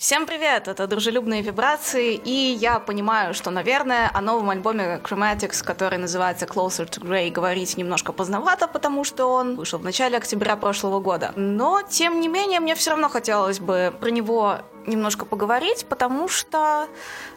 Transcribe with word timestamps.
Всем 0.00 0.26
привет! 0.26 0.68
Это 0.68 0.86
«Дружелюбные 0.86 1.42
вибрации», 1.42 2.14
и 2.14 2.30
я 2.30 2.78
понимаю, 2.78 3.34
что, 3.34 3.50
наверное, 3.50 4.08
о 4.14 4.20
новом 4.20 4.50
альбоме 4.50 5.00
Chromatics, 5.02 5.64
который 5.64 5.98
называется 5.98 6.46
«Closer 6.46 6.88
to 6.88 7.02
Grey», 7.02 7.32
говорить 7.32 7.76
немножко 7.76 8.12
поздновато, 8.12 8.68
потому 8.68 9.02
что 9.02 9.26
он 9.26 9.56
вышел 9.56 9.80
в 9.80 9.84
начале 9.84 10.16
октября 10.16 10.54
прошлого 10.54 11.00
года. 11.00 11.32
Но, 11.34 11.82
тем 11.82 12.20
не 12.20 12.28
менее, 12.28 12.60
мне 12.60 12.76
все 12.76 12.90
равно 12.90 13.08
хотелось 13.08 13.58
бы 13.58 13.92
про 14.00 14.10
него 14.10 14.60
немножко 14.86 15.24
поговорить, 15.24 15.86
потому 15.88 16.28
что, 16.28 16.88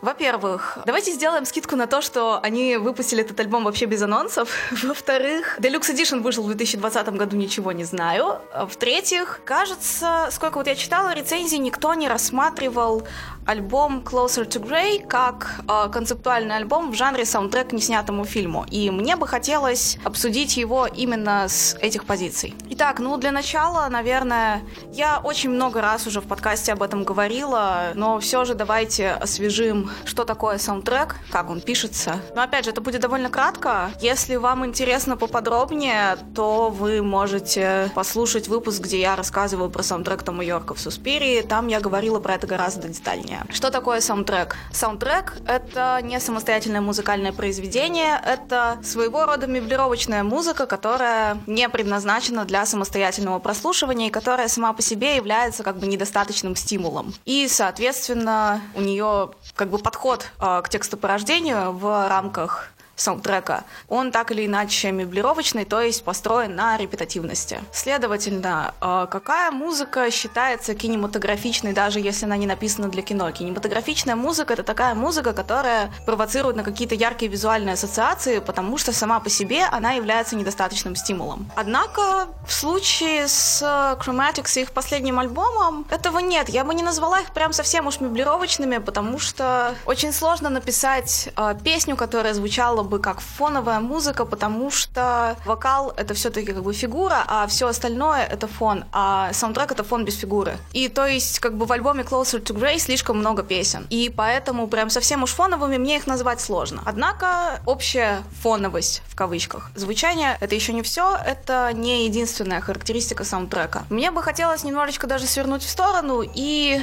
во-первых, 0.02 0.78
давайте 0.86 1.12
сделаем 1.12 1.46
скидку 1.46 1.76
на 1.76 1.88
то, 1.88 2.02
что 2.02 2.40
они 2.42 2.78
выпустили 2.78 3.22
этот 3.24 3.40
альбом 3.40 3.64
вообще 3.64 3.86
без 3.86 4.02
анонсов. 4.02 4.50
Во-вторых, 4.84 5.60
Deluxe 5.60 5.94
Edition 5.94 6.22
вышел 6.22 6.44
в 6.44 6.48
2020 6.48 7.10
году, 7.10 7.38
ничего 7.38 7.72
не 7.72 7.84
знаю. 7.84 8.40
В-третьих, 8.54 9.42
кажется, 9.46 10.30
сколько 10.32 10.58
вот 10.58 10.68
я 10.68 10.76
читала 10.76 11.14
рецензии, 11.14 11.58
никто 11.58 11.94
не 11.94 12.08
рассматривал 12.08 13.04
альбом 13.52 14.00
Closer 14.00 14.48
to 14.48 14.64
Grey 14.64 15.06
как 15.06 15.62
э, 15.68 15.90
концептуальный 15.92 16.56
альбом 16.56 16.92
в 16.92 16.96
жанре 16.96 17.26
саундтрек 17.26 17.70
к 17.70 17.72
неснятому 17.74 18.24
фильму. 18.26 18.66
И 18.72 18.90
мне 18.90 19.16
бы 19.16 19.28
хотелось 19.28 19.98
обсудить 20.04 20.58
его 20.58 20.88
именно 20.88 21.48
с 21.48 21.76
этих 21.82 22.06
позиций. 22.06 22.56
Итак, 22.70 23.00
ну 23.00 23.18
для 23.18 23.32
начала, 23.32 23.88
наверное, 23.90 24.62
я 24.94 25.20
очень 25.24 25.50
много 25.50 25.82
раз 25.82 26.08
уже 26.08 26.22
в 26.22 26.28
подкасте 26.28 26.72
об 26.72 26.82
этом 26.82 27.04
говорила, 27.04 27.92
но 27.96 28.20
все 28.20 28.46
же 28.46 28.56
давайте 28.56 29.12
освежим, 29.12 29.92
что 30.06 30.24
такое 30.24 30.58
саундтрек, 30.58 31.18
как 31.30 31.50
он 31.50 31.60
пишется. 31.60 32.22
Но 32.36 32.44
опять 32.44 32.66
же, 32.66 32.72
это 32.72 32.80
будет 32.80 33.02
довольно 33.02 33.30
кратко. 33.30 33.92
Если 34.00 34.38
вам 34.38 34.66
интересно 34.66 35.18
поподробнее, 35.18 36.18
то 36.34 36.70
вы 36.70 37.02
можете 37.02 37.92
послушать 37.96 38.48
выпуск, 38.48 38.82
где 38.82 39.02
я 39.02 39.16
рассказываю 39.16 39.70
про 39.70 39.84
саундтрек 39.84 40.24
Тома 40.24 40.46
Йорка 40.46 40.74
в 40.74 40.80
Суспирии. 40.80 41.42
Там 41.42 41.68
я 41.68 41.82
говорила 41.82 42.20
про 42.20 42.36
это 42.36 42.48
гораздо 42.48 42.88
детальнее 42.88 43.41
Что 43.50 43.72
такое 43.72 44.02
саундтрек? 44.02 44.56
Саундтрек— 44.72 45.34
это 45.48 46.00
не 46.02 46.20
самостоятельное 46.20 46.82
музыкальное 46.82 47.32
произведение, 47.32 48.20
это 48.26 48.80
своего 48.84 49.26
рода 49.26 49.48
меблировочная 49.48 50.24
музыка, 50.24 50.66
которая 50.66 51.38
не 51.48 51.68
предназначена 51.70 52.46
для 52.46 52.66
самостоятельного 52.66 53.40
прослушивания 53.40 54.08
и 54.08 54.12
которая 54.12 54.48
сама 54.48 54.74
по 54.74 54.82
себе 54.82 55.16
является 55.16 55.64
как 55.64 55.78
бы 55.78 55.88
недостаточным 55.88 56.56
стимулом. 56.56 57.14
И, 57.26 57.48
соответственно, 57.48 58.62
у 58.76 58.82
нее 58.82 59.32
как 59.56 59.70
бы 59.70 59.78
подход 59.78 60.26
э, 60.40 60.62
к 60.64 60.70
текстопорождению 60.70 61.72
в 61.72 62.08
рамках 62.08 62.72
саундтрека, 63.02 63.64
он 63.90 64.12
так 64.12 64.32
или 64.32 64.46
иначе 64.46 64.92
меблировочный, 64.92 65.66
то 65.66 65.82
есть 65.82 66.04
построен 66.04 66.56
на 66.56 66.78
репетативности. 66.78 67.60
Следовательно, 67.74 68.74
э, 68.82 69.08
какая 69.10 69.52
музыка 69.52 70.12
считается 70.12 70.76
кинематографичной, 70.76 71.74
даже 71.74 72.00
если 72.00 72.26
она 72.26 72.38
не 72.38 72.48
написана 72.48 72.90
для 72.90 73.02
кино? 73.02 73.32
Кинематографичная 73.32 74.16
музыка— 74.16 74.54
это 74.56 74.64
такая 74.64 74.94
музыка, 74.96 75.34
которая 75.34 75.92
провоцирует 76.06 76.56
на 76.56 76.64
какие-то 76.64 76.96
яркие 76.96 77.32
визуальные 77.32 77.74
ассоциации, 77.74 78.40
потому 78.40 78.78
что 78.78 78.94
сама 78.94 79.20
по 79.20 79.30
себе 79.30 79.64
она 79.66 79.94
является 79.94 80.36
недостаточным 80.36 80.96
стимулом. 80.96 81.52
Однако 81.56 82.28
в 82.46 82.54
случае 82.54 83.28
с 83.28 83.62
Chromatics 83.62 84.58
и 84.58 84.62
их 84.62 84.72
последним 84.72 85.20
альбомом 85.20 85.86
этого 85.90 86.20
нет. 86.20 86.50
Я 86.50 86.64
бы 86.64 86.74
не 86.74 86.84
назвала 86.84 87.22
их 87.22 87.32
прям 87.34 87.54
совсем 87.54 87.88
уж 87.88 88.00
меблировочными, 88.00 88.78
потому 88.78 89.20
что 89.20 89.76
очень 89.86 90.14
сложно 90.14 90.50
написать 90.50 91.30
э, 91.36 91.56
песню, 91.64 91.96
которая 91.96 92.34
звучала 92.34 92.84
бы 92.92 93.00
как 93.00 93.22
фоновая 93.22 93.80
музыка, 93.80 94.26
потому 94.26 94.70
что 94.70 95.38
вокал 95.46 95.94
это 95.96 96.14
все-таки 96.14 96.52
как 96.54 96.62
бы 96.62 96.74
фигура, 96.74 97.24
а 97.28 97.48
все 97.48 97.68
остальное 97.68 98.26
это 98.26 98.48
фон, 98.48 98.84
а 98.92 99.32
саундтрек 99.34 99.72
это 99.72 99.84
фон 99.84 100.04
без 100.04 100.18
фигуры. 100.18 100.58
И 100.74 100.90
то 100.90 101.06
есть 101.08 101.40
как 101.40 101.56
бы 101.58 101.66
в 101.66 101.72
альбоме 101.72 102.04
Closer 102.04 102.44
to 102.44 102.54
Grey 102.54 102.80
слишком 102.80 103.18
много 103.18 103.44
песен, 103.44 103.88
и 103.90 104.14
поэтому 104.16 104.68
прям 104.68 104.90
совсем 104.90 105.24
уж 105.24 105.32
фоновыми 105.32 105.78
мне 105.78 105.98
их 105.98 106.06
назвать 106.06 106.42
сложно. 106.42 106.84
Однако 106.86 107.62
общая 107.66 108.24
фоновость 108.42 109.02
в 109.08 109.16
кавычках. 109.16 109.72
Звучание 109.76 110.38
это 110.42 110.54
еще 110.54 110.74
не 110.74 110.82
все, 110.82 111.18
это 111.26 111.72
не 111.74 112.06
единственная 112.06 112.60
характеристика 112.60 113.24
саундтрека. 113.24 113.86
Мне 113.90 114.12
бы 114.12 114.22
хотелось 114.22 114.66
немножечко 114.66 115.08
даже 115.08 115.28
свернуть 115.28 115.64
в 115.64 115.70
сторону 115.70 116.24
и 116.24 116.82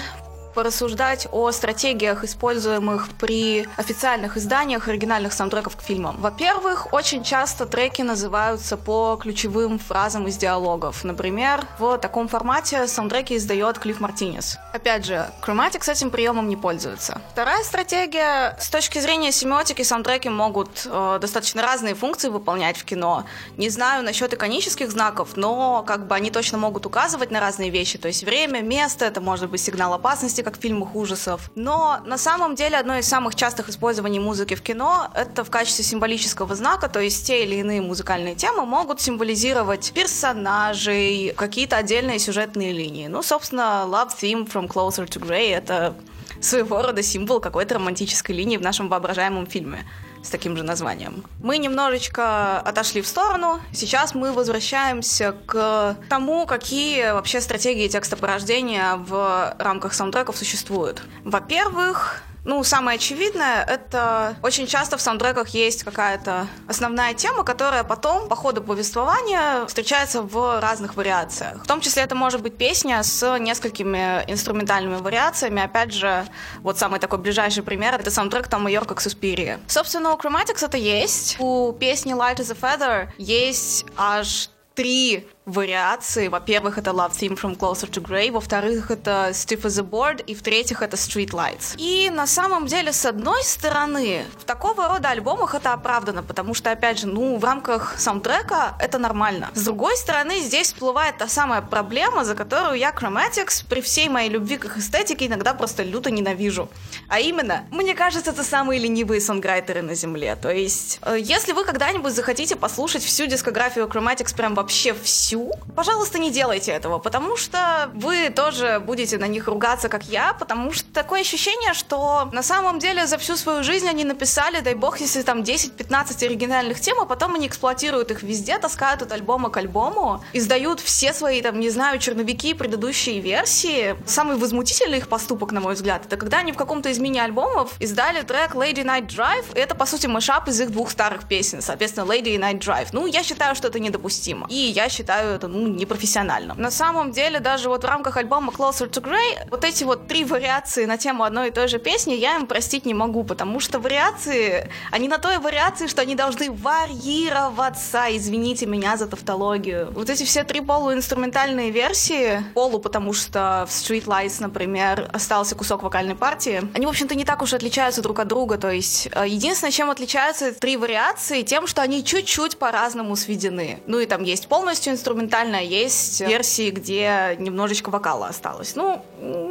порассуждать 0.59 1.29
о 1.31 1.53
стратегиях, 1.53 2.25
используемых 2.25 3.11
при 3.21 3.69
официальных 3.77 4.37
изданиях 4.37 4.89
оригинальных 4.89 5.33
саундтреков 5.33 5.77
к 5.77 5.83
фильмам. 5.83 6.17
Во-первых, 6.19 6.93
очень 6.93 7.23
часто 7.23 7.65
треки 7.65 8.03
называются 8.03 8.77
по 8.77 9.17
ключевым 9.23 9.79
фразам 9.79 10.27
из 10.27 10.37
диалогов. 10.37 11.05
Например, 11.05 11.65
в 11.79 11.97
таком 11.99 12.27
формате 12.27 12.89
саундтреки 12.89 13.37
издает 13.37 13.79
Клифф 13.79 14.01
Мартинес. 14.01 14.59
Опять 14.73 15.05
же, 15.05 15.31
Chromatic 15.41 15.85
с 15.85 15.89
этим 15.91 16.11
приемом 16.11 16.49
не 16.49 16.57
пользуется. 16.57 17.21
Вторая 17.31 17.63
стратегия, 17.63 18.57
с 18.59 18.69
точки 18.69 18.99
зрения 18.99 19.31
семиотики, 19.31 19.83
саундтреки 19.83 20.29
могут 20.29 20.89
э, 20.91 21.19
достаточно 21.21 21.63
разные 21.63 21.95
функции 21.95 22.31
выполнять 22.31 22.77
в 22.77 22.85
кино. 22.85 23.27
Не 23.57 23.71
знаю 23.71 24.03
насчет 24.03 24.35
иконических 24.35 24.91
знаков, 24.91 25.37
но 25.37 25.85
как 25.87 26.09
бы 26.09 26.17
они 26.17 26.33
точно 26.33 26.59
могут 26.59 26.85
указывать 26.85 27.31
на 27.31 27.39
разные 27.39 27.71
вещи, 27.71 27.97
то 27.97 28.09
есть 28.09 28.25
время, 28.25 28.61
место, 28.61 29.05
это 29.05 29.21
может 29.21 29.49
быть 29.49 29.61
сигнал 29.61 29.95
опасности, 29.95 30.48
как 30.49 30.59
в 30.59 30.63
фильмах 30.63 30.95
ужасов. 30.95 31.51
Но 31.55 32.01
на 32.07 32.17
самом 32.17 32.55
деле 32.55 32.79
одно 32.79 32.97
из 32.97 33.07
самых 33.07 33.35
частых 33.35 33.69
использований 33.69 34.19
музыки 34.19 34.55
в 34.55 34.63
кино— 34.63 35.09
это 35.15 35.45
в 35.45 35.51
качестве 35.51 35.85
символического 35.85 36.55
знака, 36.55 36.89
то 36.89 37.01
есть 37.01 37.27
те 37.27 37.45
или 37.45 37.57
иные 37.57 37.83
музыкальные 37.83 38.35
темы 38.35 38.65
могут 38.65 39.01
символизировать 39.03 39.93
персонажей, 39.95 41.35
какие-то 41.37 41.77
отдельные 41.77 42.19
сюжетные 42.19 42.73
линии. 42.73 43.09
Ну, 43.09 43.23
собственно, 43.23 43.85
Love 43.87 44.13
Theme 44.19 44.51
from 44.51 44.69
Closer 44.69 45.07
to 45.07 45.21
Grey— 45.21 45.55
это 45.55 45.95
своего 46.41 46.81
рода 46.81 47.03
символ 47.03 47.41
какой-то 47.41 47.75
романтической 47.75 48.35
линии 48.35 48.57
в 48.57 48.63
нашем 48.63 48.89
воображаемом 48.89 49.47
фильме 49.47 49.85
с 50.23 50.31
таким 50.31 50.57
же 50.57 50.63
названием. 50.63 51.25
Мы 51.41 51.59
немножечко 51.59 52.59
отошли 52.61 53.03
в 53.03 53.07
сторону. 53.07 53.61
Сейчас 53.73 54.15
мы 54.15 54.33
возвращаемся 54.33 55.35
к 55.47 55.97
тому, 56.09 56.47
какие 56.47 57.13
вообще 57.13 57.41
стратегии 57.41 57.89
текстопорождения 57.89 58.97
в 58.97 59.55
рамках 59.59 59.95
саундтреков 59.95 60.37
существуют. 60.37 61.03
Во-первых, 61.25 62.23
ну, 62.45 62.63
самое 62.65 62.97
очевидное, 62.97 63.63
это 63.65 64.37
очень 64.43 64.67
часто 64.67 64.97
в 64.97 65.01
саундтреках 65.01 65.49
есть 65.49 65.85
какая-то 65.85 66.47
основная 66.67 67.15
тема, 67.15 67.45
которая 67.45 67.85
потом 67.85 68.29
по 68.29 68.37
ходу 68.37 68.63
повествования 68.63 69.67
встречается 69.67 70.23
в 70.23 70.61
разных 70.61 70.97
вариациях. 70.97 71.63
В 71.63 71.67
том 71.67 71.81
числе 71.81 72.03
это 72.03 72.15
может 72.15 72.43
быть 72.43 72.57
песня 72.57 73.03
с 73.03 73.39
несколькими 73.39 74.25
инструментальными 74.27 75.01
вариациями. 75.01 75.63
Опять 75.63 75.93
же, 75.93 76.27
вот 76.63 76.79
самый 76.79 77.01
такой 77.01 77.19
ближайший 77.19 77.63
пример— 77.63 77.95
это 78.01 78.11
саундтрек 78.11 78.49
Тома 78.49 78.71
Йорка 78.71 78.95
к 78.95 79.01
Суспирии. 79.01 79.59
Собственно, 79.67 80.15
у 80.15 80.17
Chromatics 80.17 80.65
это 80.65 80.77
есть. 80.77 81.37
У 81.39 81.73
песни 81.73 82.15
Light 82.15 82.37
as 82.37 82.53
a 82.53 82.55
Feather 82.55 83.09
есть 83.19 83.85
аж 83.97 84.51
три 84.75 85.27
вариации. 85.49 86.29
Во-первых, 86.29 86.79
это 86.79 86.91
Love 86.91 87.13
Theme 87.13 87.41
from 87.41 87.57
Closer 87.57 87.91
to 87.91 88.03
Grey, 88.03 88.31
во-вторых, 88.31 88.91
это 88.91 89.31
Stiff 89.31 89.63
as 89.63 89.81
a 89.81 89.83
Board, 89.83 90.23
и 90.25 90.35
в-третьих, 90.35 90.83
это 90.83 90.97
Street 90.97 91.31
Lights. 91.31 91.75
И 91.79 92.11
на 92.11 92.27
самом 92.27 92.67
деле, 92.67 92.93
с 92.93 93.05
одной 93.07 93.43
стороны, 93.43 94.25
в 94.39 94.45
такого 94.45 94.89
рода 94.89 95.09
альбомах 95.09 95.55
это 95.55 95.73
оправдано, 95.73 96.23
потому 96.23 96.55
что, 96.55 96.71
опять 96.71 96.99
же, 96.99 97.07
ну, 97.07 97.39
в 97.39 97.45
рамках 97.45 97.99
саундтрека 97.99 98.77
это 98.79 98.99
нормально. 98.99 99.51
С 99.55 99.65
другой 99.65 99.97
стороны, 99.97 100.41
здесь 100.41 100.69
всплывает 100.69 101.19
та 101.19 101.29
самая 101.29 101.63
проблема, 101.63 102.25
за 102.25 102.35
которую 102.35 102.79
я 102.79 102.91
Chromatics 102.91 103.65
при 103.69 103.81
всей 103.81 104.09
моей 104.09 104.29
любви 104.29 104.59
к 104.59 104.67
их 104.67 104.77
эстетике 104.77 105.27
иногда 105.27 105.55
просто 105.55 105.83
люто 105.83 106.11
ненавижу. 106.11 106.69
А 107.09 107.21
именно, 107.21 107.65
мне 107.71 107.95
кажется, 107.95 108.31
это 108.31 108.45
самые 108.45 108.81
ленивые 108.81 109.21
сонграйтеры 109.21 109.83
на 109.83 109.95
Земле. 109.95 110.37
То 110.37 110.51
есть, 110.51 111.01
э, 111.03 111.17
если 111.19 111.53
вы 111.53 111.65
когда-нибудь 111.65 112.13
захотите 112.13 112.57
послушать 112.57 113.03
всю 113.03 113.27
дискографию 113.27 113.87
Chromatics, 113.87 114.37
прям 114.37 114.55
вообще 114.55 114.93
всю, 114.93 115.38
хочу, 115.39 115.53
пожалуйста, 115.75 116.19
не 116.19 116.31
делайте 116.31 116.73
этого, 116.73 116.99
потому 116.99 117.37
что 117.37 117.91
вы 117.95 118.31
тоже 118.31 118.81
будете 118.85 119.19
на 119.19 119.27
них 119.27 119.49
ругаться, 119.49 119.89
как 119.89 120.05
я, 120.05 120.33
потому 120.39 120.73
что 120.73 120.93
такое 120.93 121.21
ощущение, 121.21 121.75
что 121.75 122.29
на 122.33 122.43
самом 122.43 122.79
деле 122.79 123.07
за 123.07 123.19
всю 123.19 123.37
свою 123.37 123.63
жизнь 123.63 123.89
они 123.89 124.05
написали, 124.05 124.61
дай 124.61 124.75
бог, 124.75 125.01
если 125.01 125.23
там 125.23 125.43
10-15 125.43 126.25
оригинальных 126.25 126.81
тем, 126.81 127.01
а 127.01 127.05
потом 127.05 127.35
они 127.35 127.47
эксплуатируют 127.47 128.11
их 128.11 128.23
везде, 128.23 128.59
таскают 128.59 129.03
от 129.03 129.13
альбома 129.13 129.51
к 129.51 129.57
альбому, 129.57 130.23
издают 130.33 130.81
все 130.81 131.13
свои, 131.13 131.43
там, 131.43 131.61
не 131.61 131.71
знаю, 131.71 131.99
черновики 131.99 132.55
предыдущей 132.55 133.21
версии. 133.21 133.97
Самый 134.07 134.37
возмутительный 134.37 134.99
их 134.99 135.09
поступок, 135.09 135.53
на 135.53 135.61
мой 135.61 135.75
взгляд, 135.75 136.07
это 136.07 136.17
когда 136.17 136.39
они 136.39 136.53
в 136.53 136.57
каком-то 136.57 136.89
из 136.89 136.99
мини-альбомов 136.99 137.73
издали 137.81 138.23
трек 138.23 138.55
Lady 138.55 138.85
Night 138.85 139.07
Drive, 139.07 139.47
это, 139.55 139.75
по 139.75 139.87
сути, 139.87 140.07
мешап 140.07 140.49
из 140.49 140.61
их 140.61 140.71
двух 140.73 140.91
старых 140.91 141.29
песен, 141.29 141.63
соответственно, 141.63 142.05
Lady 142.05 142.37
Night 142.37 142.59
Drive. 142.59 142.89
Ну, 142.93 143.07
я 143.07 143.23
считаю, 143.23 143.55
что 143.55 143.69
это 143.69 143.79
недопустимо. 143.79 144.47
И 144.51 144.55
я 144.55 144.89
считаю, 144.89 145.28
считаю 145.29 145.37
это, 145.37 145.49
ну, 145.49 145.69
непрофессионально. 145.69 146.55
На 146.55 146.71
самом 146.71 147.13
деле, 147.13 147.41
даже 147.41 147.69
вот 147.69 147.85
в 147.85 147.87
рамках 147.87 148.17
альбома 148.17 148.53
Closer 148.53 148.89
to 148.91 149.03
Grey, 149.03 149.49
вот 149.51 149.65
эти 149.65 149.85
вот 149.85 150.09
три 150.09 150.25
вариации 150.25 150.87
на 150.87 150.97
тему 150.97 151.25
одной 151.25 151.49
и 151.49 151.51
той 151.51 151.69
же 151.69 151.79
песни 151.79 152.15
я 152.15 152.37
им 152.37 152.47
простить 152.47 152.87
не 152.87 152.95
могу, 152.95 153.25
потому 153.25 153.61
что 153.61 153.79
вариации, 153.79 154.71
они 154.91 155.09
на 155.09 155.19
той 155.19 155.39
вариации, 155.39 155.87
что 155.87 156.03
они 156.03 156.15
должны 156.15 156.51
варьироваться, 156.51 158.07
извините 158.11 158.67
меня 158.67 158.97
за 158.97 159.07
тавтологию. 159.07 159.89
Вот 159.93 160.11
эти 160.11 160.25
все 160.25 160.45
три 160.45 160.61
полуинструментальные 160.61 161.71
версии, 161.71 162.43
полу, 162.55 162.79
потому 162.79 163.13
что 163.13 163.67
в 163.69 163.71
Street 163.71 164.05
Lights, 164.05 164.41
например, 164.41 165.09
остался 165.13 165.55
кусок 165.55 165.83
вокальной 165.83 166.15
партии, 166.15 166.63
они, 166.75 166.87
в 166.87 166.89
общем-то, 166.89 167.15
не 167.15 167.25
так 167.25 167.43
уж 167.43 167.53
отличаются 167.53 168.03
друг 168.03 168.19
от 168.19 168.29
друга, 168.29 168.57
то 168.57 168.71
есть 168.71 169.09
э, 169.13 169.25
единственное, 169.29 169.73
чем 169.73 169.91
отличаются 169.91 170.53
три 170.53 170.77
вариации, 170.77 171.43
тем, 171.43 171.67
что 171.67 171.83
они 171.83 172.05
чуть-чуть 172.05 172.59
по-разному 172.59 173.17
сведены. 173.17 173.81
Ну 173.87 173.99
и 174.01 174.07
там 174.07 174.23
есть 174.23 174.49
полностью 174.49 174.93
инструментальная, 175.19 175.63
есть 175.63 176.21
версии, 176.21 176.71
где 176.71 177.37
немножечко 177.39 177.91
вокала 177.91 178.29
осталось. 178.29 178.77
Ну, 178.77 179.03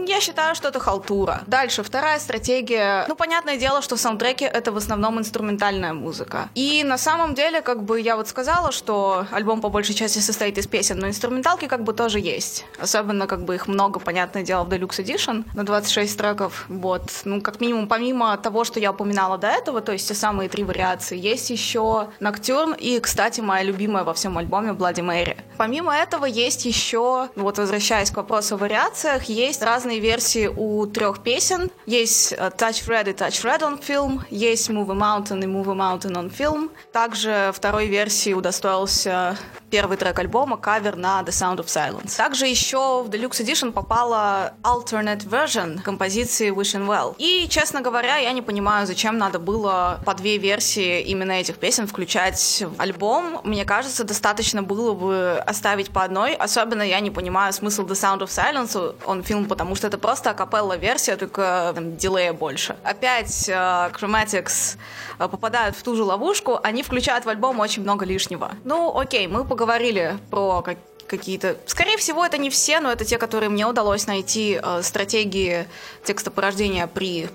я 0.07 0.21
считаю, 0.21 0.55
что 0.55 0.69
это 0.69 0.79
халтура. 0.79 1.41
Дальше, 1.47 1.83
вторая 1.83 2.19
стратегия. 2.19 3.05
Ну, 3.07 3.15
понятное 3.15 3.57
дело, 3.57 3.81
что 3.81 3.97
саундтреки— 3.97 4.45
это 4.45 4.71
в 4.71 4.77
основном 4.77 5.19
инструментальная 5.19 5.93
музыка. 5.93 6.49
И 6.55 6.83
на 6.85 6.97
самом 6.97 7.33
деле, 7.33 7.61
как 7.61 7.83
бы 7.83 7.99
я 7.99 8.15
вот 8.15 8.27
сказала, 8.29 8.71
что 8.71 9.25
альбом 9.31 9.61
по 9.61 9.69
большей 9.69 9.93
части 9.93 10.19
состоит 10.19 10.57
из 10.57 10.67
песен, 10.67 10.99
но 10.99 11.07
инструменталки 11.07 11.67
как 11.67 11.83
бы 11.83 11.93
тоже 11.93 12.19
есть. 12.19 12.65
Особенно 12.79 13.27
как 13.27 13.43
бы 13.43 13.55
их 13.55 13.67
много, 13.67 13.99
понятное 13.99 14.43
дело, 14.43 14.63
в 14.63 14.69
Deluxe 14.69 15.03
Edition 15.03 15.43
на 15.53 15.65
26 15.65 16.17
треков. 16.17 16.65
Вот. 16.69 17.11
Ну, 17.25 17.41
как 17.41 17.59
минимум, 17.59 17.87
помимо 17.87 18.37
того, 18.37 18.63
что 18.63 18.79
я 18.79 18.91
упоминала 18.91 19.37
до 19.37 19.47
этого, 19.47 19.81
то 19.81 19.91
есть 19.91 20.07
те 20.07 20.13
самые 20.13 20.49
три 20.49 20.63
вариации, 20.63 21.17
есть 21.17 21.49
еще 21.49 22.07
Ноктюрн 22.19 22.73
и, 22.73 22.99
кстати, 22.99 23.41
моя 23.41 23.63
любимая 23.63 24.03
во 24.03 24.13
всем 24.13 24.37
альбоме 24.37 24.71
Bloody 24.71 25.03
Mary. 25.03 25.37
Помимо 25.57 25.95
этого 25.95 26.25
есть 26.25 26.65
еще, 26.65 27.30
вот 27.36 27.57
возвращаясь 27.57 28.12
к 28.12 28.18
вопросу 28.18 28.56
о 28.56 28.57
вариациях, 28.57 29.24
есть 29.24 29.63
разные 29.63 30.00
версии 30.00 30.48
у 30.48 30.86
трех 30.86 31.24
песен. 31.24 31.71
Есть 31.86 32.33
э, 32.33 32.51
Touch 32.56 32.88
Red 32.88 33.09
и 33.09 33.13
Touch 33.13 33.44
Red 33.44 33.62
on 33.62 33.81
Film, 33.81 34.21
есть 34.30 34.69
Move 34.69 34.92
a 34.92 34.95
Mountain 34.95 35.44
и 35.44 35.48
Move 35.48 35.71
a 35.71 35.75
Mountain 35.75 36.13
on 36.13 36.31
Film. 36.31 36.69
Также 36.92 37.51
второй 37.56 37.88
версии 37.88 38.33
удостоился 38.33 39.38
первый 39.69 39.97
трек 39.97 40.17
альбома, 40.19 40.57
кавер 40.57 40.95
на 40.95 41.21
The 41.21 41.29
Sound 41.29 41.57
of 41.57 41.65
Silence. 41.65 42.15
Также 42.15 42.47
еще 42.47 43.03
в 43.03 43.09
Deluxe 43.09 43.43
Edition 43.43 43.71
попала 43.71 44.53
alternate 44.63 45.27
version 45.27 45.81
композиции 45.81 46.51
Wishing 46.51 46.87
Well. 46.87 47.15
И, 47.17 47.47
честно 47.49 47.81
говоря, 47.81 48.17
я 48.17 48.31
не 48.31 48.41
понимаю, 48.41 48.87
зачем 48.87 49.17
надо 49.17 49.39
было 49.39 49.99
по 50.05 50.13
две 50.13 50.37
версии 50.37 51.01
именно 51.01 51.33
этих 51.33 51.57
песен 51.57 51.87
включать 51.87 52.63
в 52.65 52.81
альбом. 52.81 53.41
Мне 53.43 53.65
кажется, 53.65 54.03
достаточно 54.03 54.63
было 54.63 54.93
бы 54.93 55.43
оставить 55.45 55.91
по 55.91 56.03
одной. 56.03 56.35
Особенно 56.35 56.81
я 56.81 56.99
не 56.99 57.11
понимаю 57.11 57.53
смысл 57.53 57.85
The 57.85 57.93
Sound 57.93 58.19
of 58.19 58.27
Silence 58.27 58.95
он 59.05 59.23
фильм, 59.23 59.45
потому 59.45 59.75
что 59.75 59.87
это 59.87 59.97
просто 59.97 60.31
акапелла 60.31 60.77
версия, 60.77 61.15
только 61.15 61.71
там, 61.75 61.97
дилея 61.97 62.33
больше. 62.33 62.75
Опять 62.83 63.49
uh, 63.49 63.91
Chromatics 63.93 64.77
uh, 65.19 65.29
попадают 65.29 65.75
в 65.75 65.83
ту 65.83 65.95
же 65.95 66.03
ловушку, 66.03 66.59
они 66.63 66.83
включают 66.83 67.25
в 67.25 67.29
альбом 67.29 67.59
очень 67.59 67.83
много 67.83 68.05
лишнего. 68.05 68.51
Ну, 68.63 68.97
окей, 68.97 69.27
мы 69.27 69.43
поговорили 69.57 70.19
про 70.30 70.62
как 70.62 70.77
какие-то... 71.07 71.57
Скорее 71.65 71.98
всего, 71.98 72.24
это 72.24 72.38
не 72.38 72.50
все, 72.51 72.80
но 72.80 72.92
это 72.92 73.06
те, 73.06 73.18
которые 73.18 73.50
мне 73.50 73.65
удалось 73.65 74.06
найти 74.06 74.59
э, 74.62 74.81
стратегии 74.83 75.65
текстопорождения 76.04 76.86
при 76.86 77.30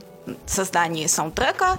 создании 0.46 1.08
саундтрека. 1.08 1.66
А, 1.66 1.78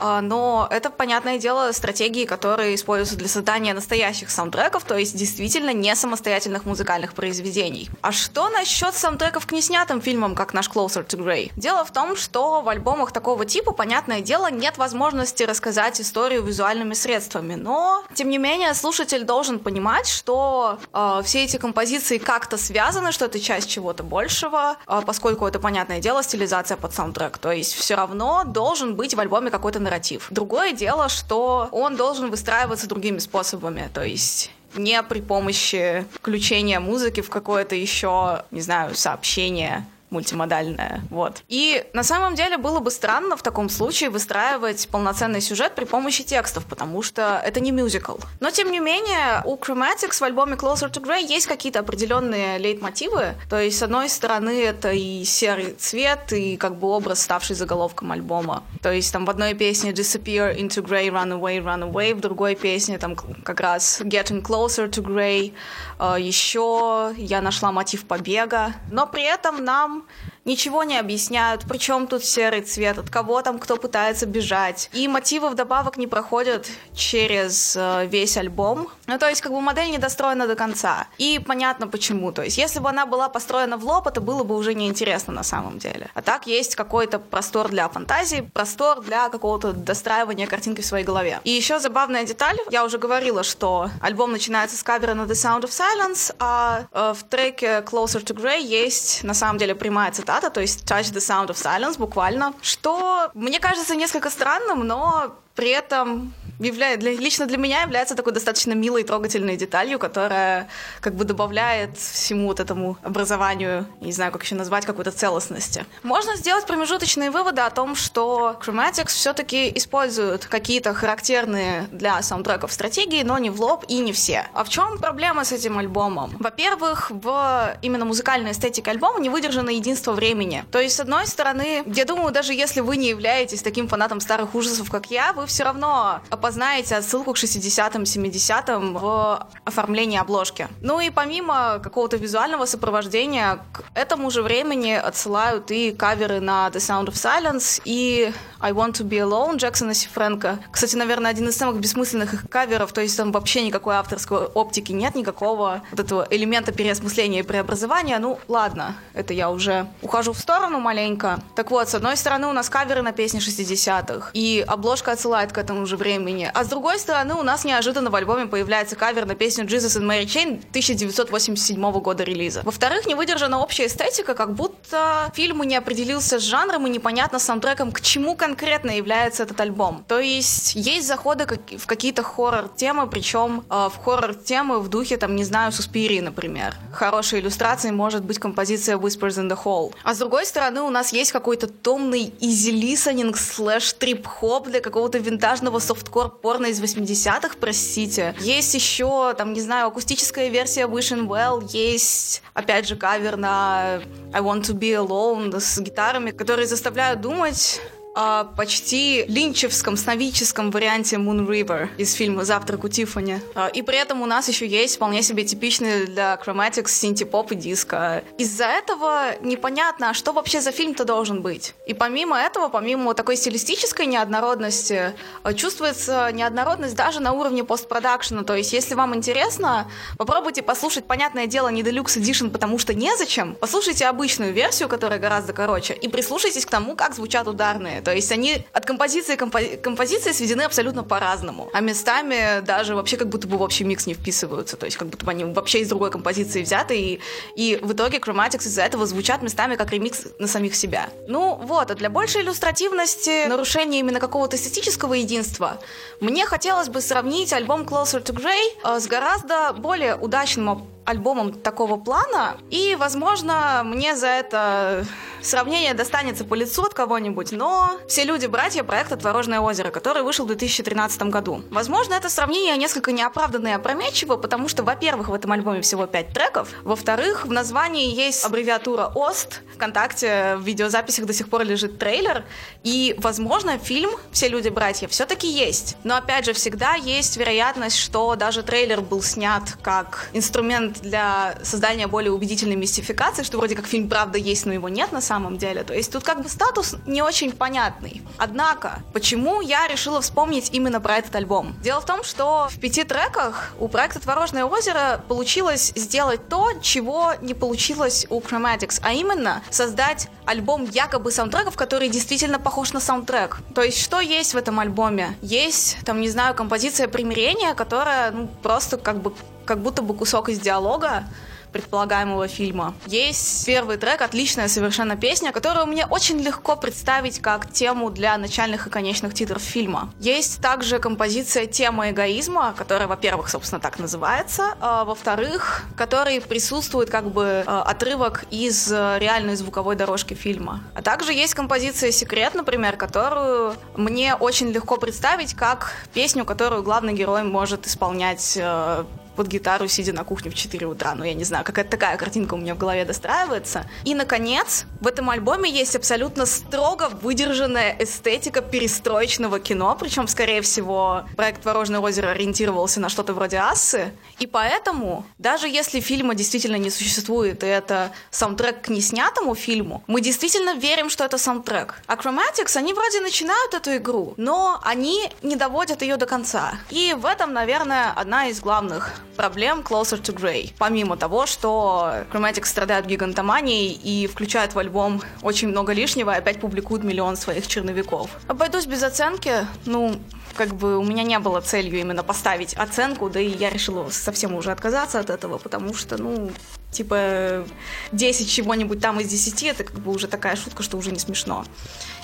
но 0.00 0.68
это, 0.70 0.90
понятное 0.90 1.38
дело, 1.38 1.72
стратегии, 1.72 2.24
которые 2.24 2.74
используются 2.74 3.16
для 3.16 3.28
создания 3.28 3.74
настоящих 3.74 4.30
саундтреков, 4.30 4.84
то 4.84 4.96
есть 4.96 5.16
действительно 5.16 5.72
не 5.72 5.94
самостоятельных 5.94 6.64
музыкальных 6.64 7.14
произведений. 7.14 7.88
А 8.02 8.12
что 8.12 8.48
насчет 8.48 8.94
саундтреков 8.94 9.46
к 9.46 9.52
неснятым 9.52 10.00
фильмам, 10.00 10.34
как 10.34 10.54
наш 10.54 10.68
Closer 10.68 11.06
to 11.06 11.18
Grey? 11.18 11.50
Дело 11.56 11.84
в 11.84 11.92
том, 11.92 12.16
что 12.16 12.62
в 12.62 12.68
альбомах 12.68 13.12
такого 13.12 13.44
типа, 13.44 13.72
понятное 13.72 14.20
дело, 14.20 14.50
нет 14.50 14.78
возможности 14.78 15.42
рассказать 15.42 16.00
историю 16.00 16.42
визуальными 16.42 16.94
средствами, 16.94 17.54
но, 17.54 18.04
тем 18.14 18.28
не 18.28 18.38
менее, 18.38 18.74
слушатель 18.74 19.24
должен 19.24 19.58
понимать, 19.58 20.06
что 20.06 20.78
э, 20.92 21.22
все 21.24 21.44
эти 21.44 21.56
композиции 21.56 22.18
как-то 22.18 22.56
связаны, 22.56 23.12
что 23.12 23.24
это 23.24 23.40
часть 23.40 23.68
чего-то 23.68 24.02
большего, 24.02 24.76
э, 24.86 25.00
поскольку 25.04 25.46
это, 25.46 25.58
понятное 25.58 26.00
дело, 26.00 26.22
стилизация 26.22 26.76
под 26.76 26.94
саундтрек, 26.94 27.38
то 27.38 27.50
есть 27.50 27.74
все 27.74 27.94
равно 27.94 28.44
должен 28.44 28.94
быть 28.94 29.14
в 29.14 29.20
альбоме 29.20 29.50
какой-то 29.50 29.80
нарратив. 29.88 30.28
Другое 30.30 30.72
дело, 30.72 31.08
что 31.08 31.68
он 31.72 31.96
должен 31.96 32.30
выстраиваться 32.30 32.86
другими 32.86 33.18
способами, 33.18 33.88
то 33.92 34.02
есть 34.04 34.50
не 34.74 35.02
при 35.02 35.20
помощи 35.20 36.04
включения 36.12 36.78
музыки 36.78 37.22
в 37.22 37.30
какое-то 37.30 37.74
еще, 37.74 38.44
не 38.50 38.60
знаю, 38.60 38.94
сообщение 38.94 39.86
мультимодальная. 40.10 41.02
Вот. 41.10 41.42
И 41.48 41.84
на 41.92 42.02
самом 42.02 42.34
деле 42.34 42.56
было 42.56 42.80
бы 42.80 42.90
странно 42.90 43.36
в 43.36 43.42
таком 43.42 43.68
случае 43.68 44.10
выстраивать 44.10 44.88
полноценный 44.88 45.40
сюжет 45.40 45.74
при 45.74 45.84
помощи 45.84 46.24
текстов, 46.24 46.64
потому 46.66 47.02
что 47.02 47.40
это 47.44 47.60
не 47.60 47.70
мюзикл. 47.70 48.16
Но 48.40 48.50
тем 48.50 48.70
не 48.70 48.80
менее, 48.80 49.42
у 49.44 49.56
Chromatics 49.56 50.18
в 50.18 50.22
альбоме 50.22 50.54
Closer 50.54 50.90
to 50.90 51.02
Grey 51.02 51.24
есть 51.26 51.46
какие-то 51.46 51.80
определенные 51.80 52.58
лейтмотивы. 52.58 53.34
То 53.50 53.60
есть, 53.60 53.78
с 53.78 53.82
одной 53.82 54.08
стороны, 54.08 54.62
это 54.62 54.92
и 54.92 55.24
серый 55.24 55.72
цвет, 55.72 56.32
и 56.32 56.56
как 56.56 56.76
бы 56.76 56.88
образ, 56.88 57.22
ставший 57.22 57.56
заголовком 57.56 58.12
альбома. 58.12 58.62
То 58.82 58.92
есть, 58.92 59.12
там 59.12 59.24
в 59.24 59.30
одной 59.30 59.54
песне 59.54 59.92
Disappear 59.92 60.56
into 60.56 60.82
Grey, 60.82 61.08
Run 61.08 61.38
Away, 61.38 61.62
Run 61.62 61.90
Away, 61.90 62.14
в 62.14 62.20
другой 62.20 62.54
песне 62.54 62.98
там 62.98 63.16
как 63.16 63.60
раз 63.60 64.00
Getting 64.00 64.42
Closer 64.42 64.88
to 64.90 65.02
Grey. 65.02 65.52
А, 65.98 66.18
Еще 66.18 67.12
я 67.16 67.40
нашла 67.40 67.72
мотив 67.72 68.06
побега. 68.06 68.74
Но 68.90 69.06
при 69.06 69.22
этом 69.22 69.64
нам 69.64 69.97
now. 69.98 70.04
Ничего 70.48 70.82
не 70.82 70.98
объясняют, 70.98 71.64
причем 71.68 72.06
тут 72.06 72.24
серый 72.24 72.62
цвет, 72.62 72.98
от 72.98 73.10
кого 73.10 73.42
там 73.42 73.58
кто 73.58 73.76
пытается 73.76 74.26
бежать. 74.26 74.90
И 74.92 75.06
мотивы 75.06 75.50
вдобавок 75.50 75.96
не 75.96 76.06
проходят 76.06 76.66
через 76.94 77.76
э, 77.76 78.06
весь 78.06 78.36
альбом. 78.36 78.88
Ну, 79.06 79.18
то 79.18 79.28
есть, 79.28 79.40
как 79.40 79.52
бы 79.52 79.60
модель 79.60 79.90
не 79.90 79.98
достроена 79.98 80.46
до 80.46 80.56
конца. 80.56 81.06
И 81.18 81.38
понятно 81.38 81.86
почему. 81.86 82.32
То 82.32 82.42
есть, 82.42 82.58
если 82.58 82.80
бы 82.80 82.88
она 82.88 83.06
была 83.06 83.28
построена 83.28 83.76
в 83.76 83.84
лоб, 83.84 84.06
это 84.06 84.20
было 84.20 84.42
бы 84.42 84.56
уже 84.56 84.74
неинтересно 84.74 85.32
на 85.32 85.42
самом 85.42 85.78
деле. 85.78 86.10
А 86.14 86.22
так 86.22 86.46
есть 86.46 86.74
какой-то 86.76 87.18
простор 87.18 87.68
для 87.68 87.88
фантазии, 87.88 88.40
простор 88.52 89.00
для 89.02 89.28
какого-то 89.28 89.72
достраивания 89.72 90.46
картинки 90.46 90.80
в 90.80 90.86
своей 90.86 91.04
голове. 91.04 91.40
И 91.44 91.50
еще 91.50 91.78
забавная 91.78 92.24
деталь. 92.24 92.56
Я 92.70 92.84
уже 92.84 92.98
говорила, 92.98 93.42
что 93.42 93.90
альбом 94.00 94.32
начинается 94.32 94.76
с 94.76 94.82
кавера 94.82 95.14
на 95.14 95.22
The 95.22 95.32
Sound 95.32 95.62
of 95.62 95.70
Silence, 95.70 96.34
а 96.38 96.86
э, 96.92 97.14
в 97.14 97.22
треке 97.24 97.84
Closer 97.86 98.24
to 98.24 98.34
Grey 98.34 98.62
есть 98.62 99.24
на 99.24 99.34
самом 99.34 99.58
деле 99.58 99.74
прямая 99.74 100.10
цитата, 100.12 100.37
то 100.40 100.60
есть 100.60 100.84
Touch 100.84 101.12
the 101.12 101.20
Sound 101.20 101.48
of 101.48 101.56
Silence 101.56 101.98
буквально, 101.98 102.54
что 102.62 103.30
мне 103.34 103.60
кажется 103.60 103.94
несколько 103.94 104.30
странным, 104.30 104.86
но 104.86 105.36
при 105.58 105.70
этом 105.70 106.32
являет, 106.60 107.00
для, 107.00 107.12
лично 107.12 107.46
для 107.46 107.58
меня 107.58 107.82
является 107.82 108.14
такой 108.14 108.32
достаточно 108.32 108.74
милой 108.74 109.02
и 109.02 109.04
трогательной 109.04 109.56
деталью, 109.56 109.98
которая 109.98 110.68
как 111.00 111.14
бы 111.14 111.24
добавляет 111.24 111.98
всему 111.98 112.46
вот 112.46 112.60
этому 112.60 112.96
образованию, 113.02 113.86
не 114.00 114.12
знаю, 114.12 114.32
как 114.32 114.44
еще 114.44 114.54
назвать, 114.54 114.86
какой-то 114.86 115.10
целостности. 115.10 115.84
Можно 116.02 116.36
сделать 116.36 116.66
промежуточные 116.66 117.30
выводы 117.30 117.60
о 117.62 117.70
том, 117.70 117.94
что 117.94 118.58
Chromatics 118.64 119.08
все-таки 119.08 119.72
используют 119.76 120.46
какие-то 120.46 120.94
характерные 120.94 121.88
для 121.90 122.22
саундтреков 122.22 122.72
стратегии, 122.72 123.22
но 123.22 123.38
не 123.38 123.50
в 123.50 123.60
лоб 123.60 123.84
и 123.88 123.98
не 123.98 124.12
все. 124.12 124.48
А 124.54 124.64
в 124.64 124.68
чем 124.68 124.98
проблема 124.98 125.44
с 125.44 125.52
этим 125.52 125.78
альбомом? 125.78 126.36
Во-первых, 126.38 127.10
в 127.10 127.76
именно 127.82 128.04
музыкальной 128.04 128.52
эстетике 128.52 128.90
альбома 128.90 129.20
не 129.20 129.28
выдержано 129.28 129.70
единство 129.70 130.12
времени. 130.12 130.64
То 130.70 130.80
есть, 130.80 130.96
с 130.96 131.00
одной 131.00 131.26
стороны, 131.26 131.82
я 131.86 132.04
думаю, 132.04 132.32
даже 132.32 132.52
если 132.52 132.80
вы 132.80 132.96
не 132.96 133.08
являетесь 133.08 133.62
таким 133.62 133.88
фанатом 133.88 134.20
старых 134.20 134.54
ужасов, 134.54 134.90
как 134.90 135.10
я, 135.10 135.32
вы 135.32 135.47
все 135.48 135.64
равно 135.64 136.20
опознаете 136.30 136.96
отсылку 136.96 137.32
к 137.32 137.36
60-м, 137.36 138.02
70-м 138.02 138.94
в 138.94 139.46
оформлении 139.64 140.18
обложки. 140.18 140.68
Ну 140.80 141.00
и 141.00 141.10
помимо 141.10 141.80
какого-то 141.82 142.16
визуального 142.16 142.66
сопровождения, 142.66 143.58
к 143.72 143.82
этому 143.94 144.30
же 144.30 144.42
времени 144.42 144.92
отсылают 144.92 145.70
и 145.70 145.92
каверы 145.92 146.40
на 146.40 146.68
The 146.68 146.76
Sound 146.76 147.06
of 147.06 147.14
Silence 147.14 147.80
и 147.84 148.32
I 148.60 148.72
Want 148.72 148.94
to 148.94 149.08
Be 149.08 149.18
Alone 149.18 149.56
Джексона 149.56 149.94
Сифренко. 149.94 150.58
Кстати, 150.70 150.96
наверное, 150.96 151.30
один 151.30 151.48
из 151.48 151.56
самых 151.56 151.80
бессмысленных 151.80 152.34
их 152.34 152.48
каверов, 152.48 152.92
то 152.92 153.00
есть 153.00 153.16
там 153.16 153.32
вообще 153.32 153.62
никакой 153.62 153.96
авторской 153.96 154.46
оптики 154.46 154.92
нет, 154.92 155.14
никакого 155.14 155.82
вот 155.90 156.00
этого 156.00 156.26
элемента 156.30 156.72
переосмысления 156.72 157.40
и 157.40 157.42
преобразования. 157.42 158.18
Ну, 158.18 158.38
ладно, 158.48 158.96
это 159.14 159.32
я 159.32 159.50
уже 159.50 159.86
ухожу 160.02 160.32
в 160.32 160.38
сторону 160.38 160.80
маленько. 160.80 161.40
Так 161.54 161.70
вот, 161.70 161.88
с 161.88 161.94
одной 161.94 162.16
стороны, 162.16 162.48
у 162.48 162.52
нас 162.52 162.68
каверы 162.68 163.02
на 163.02 163.12
песни 163.12 163.40
60-х, 163.40 164.30
и 164.32 164.64
обложка 164.66 165.12
отсылает 165.12 165.37
к 165.46 165.58
этому 165.58 165.86
же 165.86 165.96
времени. 165.96 166.50
А 166.52 166.64
с 166.64 166.68
другой 166.68 166.98
стороны, 166.98 167.34
у 167.34 167.42
нас 167.42 167.64
неожиданно 167.64 168.10
в 168.10 168.14
альбоме 168.14 168.46
появляется 168.46 168.96
кавер 168.96 169.26
на 169.26 169.34
песню 169.34 169.64
Jesus 169.64 170.00
and 170.00 170.06
Mary 170.06 170.24
Chain 170.24 170.58
1987 170.70 171.92
года 172.00 172.24
релиза. 172.24 172.62
Во-вторых, 172.64 173.06
не 173.06 173.14
выдержана 173.14 173.60
общая 173.60 173.86
эстетика, 173.86 174.34
как 174.34 174.54
будто 174.54 175.30
фильм 175.34 175.62
не 175.62 175.76
определился 175.76 176.38
с 176.38 176.42
жанром 176.42 176.86
и 176.86 176.90
непонятно 176.90 177.38
саундтреком, 177.38 177.92
к 177.92 178.00
чему 178.00 178.36
конкретно 178.36 178.90
является 178.90 179.44
этот 179.44 179.60
альбом. 179.60 180.04
То 180.08 180.18
есть 180.18 180.74
есть 180.74 181.06
заходы 181.06 181.46
в 181.46 181.86
какие-то 181.86 182.22
хоррор-темы, 182.22 183.06
причем 183.06 183.64
э, 183.70 183.88
в 183.92 183.98
хоррор-темы 184.04 184.80
в 184.80 184.88
духе, 184.88 185.16
там, 185.16 185.36
не 185.36 185.44
знаю, 185.44 185.72
Суспирии, 185.72 186.20
например. 186.20 186.74
Хорошей 186.92 187.40
иллюстрацией 187.40 187.92
может 187.92 188.24
быть 188.24 188.38
композиция 188.38 188.96
Whispers 188.96 189.38
in 189.38 189.48
the 189.48 189.58
Hall. 189.64 189.92
А 190.02 190.14
с 190.14 190.18
другой 190.18 190.46
стороны, 190.46 190.82
у 190.82 190.90
нас 190.90 191.12
есть 191.12 191.32
какой-то 191.32 191.68
томный 191.68 192.32
easy 192.40 192.70
listening 192.70 193.36
slash 193.36 193.92
трип-хоп 193.92 194.68
для 194.68 194.80
какого-то 194.80 195.18
винтажного 195.28 195.78
softcore-порно 195.78 196.66
из 196.66 196.80
80-х, 196.82 197.56
простите. 197.60 198.34
Есть 198.40 198.74
еще, 198.74 199.34
там, 199.34 199.52
не 199.52 199.60
знаю, 199.60 199.88
акустическая 199.88 200.48
версия 200.48 200.86
Wishing 200.86 201.26
Well, 201.26 201.68
есть, 201.70 202.42
опять 202.54 202.88
же, 202.88 202.96
кавер 202.96 203.36
на 203.36 204.00
I 204.32 204.40
Want 204.40 204.62
to 204.62 204.72
Be 204.72 204.94
Alone 204.94 205.60
с 205.60 205.78
гитарами, 205.78 206.30
которые 206.30 206.66
заставляют 206.66 207.20
думать 207.20 207.80
о 208.18 208.42
почти 208.42 209.24
линчевском, 209.28 209.96
сновидческом 209.96 210.72
варианте 210.72 211.14
Moon 211.14 211.46
River 211.46 211.88
из 211.98 212.14
фильма 212.14 212.44
«Завтрак 212.44 212.82
у 212.82 212.88
Тиффани». 212.88 213.40
А, 213.54 213.68
и 213.68 213.80
при 213.82 213.96
этом 213.96 214.22
у 214.22 214.26
нас 214.26 214.48
еще 214.48 214.66
есть 214.66 214.96
вполне 214.96 215.22
себе 215.22 215.44
типичный 215.44 216.06
для 216.06 216.36
Chromatics 216.44 216.88
синти-поп 216.88 217.52
и 217.52 217.54
диско. 217.54 218.24
Из-за 218.36 218.64
этого 218.64 219.40
непонятно, 219.40 220.10
а 220.10 220.14
что 220.14 220.32
вообще 220.32 220.60
за 220.60 220.72
фильм-то 220.72 221.04
должен 221.04 221.42
быть. 221.42 221.74
И 221.86 221.94
помимо 221.94 222.36
этого, 222.36 222.66
помимо 222.66 223.14
такой 223.14 223.36
стилистической 223.36 224.06
неоднородности, 224.06 225.12
а, 225.44 225.54
чувствуется 225.54 226.32
неоднородность 226.32 226.96
даже 226.96 227.20
на 227.20 227.30
уровне 227.30 227.62
постпродакшена. 227.62 228.42
То 228.42 228.56
есть, 228.56 228.72
если 228.72 228.96
вам 228.96 229.14
интересно, 229.14 229.88
попробуйте 230.16 230.62
послушать, 230.62 231.04
понятное 231.04 231.46
дело, 231.46 231.68
не 231.68 231.84
Deluxe 231.84 232.18
Edition, 232.18 232.50
потому 232.50 232.78
что 232.78 232.94
незачем. 232.94 233.56
Послушайте 233.60 234.06
обычную 234.06 234.52
версию, 234.52 234.88
которая 234.88 235.20
гораздо 235.20 235.52
короче, 235.52 235.94
и 235.94 236.08
прислушайтесь 236.08 236.66
к 236.66 236.70
тому, 236.70 236.96
как 236.96 237.14
звучат 237.14 237.46
ударные. 237.46 238.02
То 238.08 238.14
есть 238.14 238.32
они 238.32 238.64
от 238.72 238.86
композиции 238.86 239.36
к 239.36 239.42
компози- 239.42 239.76
композиции 239.76 240.32
сведены 240.32 240.62
абсолютно 240.62 241.04
по-разному. 241.04 241.68
А 241.74 241.80
местами 241.80 242.62
даже 242.62 242.94
вообще 242.94 243.18
как 243.18 243.28
будто 243.28 243.46
бы 243.46 243.58
в 243.58 243.62
общий 243.62 243.84
микс 243.84 244.06
не 244.06 244.14
вписываются. 244.14 244.78
То 244.78 244.86
есть 244.86 244.96
как 244.96 245.08
будто 245.08 245.26
бы 245.26 245.30
они 245.30 245.44
вообще 245.44 245.80
из 245.80 245.90
другой 245.90 246.10
композиции 246.10 246.62
взяты. 246.62 246.98
И, 246.98 247.20
и 247.54 247.78
в 247.82 247.92
итоге 247.92 248.16
Chromatics 248.16 248.66
из-за 248.66 248.80
этого 248.80 249.04
звучат 249.04 249.42
местами 249.42 249.76
как 249.76 249.92
ремикс 249.92 250.24
на 250.38 250.46
самих 250.46 250.74
себя. 250.74 251.10
Ну 251.26 251.56
вот, 251.56 251.90
а 251.90 251.94
для 251.94 252.08
большей 252.08 252.40
иллюстративности, 252.40 253.46
нарушения 253.46 254.00
именно 254.00 254.20
какого-то 254.20 254.56
эстетического 254.56 255.12
единства, 255.12 255.78
мне 256.20 256.46
хотелось 256.46 256.88
бы 256.88 257.02
сравнить 257.02 257.52
альбом 257.52 257.82
Closer 257.82 258.24
to 258.24 258.34
Grey 258.34 258.70
э, 258.84 259.00
с 259.00 259.06
гораздо 259.06 259.74
более 259.74 260.16
удачным 260.16 260.88
альбомом 261.08 261.52
такого 261.52 261.96
плана, 261.96 262.58
и, 262.68 262.94
возможно, 262.98 263.80
мне 263.82 264.14
за 264.14 264.26
это 264.26 265.06
сравнение 265.40 265.94
достанется 265.94 266.44
по 266.44 266.54
лицу 266.54 266.82
от 266.82 266.92
кого-нибудь, 266.92 267.52
но 267.52 267.92
все 268.06 268.24
люди 268.24 268.44
братья 268.46 268.82
проекта 268.82 269.16
«Творожное 269.16 269.60
озеро», 269.60 269.90
который 269.90 270.22
вышел 270.22 270.44
в 270.44 270.48
2013 270.48 271.22
году. 271.22 271.62
Возможно, 271.70 272.12
это 272.12 272.28
сравнение 272.28 272.76
несколько 272.76 273.12
неоправданно 273.12 273.68
и 273.68 273.72
опрометчиво, 273.72 274.36
потому 274.36 274.68
что, 274.68 274.82
во-первых, 274.82 275.28
в 275.28 275.34
этом 275.34 275.52
альбоме 275.52 275.80
всего 275.80 276.06
пять 276.06 276.34
треков, 276.34 276.68
во-вторых, 276.82 277.46
в 277.46 277.52
названии 277.52 278.14
есть 278.14 278.44
аббревиатура 278.44 279.10
«ОСТ», 279.14 279.62
ВКонтакте 279.76 280.56
в 280.56 280.62
видеозаписях 280.62 281.24
до 281.24 281.32
сих 281.32 281.48
пор 281.48 281.62
лежит 281.62 281.98
трейлер, 281.98 282.44
и, 282.82 283.14
возможно, 283.18 283.78
фильм 283.78 284.10
«Все 284.30 284.48
люди 284.48 284.68
братья» 284.68 285.08
все-таки 285.08 285.48
есть. 285.48 285.96
Но, 286.04 286.16
опять 286.16 286.44
же, 286.44 286.52
всегда 286.52 286.94
есть 286.94 287.36
вероятность, 287.38 287.96
что 287.96 288.34
даже 288.36 288.62
трейлер 288.62 289.00
был 289.00 289.22
снят 289.22 289.62
как 289.82 290.28
инструмент 290.32 290.97
для 291.02 291.56
создания 291.62 292.06
более 292.06 292.32
убедительной 292.32 292.76
мистификации, 292.76 293.42
что 293.42 293.58
вроде 293.58 293.74
как 293.74 293.86
фильм 293.86 294.08
правда 294.08 294.38
есть, 294.38 294.66
но 294.66 294.72
его 294.72 294.88
нет 294.88 295.12
на 295.12 295.20
самом 295.20 295.58
деле. 295.58 295.84
То 295.84 295.94
есть 295.94 296.12
тут 296.12 296.24
как 296.24 296.42
бы 296.42 296.48
статус 296.48 296.96
не 297.06 297.22
очень 297.22 297.52
понятный. 297.52 298.22
Однако, 298.36 299.02
почему 299.12 299.60
я 299.60 299.86
решила 299.88 300.20
вспомнить 300.20 300.70
именно 300.72 301.00
про 301.00 301.16
этот 301.16 301.34
альбом? 301.34 301.74
Дело 301.82 302.00
в 302.00 302.06
том, 302.06 302.24
что 302.24 302.68
в 302.70 302.78
пяти 302.78 303.04
треках 303.04 303.72
у 303.78 303.88
проекта 303.88 304.20
«Творожное 304.20 304.64
озеро» 304.64 305.22
получилось 305.28 305.92
сделать 305.94 306.48
то, 306.48 306.72
чего 306.82 307.32
не 307.40 307.54
получилось 307.54 308.26
у 308.30 308.40
Chromatics, 308.40 309.00
а 309.02 309.12
именно 309.12 309.62
создать 309.70 310.28
альбом 310.44 310.84
якобы 310.84 311.30
саундтреков, 311.30 311.76
который 311.76 312.08
действительно 312.08 312.58
похож 312.58 312.92
на 312.92 313.00
саундтрек. 313.00 313.58
То 313.74 313.82
есть 313.82 314.00
что 314.00 314.20
есть 314.20 314.54
в 314.54 314.56
этом 314.56 314.80
альбоме? 314.80 315.36
Есть, 315.42 315.98
там, 316.04 316.20
не 316.20 316.28
знаю, 316.28 316.54
композиция 316.54 317.08
примирения, 317.08 317.74
которая 317.74 318.30
ну, 318.30 318.48
просто 318.62 318.96
как 318.96 319.20
бы 319.20 319.34
как 319.68 319.80
будто 319.80 320.00
бы 320.00 320.14
кусок 320.14 320.48
из 320.48 320.58
диалога, 320.58 321.24
предполагаемого 321.72 322.48
фильма. 322.48 322.94
Есть 323.06 323.66
первый 323.66 323.96
трек, 323.96 324.22
отличная 324.22 324.68
совершенно 324.68 325.16
песня, 325.16 325.52
которую 325.52 325.86
мне 325.86 326.06
очень 326.06 326.38
легко 326.38 326.76
представить 326.76 327.40
как 327.40 327.70
тему 327.72 328.10
для 328.10 328.36
начальных 328.38 328.86
и 328.86 328.90
конечных 328.90 329.34
титров 329.34 329.62
фильма. 329.62 330.12
Есть 330.18 330.60
также 330.60 330.98
композиция 330.98 331.66
«Тема 331.66 332.10
эгоизма», 332.10 332.74
которая, 332.76 333.08
во-первых, 333.08 333.48
собственно, 333.48 333.80
так 333.80 333.98
называется, 333.98 334.74
а 334.80 335.04
во-вторых, 335.04 335.84
который 335.96 336.40
присутствует 336.40 337.10
как 337.10 337.30
бы 337.30 337.64
а, 337.66 337.82
отрывок 337.82 338.44
из 338.50 338.90
реальной 338.90 339.56
звуковой 339.56 339.96
дорожки 339.96 340.34
фильма. 340.34 340.82
А 340.94 341.02
также 341.02 341.32
есть 341.32 341.54
композиция 341.54 342.10
«Секрет», 342.12 342.54
например, 342.54 342.96
которую 342.96 343.74
мне 343.96 344.34
очень 344.34 344.68
легко 344.68 344.96
представить 344.96 345.54
как 345.54 345.92
песню, 346.14 346.44
которую 346.44 346.82
главный 346.82 347.12
герой 347.12 347.42
может 347.42 347.86
исполнять 347.86 348.58
а, 348.60 349.06
под 349.38 349.46
гитару, 349.46 349.86
сидя 349.86 350.12
на 350.12 350.24
кухне 350.24 350.50
в 350.50 350.54
4 350.54 350.84
утра. 350.86 351.14
Ну, 351.14 351.22
я 351.22 351.32
не 351.32 351.44
знаю, 351.44 351.64
какая-то 351.64 351.92
такая 351.92 352.16
картинка 352.16 352.54
у 352.54 352.56
меня 352.56 352.74
в 352.74 352.78
голове 352.78 353.04
достраивается. 353.04 353.88
И, 354.04 354.16
наконец, 354.16 354.84
в 355.00 355.06
этом 355.06 355.30
альбоме 355.30 355.70
есть 355.70 355.94
абсолютно 355.94 356.44
строго 356.44 357.08
выдержанная 357.22 357.96
эстетика 358.00 358.62
перестроечного 358.62 359.60
кино, 359.60 359.96
причем, 359.98 360.26
скорее 360.26 360.60
всего, 360.60 361.22
проект 361.36 361.62
«Творожное 361.62 362.00
озеро» 362.00 362.30
ориентировался 362.30 362.98
на 362.98 363.08
что-то 363.08 363.32
вроде 363.32 363.58
«Ассы», 363.58 364.10
и 364.40 364.48
поэтому, 364.48 365.24
даже 365.38 365.68
если 365.68 366.00
фильма 366.00 366.34
действительно 366.34 366.76
не 366.76 366.90
существует, 366.90 367.62
и 367.62 367.66
это 367.68 368.10
саундтрек 368.32 368.80
к 368.80 368.88
неснятому 368.88 369.54
фильму, 369.54 370.02
мы 370.08 370.20
действительно 370.20 370.74
верим, 370.74 371.10
что 371.10 371.24
это 371.24 371.38
саундтрек. 371.38 371.94
А 372.08 372.16
Chromatics, 372.16 372.76
они 372.76 372.92
вроде 372.92 373.20
начинают 373.20 373.74
эту 373.74 373.96
игру, 373.98 374.34
но 374.36 374.80
они 374.82 375.30
не 375.42 375.54
доводят 375.54 376.02
ее 376.02 376.16
до 376.16 376.26
конца. 376.26 376.72
И 376.90 377.14
в 377.16 377.24
этом, 377.24 377.52
наверное, 377.52 378.12
одна 378.16 378.48
из 378.48 378.58
главных 378.60 379.14
проблем 379.36 379.80
Closer 379.80 380.20
to 380.20 380.34
Grey. 380.34 380.72
Помимо 380.78 381.16
того, 381.16 381.46
что 381.46 382.24
Chromatic 382.32 382.64
страдают 382.64 383.06
гигантоманией 383.06 383.92
и 383.92 384.26
включают 384.26 384.74
в 384.74 384.78
альбом 384.78 385.22
очень 385.42 385.68
много 385.68 385.92
лишнего 385.92 386.34
и 386.34 386.38
опять 386.38 386.60
публикуют 386.60 387.04
миллион 387.04 387.36
своих 387.36 387.66
черновиков. 387.66 388.30
Обойдусь 388.48 388.86
без 388.86 389.02
оценки, 389.02 389.66
ну, 389.86 390.20
как 390.54 390.74
бы 390.74 390.98
у 390.98 391.04
меня 391.04 391.22
не 391.22 391.38
было 391.38 391.60
целью 391.60 392.00
именно 392.00 392.24
поставить 392.24 392.74
оценку, 392.74 393.30
да 393.30 393.40
и 393.40 393.48
я 393.48 393.70
решила 393.70 394.10
совсем 394.10 394.54
уже 394.54 394.72
отказаться 394.72 395.20
от 395.20 395.30
этого, 395.30 395.58
потому 395.58 395.94
что, 395.94 396.18
ну, 396.18 396.50
типа 396.90 397.64
10 398.12 398.50
чего-нибудь 398.50 399.00
там 399.00 399.20
из 399.20 399.28
10, 399.28 399.62
это 399.62 399.84
как 399.84 399.98
бы 399.98 400.10
уже 400.10 400.26
такая 400.26 400.56
шутка, 400.56 400.82
что 400.82 400.96
уже 400.96 401.12
не 401.12 401.18
смешно. 401.18 401.64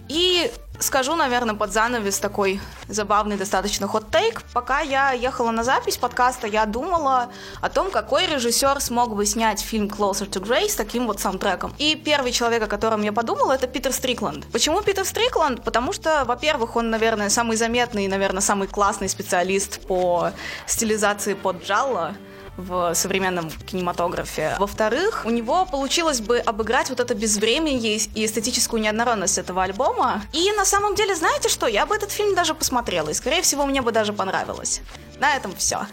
И 0.08 0.50
скажу, 0.80 1.14
наверное, 1.14 1.54
под 1.54 1.72
занавес 1.72 2.18
такой 2.18 2.60
забавный 2.88 3.36
достаточно 3.36 3.86
хот-тейк. 3.86 4.42
Пока 4.52 4.80
я 4.80 5.12
ехала 5.12 5.50
на 5.50 5.64
запись 5.64 5.96
подкаста, 5.96 6.46
я 6.46 6.66
думала 6.66 7.30
о 7.60 7.68
том, 7.70 7.90
какой 7.90 8.26
режиссер 8.26 8.80
смог 8.80 9.14
бы 9.14 9.24
снять 9.24 9.60
фильм 9.60 9.86
Closer 9.86 10.28
to 10.28 10.42
Grey 10.42 10.68
с 10.68 10.74
таким 10.74 11.06
вот 11.06 11.20
саундтреком. 11.20 11.74
И 11.78 11.94
первый 11.96 12.32
человек, 12.32 12.62
о 12.62 12.66
котором 12.66 13.02
я 13.02 13.12
подумала, 13.12 13.52
это 13.52 13.66
Питер 13.66 13.92
Стрикланд. 13.92 14.46
Почему 14.52 14.82
Питер 14.82 15.04
Стрикланд? 15.04 15.62
Потому 15.62 15.92
что, 15.92 16.24
во-первых, 16.26 16.76
он, 16.76 16.90
наверное, 16.90 17.30
самый 17.30 17.56
заметный 17.56 18.08
наверное, 18.08 18.42
самый 18.42 18.68
классный 18.68 19.08
специалист 19.08 19.86
по 19.86 20.30
стилизации 20.66 21.34
под 21.34 21.64
джалло 21.64 22.14
в 22.56 22.94
современном 22.94 23.50
кинематографе. 23.50 24.56
Во-вторых, 24.58 25.22
у 25.24 25.30
него 25.30 25.64
получилось 25.66 26.20
бы 26.20 26.38
обыграть 26.38 26.90
вот 26.90 27.00
это 27.00 27.14
безвременье 27.14 27.96
и 27.96 28.24
эстетическую 28.24 28.80
неоднородность 28.80 29.38
этого 29.38 29.62
альбома. 29.62 30.22
И 30.32 30.50
на 30.52 30.64
самом 30.64 30.94
деле, 30.94 31.14
знаете 31.14 31.48
что, 31.48 31.66
я 31.66 31.86
бы 31.86 31.94
этот 31.94 32.10
фильм 32.10 32.34
даже 32.34 32.54
посмотрела, 32.54 33.08
и, 33.10 33.14
скорее 33.14 33.42
всего, 33.42 33.66
мне 33.66 33.82
бы 33.82 33.92
даже 33.92 34.12
понравилось. 34.12 34.80
На 35.18 35.36
этом 35.36 35.54
все. 35.56 35.86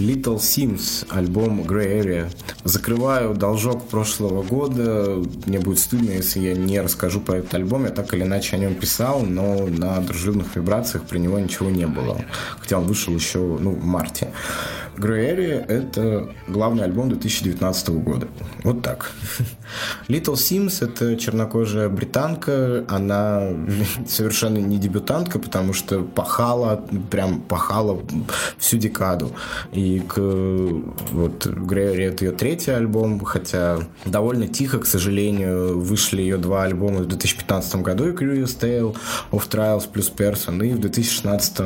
Little 0.00 0.38
Sims, 0.38 1.06
альбом 1.10 1.60
Grey 1.60 2.02
Area. 2.02 2.30
Закрываю 2.64 3.34
должок 3.34 3.86
прошлого 3.86 4.42
года. 4.42 5.22
Мне 5.44 5.58
будет 5.58 5.78
стыдно, 5.78 6.10
если 6.10 6.40
я 6.40 6.54
не 6.54 6.80
расскажу 6.80 7.20
про 7.20 7.36
этот 7.36 7.52
альбом. 7.54 7.84
Я 7.84 7.90
так 7.90 8.14
или 8.14 8.22
иначе 8.22 8.56
о 8.56 8.58
нем 8.58 8.74
писал, 8.74 9.20
но 9.20 9.66
на 9.66 10.00
дружелюбных 10.00 10.56
вибрациях 10.56 11.04
про 11.04 11.18
него 11.18 11.38
ничего 11.38 11.68
не 11.68 11.86
было. 11.86 12.18
Хотя 12.58 12.78
он 12.78 12.86
вышел 12.86 13.14
еще 13.14 13.38
ну, 13.60 13.72
в 13.72 13.84
марте. 13.84 14.32
Grey 14.96 15.34
Area— 15.34 15.64
это 15.68 16.28
главный 16.46 16.84
альбом 16.84 17.08
2019 17.08 17.88
года. 17.88 18.28
Вот 18.64 18.82
так. 18.82 19.12
Little 20.08 20.34
Sims— 20.34 20.78
это 20.84 21.16
чернокожая 21.16 21.88
британка. 21.88 22.84
Она 22.88 23.48
совершенно 24.06 24.58
не 24.58 24.78
дебютантка, 24.78 25.38
потому 25.38 25.72
что 25.72 26.02
пахала, 26.02 26.84
прям 27.10 27.40
пахала 27.40 28.00
всю 28.58 28.76
декаду. 28.76 29.32
И 29.72 29.89
к, 29.98 30.16
вот 30.18 31.46
Area— 31.46 32.08
это 32.12 32.24
ее 32.24 32.32
третий 32.32 32.70
альбом, 32.70 33.20
хотя 33.20 33.78
довольно 34.06 34.48
тихо, 34.48 34.78
к 34.78 34.86
сожалению, 34.86 35.80
вышли 35.80 36.22
ее 36.22 36.36
два 36.36 36.64
альбома 36.64 37.00
в 37.00 37.06
2015 37.06 37.76
году, 37.76 38.08
и 38.08 38.12
Curious 38.12 38.58
Tale 38.58 38.96
of 39.32 39.48
Trials 39.48 39.88
плюс 39.90 40.12
Person, 40.14 40.66
и 40.66 40.72
в 40.72 40.80
2016 40.80 41.60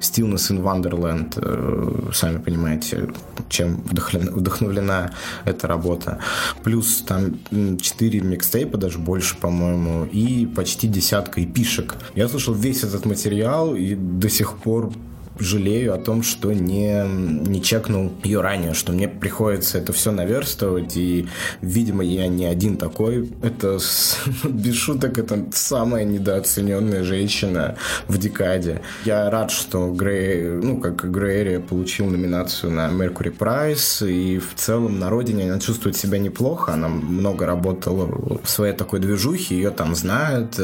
Stillness 0.00 0.50
in 0.50 0.62
Wonderland, 0.62 1.34
э, 1.36 2.12
сами 2.12 2.38
понимаете, 2.38 2.62
понимаете, 2.62 3.12
чем 3.48 3.82
вдохновлена 3.84 5.12
эта 5.44 5.66
работа. 5.66 6.18
Плюс 6.62 7.02
там 7.02 7.38
4 7.50 8.20
микстейпа, 8.20 8.78
даже 8.78 8.98
больше, 8.98 9.36
по-моему, 9.36 10.04
и 10.04 10.46
почти 10.46 10.88
десятка 10.88 11.42
эпишек. 11.42 11.96
Я 12.14 12.28
слушал 12.28 12.54
весь 12.54 12.84
этот 12.84 13.04
материал 13.04 13.74
и 13.74 13.94
до 13.94 14.28
сих 14.28 14.56
пор 14.58 14.92
жалею 15.38 15.94
о 15.94 15.98
том, 15.98 16.22
что 16.22 16.52
не, 16.52 17.04
не 17.06 17.62
чекнул 17.62 18.12
ее 18.22 18.40
ранее, 18.40 18.74
что 18.74 18.92
мне 18.92 19.08
приходится 19.08 19.78
это 19.78 19.92
все 19.92 20.12
наверстывать, 20.12 20.96
и, 20.96 21.28
видимо, 21.60 22.04
я 22.04 22.28
не 22.28 22.44
один 22.44 22.76
такой. 22.76 23.30
Это, 23.42 23.78
без 24.44 24.74
шуток, 24.74 25.18
это 25.18 25.46
самая 25.52 26.04
недооцененная 26.04 27.02
женщина 27.04 27.76
в 28.08 28.18
декаде. 28.18 28.82
Я 29.04 29.30
рад, 29.30 29.50
что 29.50 29.90
Грей, 29.90 30.60
ну, 30.62 30.80
как 30.80 31.10
Грейри 31.10 31.58
получил 31.58 32.06
номинацию 32.06 32.72
на 32.72 32.88
Mercury 32.88 33.36
Prize, 33.36 34.10
и 34.10 34.38
в 34.38 34.54
целом 34.54 34.98
на 34.98 35.10
родине 35.10 35.50
она 35.50 35.60
чувствует 35.60 35.96
себя 35.96 36.18
неплохо, 36.18 36.72
она 36.72 36.88
много 36.88 37.46
работала 37.46 38.06
в 38.42 38.48
своей 38.48 38.74
такой 38.74 39.00
движухе, 39.00 39.56
ее 39.56 39.70
там 39.70 39.94
знают, 39.94 40.58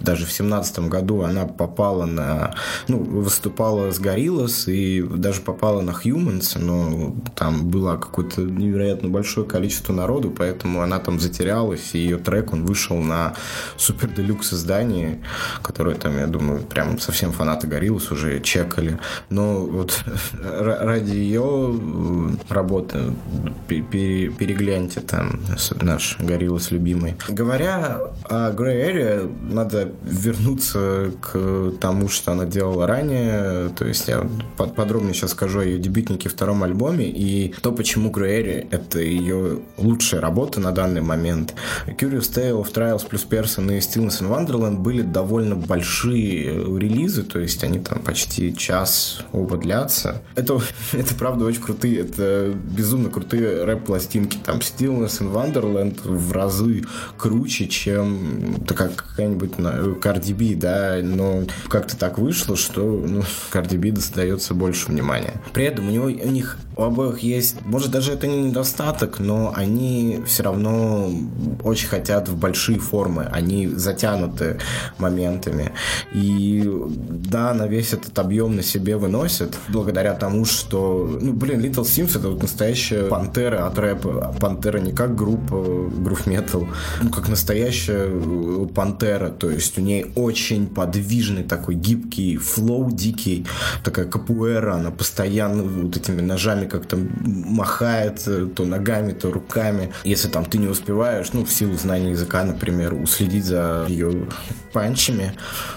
даже 0.00 0.26
в 0.26 0.32
семнадцатом 0.32 0.88
году 0.88 1.22
она 1.22 1.46
попала 1.46 2.04
на, 2.04 2.54
ну, 2.88 2.98
выступала 2.98 3.83
с 3.90 4.00
Gorillaz 4.00 4.70
и 4.70 5.02
даже 5.02 5.40
попала 5.40 5.80
на 5.80 5.90
Humans, 5.90 6.58
но 6.58 7.14
там 7.34 7.68
было 7.68 7.96
какое-то 7.96 8.42
невероятно 8.42 9.08
большое 9.08 9.46
количество 9.46 9.92
народу, 9.92 10.30
поэтому 10.30 10.82
она 10.82 10.98
там 10.98 11.20
затерялась, 11.20 11.94
и 11.94 11.98
ее 11.98 12.18
трек, 12.18 12.52
он 12.52 12.64
вышел 12.64 12.96
на 12.96 13.34
супер 13.76 14.08
делюкс 14.08 14.52
издании, 14.52 15.22
которое 15.62 15.96
там, 15.96 16.16
я 16.18 16.26
думаю, 16.26 16.60
прям 16.62 16.98
совсем 16.98 17.32
фанаты 17.32 17.66
Gorillaz 17.66 18.12
уже 18.12 18.40
чекали. 18.40 18.98
Но 19.30 19.60
вот 19.64 20.04
ради 20.42 21.12
ее 21.12 21.78
работы 22.48 23.12
перегляньте 23.68 25.00
там 25.00 25.40
наш 25.80 26.18
Gorillaz 26.18 26.68
любимый. 26.70 27.16
Говоря 27.28 28.00
о 28.24 28.50
Grey 28.52 28.90
Area, 28.90 29.52
надо 29.52 29.92
вернуться 30.02 31.10
к 31.20 31.72
тому, 31.80 32.08
что 32.08 32.32
она 32.32 32.44
делала 32.44 32.86
ранее, 32.86 33.68
то 33.76 33.86
есть 33.86 34.08
я 34.08 34.26
подробнее 34.56 35.14
сейчас 35.14 35.32
скажу 35.32 35.60
о 35.60 35.64
ее 35.64 35.78
дебютнике 35.78 36.28
втором 36.28 36.62
альбоме 36.62 37.06
и 37.06 37.54
то, 37.62 37.72
почему 37.72 38.10
Grey 38.10 38.66
это 38.70 38.98
ее 39.00 39.60
лучшая 39.76 40.20
работа 40.20 40.60
на 40.60 40.72
данный 40.72 41.00
момент. 41.00 41.54
Curious 41.86 42.32
Tale 42.32 42.62
of 42.62 42.72
Trials 42.72 43.06
плюс 43.08 43.26
Person 43.28 43.74
и 43.74 43.78
Stillness 43.78 44.22
in 44.22 44.28
Wonderland 44.28 44.78
были 44.78 45.02
довольно 45.02 45.56
большие 45.56 46.54
релизы, 46.78 47.22
то 47.22 47.38
есть 47.38 47.62
они 47.64 47.78
там 47.78 48.00
почти 48.00 48.56
час 48.56 49.22
оба 49.32 49.56
длятся. 49.56 50.22
Это, 50.34 50.60
это 50.92 51.14
правда 51.14 51.44
очень 51.44 51.62
крутые, 51.62 52.00
это 52.00 52.54
безумно 52.54 53.10
крутые 53.10 53.64
рэп-пластинки. 53.64 54.38
Там 54.44 54.58
Stillness 54.58 55.20
in 55.20 55.32
Wonderland 55.32 56.00
в 56.04 56.32
разы 56.32 56.84
круче, 57.16 57.68
чем 57.68 58.62
такая 58.66 58.88
какая-нибудь 58.88 59.52
Cardi 59.52 60.34
B, 60.34 60.54
да, 60.58 61.00
но 61.02 61.44
как-то 61.68 61.96
так 61.96 62.18
вышло, 62.18 62.56
что 62.56 62.82
ну, 62.82 63.22
Cardi 63.64 63.76
B 63.76 63.90
достается 63.90 64.54
больше 64.54 64.88
внимания. 64.88 65.34
При 65.52 65.64
этом 65.64 65.88
у 65.88 65.90
него 65.90 66.06
у 66.06 66.30
них 66.30 66.58
у 66.76 66.82
обоих 66.82 67.20
есть, 67.20 67.56
может 67.64 67.90
даже 67.90 68.12
это 68.12 68.26
не 68.26 68.42
недостаток, 68.42 69.20
но 69.20 69.52
они 69.54 70.22
все 70.26 70.42
равно 70.42 71.10
очень 71.62 71.88
хотят 71.88 72.28
в 72.28 72.36
большие 72.36 72.78
формы, 72.78 73.28
они 73.30 73.68
затянуты 73.68 74.58
моментами. 74.98 75.72
И 76.12 76.68
да, 77.08 77.54
на 77.54 77.66
весь 77.66 77.92
этот 77.92 78.18
объем 78.18 78.56
на 78.56 78.62
себе 78.62 78.96
выносят, 78.96 79.56
благодаря 79.68 80.14
тому, 80.14 80.44
что, 80.44 81.18
ну, 81.20 81.32
блин, 81.32 81.60
Little 81.60 81.84
Sims 81.84 82.18
это 82.18 82.28
вот 82.28 82.42
настоящая 82.42 83.04
пантера 83.04 83.66
от 83.66 83.78
рэпа. 83.78 84.34
Пантера 84.40 84.78
не 84.78 84.92
как 84.92 85.14
группа 85.14 85.56
грув 85.96 86.26
метал, 86.26 86.66
ну, 87.02 87.10
как 87.10 87.28
настоящая 87.28 88.10
пантера, 88.74 89.30
то 89.30 89.48
есть 89.50 89.78
у 89.78 89.80
ней 89.80 90.06
очень 90.16 90.66
подвижный 90.66 91.44
такой 91.44 91.76
гибкий 91.76 92.36
флоу 92.36 92.90
дикий, 92.90 93.46
такая 93.82 94.06
капуэра, 94.06 94.74
она 94.74 94.90
постоянно 94.90 95.62
вот 95.62 95.96
этими 95.96 96.20
ножами 96.20 96.66
как-то 96.66 96.96
махает, 96.96 98.22
э, 98.26 98.46
то 98.54 98.64
ногами, 98.64 99.12
то 99.12 99.30
руками. 99.30 99.92
Если 100.04 100.28
там 100.28 100.44
ты 100.44 100.58
не 100.58 100.68
успеваешь, 100.68 101.32
ну, 101.32 101.44
в 101.44 101.50
силу 101.50 101.74
знания 101.74 102.10
языка, 102.10 102.44
например, 102.44 102.94
уследить 102.94 103.44
за 103.44 103.86
ее 103.88 104.26
панчами, 104.72 105.32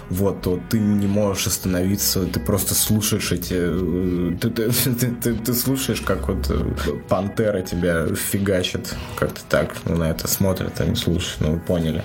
вот, 0.09 0.41
то 0.41 0.59
ты 0.69 0.79
не 0.79 1.07
можешь 1.07 1.47
остановиться, 1.47 2.25
ты 2.25 2.39
просто 2.39 2.73
слушаешь 2.75 3.31
эти... 3.31 3.55
Э, 3.57 4.37
ты, 4.39 4.49
ты, 4.49 4.69
ты, 4.99 5.11
ты, 5.11 5.33
ты 5.33 5.53
слушаешь, 5.53 6.01
как 6.01 6.27
вот 6.27 6.49
э, 6.49 6.73
пантера 7.07 7.61
тебя 7.61 8.07
фигачит, 8.15 8.95
как-то 9.15 9.41
так 9.49 9.75
ну, 9.85 9.95
на 9.95 10.09
это 10.09 10.27
смотрят, 10.27 10.79
они 10.81 10.95
слушают, 10.95 11.37
ну, 11.39 11.51
вы 11.53 11.59
поняли. 11.59 12.03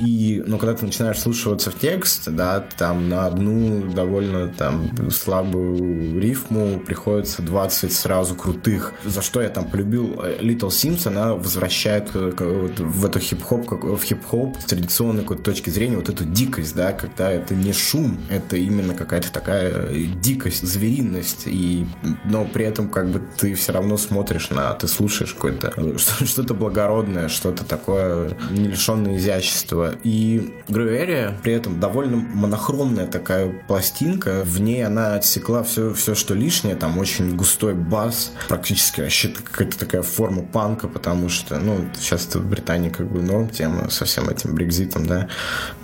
И, 0.00 0.42
ну, 0.46 0.58
когда 0.58 0.74
ты 0.74 0.86
начинаешь 0.86 1.18
слушаться 1.18 1.70
в 1.70 1.78
текст, 1.78 2.28
да, 2.30 2.64
там 2.76 3.08
на 3.08 3.26
одну 3.26 3.92
довольно 3.92 4.48
там 4.48 4.88
слабую 5.10 6.20
рифму 6.20 6.78
приходится 6.80 7.42
20 7.42 7.92
сразу 7.92 8.34
крутых. 8.34 8.92
За 9.04 9.22
что 9.22 9.42
я 9.42 9.48
там 9.48 9.64
полюбил 9.64 10.20
э, 10.22 10.38
Little 10.40 10.68
Sims, 10.68 11.06
она 11.06 11.34
возвращает 11.34 12.14
вот 12.14 12.78
в 12.78 13.06
эту 13.06 13.18
хип-хоп, 13.18 13.70
в 13.70 14.02
хип-хоп 14.02 14.56
с 14.60 14.64
традиционной 14.64 15.22
какой-то 15.22 15.42
точки 15.42 15.70
зрения 15.70 15.96
вот 15.96 16.08
эту 16.08 16.24
дикость, 16.24 16.74
да, 16.74 16.92
когда 16.92 17.30
это 17.30 17.54
не 17.54 17.72
шум, 17.72 18.18
это 18.28 18.56
именно 18.56 18.94
какая-то 18.94 19.32
такая 19.32 19.70
э, 19.70 20.04
дикость, 20.20 20.62
звериность, 20.62 21.44
и, 21.46 21.86
но 22.24 22.44
при 22.44 22.64
этом 22.64 22.88
как 22.88 23.08
бы 23.08 23.22
ты 23.38 23.54
все 23.54 23.72
равно 23.72 23.96
смотришь 23.96 24.50
на, 24.50 24.72
ты 24.74 24.88
слушаешь 24.88 25.34
какое-то 25.34 25.72
э, 25.76 25.96
что-то 26.24 26.54
благородное, 26.54 27.28
что-то 27.28 27.64
такое 27.64 28.36
не 28.50 28.68
лишенное 28.68 29.16
изящества. 29.16 29.94
И 30.04 30.54
Грюэрия 30.68 31.38
при 31.42 31.52
этом 31.52 31.80
довольно 31.80 32.16
монохромная 32.16 33.06
такая 33.06 33.52
пластинка, 33.66 34.42
в 34.44 34.60
ней 34.60 34.84
она 34.84 34.91
отсекла 34.98 35.62
все, 35.62 35.92
все, 35.94 36.14
что 36.14 36.34
лишнее, 36.34 36.76
там 36.76 36.98
очень 36.98 37.36
густой 37.36 37.74
бас, 37.74 38.32
практически 38.48 39.00
вообще 39.00 39.28
какая-то 39.28 39.78
такая 39.78 40.02
форма 40.02 40.42
панка, 40.42 40.88
потому 40.88 41.28
что, 41.28 41.58
ну, 41.58 41.88
сейчас 41.98 42.26
в 42.34 42.48
Британии 42.48 42.90
как 42.90 43.10
бы 43.10 43.22
норм 43.22 43.48
тема 43.48 43.90
со 43.90 44.04
всем 44.04 44.28
этим 44.28 44.54
брекзитом, 44.54 45.06
да, 45.06 45.28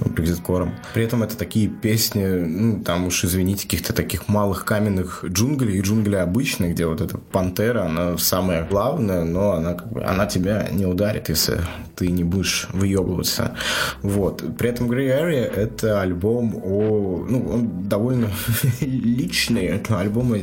брекзит-кором. 0.00 0.74
При 0.94 1.04
этом 1.04 1.22
это 1.22 1.36
такие 1.36 1.68
песни, 1.68 2.24
ну, 2.24 2.82
там 2.82 3.06
уж, 3.06 3.24
извините, 3.24 3.64
каких-то 3.64 3.92
таких 3.92 4.28
малых 4.28 4.64
каменных 4.64 5.24
джунглей 5.24 5.78
и 5.78 5.80
джунгли 5.80 6.16
обычные, 6.16 6.72
где 6.72 6.86
вот 6.86 7.00
эта 7.00 7.18
пантера, 7.18 7.84
она 7.84 8.16
самая 8.18 8.66
главная, 8.66 9.24
но 9.24 9.52
она 9.52 9.74
как 9.74 9.92
бы, 9.92 10.02
она 10.04 10.26
тебя 10.26 10.68
не 10.70 10.86
ударит, 10.86 11.28
если 11.28 11.60
ты 11.98 12.10
не 12.10 12.24
будешь 12.24 12.68
выебываться. 12.72 13.56
Вот. 14.02 14.44
При 14.56 14.70
этом 14.70 14.90
Grey 14.90 15.08
Area— 15.08 15.44
это 15.56 16.00
альбом 16.00 16.54
о... 16.54 17.26
Ну, 17.28 17.48
он 17.48 17.88
довольно 17.88 18.30
личный. 18.98 19.64
Это 19.64 19.98
альбом 20.00 20.34
о 20.34 20.38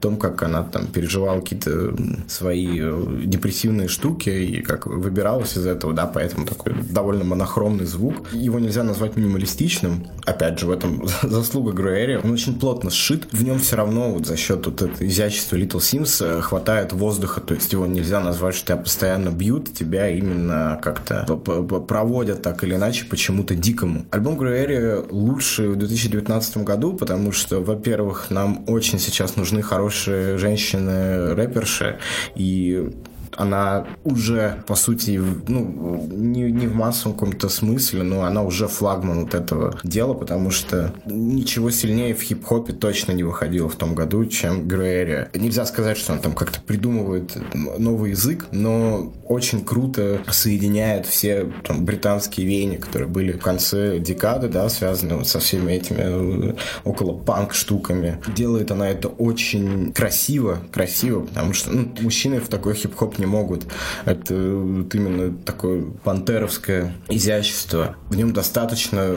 том, 0.00 0.16
как 0.16 0.42
она 0.42 0.62
там 0.62 0.86
переживала 0.86 1.40
какие-то 1.40 1.94
свои 2.28 2.80
э, 2.80 3.22
депрессивные 3.24 3.88
штуки 3.88 4.30
и 4.30 4.62
как 4.62 4.86
выбиралась 4.86 5.56
из 5.56 5.66
этого, 5.66 5.92
да, 5.92 6.06
поэтому 6.06 6.46
такой 6.46 6.74
довольно 6.74 7.24
монохромный 7.24 7.86
звук. 7.86 8.32
Его 8.32 8.58
нельзя 8.58 8.82
назвать 8.82 9.16
минималистичным. 9.16 10.06
Опять 10.24 10.58
же, 10.58 10.66
в 10.66 10.70
этом 10.70 11.06
заслуга 11.22 11.72
Area. 11.74 12.20
Он 12.22 12.30
очень 12.30 12.58
плотно 12.58 12.90
сшит. 12.90 13.26
В 13.32 13.42
нем 13.42 13.58
все 13.58 13.76
равно 13.76 14.10
вот 14.10 14.26
за 14.26 14.36
счет 14.36 14.66
вот 14.66 14.82
этого 14.82 15.06
изящества 15.06 15.56
Little 15.56 15.80
Sims 15.80 16.24
э, 16.24 16.40
хватает 16.40 16.92
воздуха, 16.92 17.40
то 17.40 17.54
есть 17.54 17.72
его 17.72 17.86
нельзя 17.86 18.20
назвать, 18.20 18.54
что 18.54 18.66
тебя 18.66 18.76
постоянно 18.78 19.30
бьют, 19.30 19.72
тебя 19.74 20.08
именно 20.08 20.78
как-то 20.82 21.24
проводят 21.26 22.42
так 22.42 22.64
или 22.64 22.74
иначе 22.74 23.04
почему-то 23.06 23.54
дикому. 23.54 24.06
Альбом 24.10 24.34
Area 24.40 25.06
лучший 25.10 25.68
в 25.68 25.76
2019 25.76 26.58
году, 26.58 26.94
потому 26.94 27.32
что, 27.32 27.60
во-первых, 27.60 27.93
во-первых, 27.94 28.30
нам 28.30 28.64
очень 28.66 28.98
сейчас 28.98 29.36
нужны 29.36 29.62
хорошие 29.62 30.36
женщины-рэперши, 30.36 31.98
и 32.34 32.90
она 33.36 33.86
уже, 34.04 34.62
по 34.66 34.74
сути, 34.74 35.20
ну, 35.48 36.08
не, 36.10 36.50
не 36.50 36.66
в 36.66 36.74
массовом 36.74 37.14
каком-то 37.14 37.48
смысле, 37.48 38.02
но 38.02 38.24
она 38.24 38.42
уже 38.42 38.68
флагман 38.68 39.24
вот 39.24 39.34
этого 39.34 39.78
дела, 39.84 40.14
потому 40.14 40.50
что 40.50 40.94
ничего 41.06 41.70
сильнее 41.70 42.14
в 42.14 42.22
хип-хопе 42.22 42.72
точно 42.72 43.12
не 43.12 43.22
выходило 43.22 43.68
в 43.68 43.76
том 43.76 43.94
году, 43.94 44.24
чем 44.26 44.66
Грейри. 44.66 45.28
Нельзя 45.34 45.64
сказать, 45.66 45.96
что 45.96 46.12
он 46.12 46.20
там 46.20 46.34
как-то 46.34 46.60
придумывает 46.60 47.36
новый 47.78 48.10
язык, 48.10 48.46
но 48.52 49.12
очень 49.26 49.64
круто 49.64 50.20
соединяет 50.28 51.06
все 51.06 51.50
там, 51.64 51.84
британские 51.84 52.46
веяния, 52.46 52.78
которые 52.78 53.08
были 53.08 53.32
в 53.32 53.38
конце 53.38 53.98
декады, 53.98 54.48
да, 54.48 54.68
связаны 54.68 55.16
вот 55.16 55.28
со 55.28 55.40
всеми 55.40 55.72
этими 55.72 56.50
э, 56.50 56.54
около 56.84 57.16
панк 57.16 57.54
штуками. 57.54 58.20
Делает 58.34 58.70
она 58.70 58.88
это 58.88 59.08
очень 59.08 59.92
красиво, 59.92 60.58
красиво, 60.72 61.20
потому 61.20 61.52
что 61.52 61.70
ну, 61.70 61.88
мужчины 62.00 62.40
в 62.40 62.48
такой 62.48 62.74
хип-хоп 62.74 63.18
не 63.18 63.23
могут. 63.26 63.66
Это 64.04 64.34
вот 64.34 64.94
именно 64.94 65.36
такое 65.36 65.84
пантеровское 66.02 66.94
изящество. 67.08 67.96
В 68.08 68.16
нем 68.16 68.32
достаточно 68.32 69.14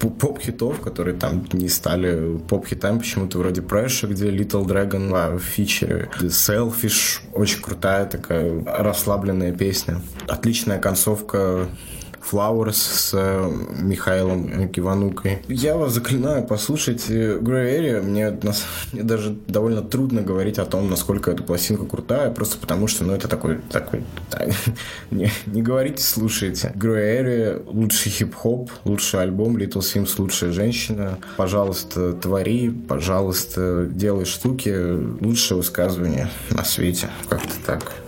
поп-хитов, 0.00 0.80
которые 0.80 1.16
там 1.16 1.46
не 1.52 1.68
стали 1.68 2.38
поп-хитами, 2.48 2.98
почему-то 2.98 3.38
вроде 3.38 3.60
Pressure, 3.60 4.08
где 4.08 4.28
Little 4.30 4.64
Dragon 4.64 5.10
а, 5.14 5.38
в. 5.38 5.52
Selfish, 5.62 7.20
очень 7.32 7.62
крутая 7.62 8.06
такая 8.06 8.64
расслабленная 8.64 9.52
песня. 9.52 10.00
Отличная 10.28 10.78
концовка 10.78 11.68
Flowers 12.30 12.72
с 12.72 13.10
э, 13.14 13.50
Михаилом 13.80 14.68
Киванукой. 14.68 15.42
Я 15.48 15.76
вас 15.76 15.92
заклинаю 15.92 16.44
послушать 16.44 17.08
Grey 17.08 17.40
Area. 17.78 18.02
Мне, 18.02 18.30
мне 18.92 19.02
даже 19.02 19.36
довольно 19.48 19.82
трудно 19.82 20.22
говорить 20.22 20.58
о 20.58 20.64
том, 20.64 20.88
насколько 20.88 21.30
эта 21.30 21.42
пластинка 21.42 21.84
крутая, 21.84 22.30
просто 22.30 22.58
потому 22.58 22.86
что, 22.86 23.04
ну, 23.04 23.12
это 23.12 23.28
такой, 23.28 23.58
такой, 23.70 24.04
так, 24.30 24.48
не, 25.10 25.30
не 25.46 25.62
говорите, 25.62 26.02
слушайте. 26.02 26.72
Grey 26.76 27.22
Area 27.22 27.62
лучший 27.66 28.12
хип-хоп, 28.12 28.70
лучший 28.84 29.20
альбом, 29.20 29.56
Little 29.56 29.80
Sims 29.80 30.14
лучшая 30.18 30.52
женщина. 30.52 31.18
Пожалуйста, 31.36 32.12
твори, 32.12 32.70
пожалуйста, 32.70 33.88
делай 33.90 34.24
штуки. 34.24 34.72
Лучшее 35.20 35.58
высказывание 35.58 36.28
на 36.50 36.64
свете. 36.64 37.08
Как-то 37.28 37.54
так. 37.64 38.01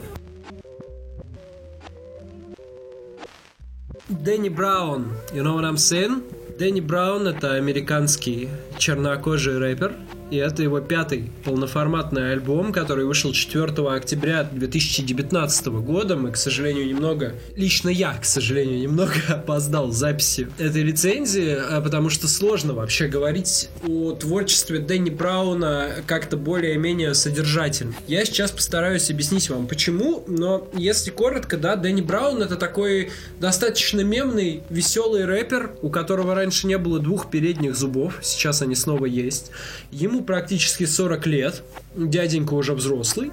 Дэнни 4.11 4.51
Браун, 4.51 5.17
you 5.33 5.43
know 5.43 5.55
what 5.55 5.64
I'm 5.64 5.79
saying? 5.79 6.25
Дэнни 6.59 6.81
Браун— 6.81 7.27
это 7.29 7.55
американский 7.55 8.51
чернокожий 8.77 9.57
рэпер, 9.57 9.97
и 10.30 10.37
это 10.37 10.62
его 10.62 10.80
пятый 10.80 11.30
полноформатный 11.44 12.32
альбом, 12.32 12.72
который 12.72 13.04
вышел 13.04 13.32
4 13.32 13.64
октября 13.88 14.44
2019 14.44 15.66
года. 15.66 16.16
Мы, 16.16 16.32
к 16.32 16.37
сожалению, 16.37 16.87
немного, 16.87 17.34
лично 17.56 17.88
я, 17.88 18.14
к 18.14 18.24
сожалению, 18.24 18.78
немного 18.78 19.14
опоздал 19.28 19.90
записи 19.92 20.48
этой 20.58 20.82
рецензии, 20.82 21.56
а 21.56 21.80
потому 21.80 22.10
что 22.10 22.28
сложно 22.28 22.74
вообще 22.74 23.06
говорить 23.06 23.68
о 23.87 24.12
творчестве 24.12 24.78
Дэнни 24.78 25.10
Брауна 25.10 25.90
как-то 26.06 26.37
более-менее 26.37 27.14
содержательно. 27.14 27.94
Я 28.06 28.24
сейчас 28.24 28.50
постараюсь 28.50 29.10
объяснить 29.10 29.50
вам, 29.50 29.66
почему, 29.66 30.24
но 30.26 30.68
если 30.74 31.10
коротко, 31.10 31.56
да, 31.56 31.76
Дэнни 31.76 32.00
Браун 32.00 32.42
это 32.42 32.56
такой 32.56 33.10
достаточно 33.40 34.00
мемный, 34.00 34.62
веселый 34.70 35.24
рэпер, 35.24 35.72
у 35.82 35.90
которого 35.90 36.34
раньше 36.34 36.66
не 36.66 36.78
было 36.78 36.98
двух 36.98 37.30
передних 37.30 37.76
зубов, 37.76 38.18
сейчас 38.22 38.62
они 38.62 38.74
снова 38.74 39.06
есть. 39.06 39.50
Ему 39.90 40.13
практически 40.22 40.85
40 40.85 41.27
лет, 41.27 41.62
дяденька 41.96 42.55
уже 42.55 42.74
взрослый, 42.74 43.33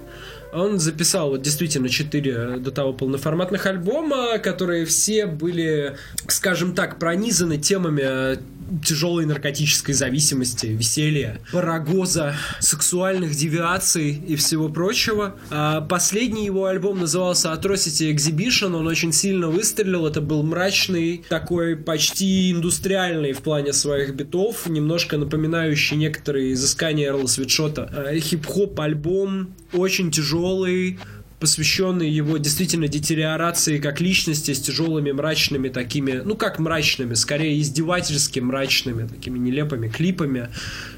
он 0.52 0.78
записал 0.78 1.30
вот 1.30 1.42
действительно 1.42 1.88
4 1.88 2.58
до 2.58 2.70
того 2.70 2.92
полноформатных 2.92 3.64
альбома, 3.66 4.38
которые 4.38 4.84
все 4.84 5.26
были, 5.26 5.96
скажем 6.28 6.74
так, 6.74 6.98
пронизаны 6.98 7.56
темами 7.56 8.38
тяжелой 8.84 9.26
наркотической 9.26 9.94
зависимости, 9.94 10.66
веселья, 10.66 11.40
парагоза, 11.52 12.34
сексуальных 12.60 13.34
девиаций 13.34 14.10
и 14.10 14.36
всего 14.36 14.68
прочего. 14.68 15.36
А 15.50 15.80
последний 15.80 16.46
его 16.46 16.66
альбом 16.66 17.00
назывался 17.00 17.52
Atrocity 17.52 18.14
Exhibition, 18.14 18.74
он 18.74 18.86
очень 18.86 19.12
сильно 19.12 19.48
выстрелил, 19.48 20.06
это 20.06 20.20
был 20.20 20.42
мрачный, 20.42 21.24
такой 21.28 21.76
почти 21.76 22.52
индустриальный 22.52 23.32
в 23.32 23.42
плане 23.42 23.72
своих 23.72 24.14
битов, 24.14 24.66
немножко 24.66 25.18
напоминающий 25.18 25.96
некоторые 25.96 26.52
изыскания 26.52 27.08
Эрла 27.08 27.26
Свитшота. 27.26 27.90
А, 27.92 28.18
хип-хоп 28.18 28.78
альбом, 28.80 29.54
очень 29.72 30.10
тяжелый, 30.10 30.98
посвященный 31.42 32.08
его 32.08 32.38
действительно 32.38 32.86
детериорации 32.86 33.78
как 33.78 34.00
личности 34.00 34.54
с 34.54 34.60
тяжелыми 34.60 35.10
мрачными 35.10 35.70
такими, 35.70 36.22
ну 36.24 36.36
как 36.36 36.60
мрачными, 36.60 37.14
скорее 37.14 37.60
издевательски 37.60 38.38
мрачными, 38.38 39.08
такими 39.08 39.40
нелепыми 39.40 39.88
клипами, 39.88 40.50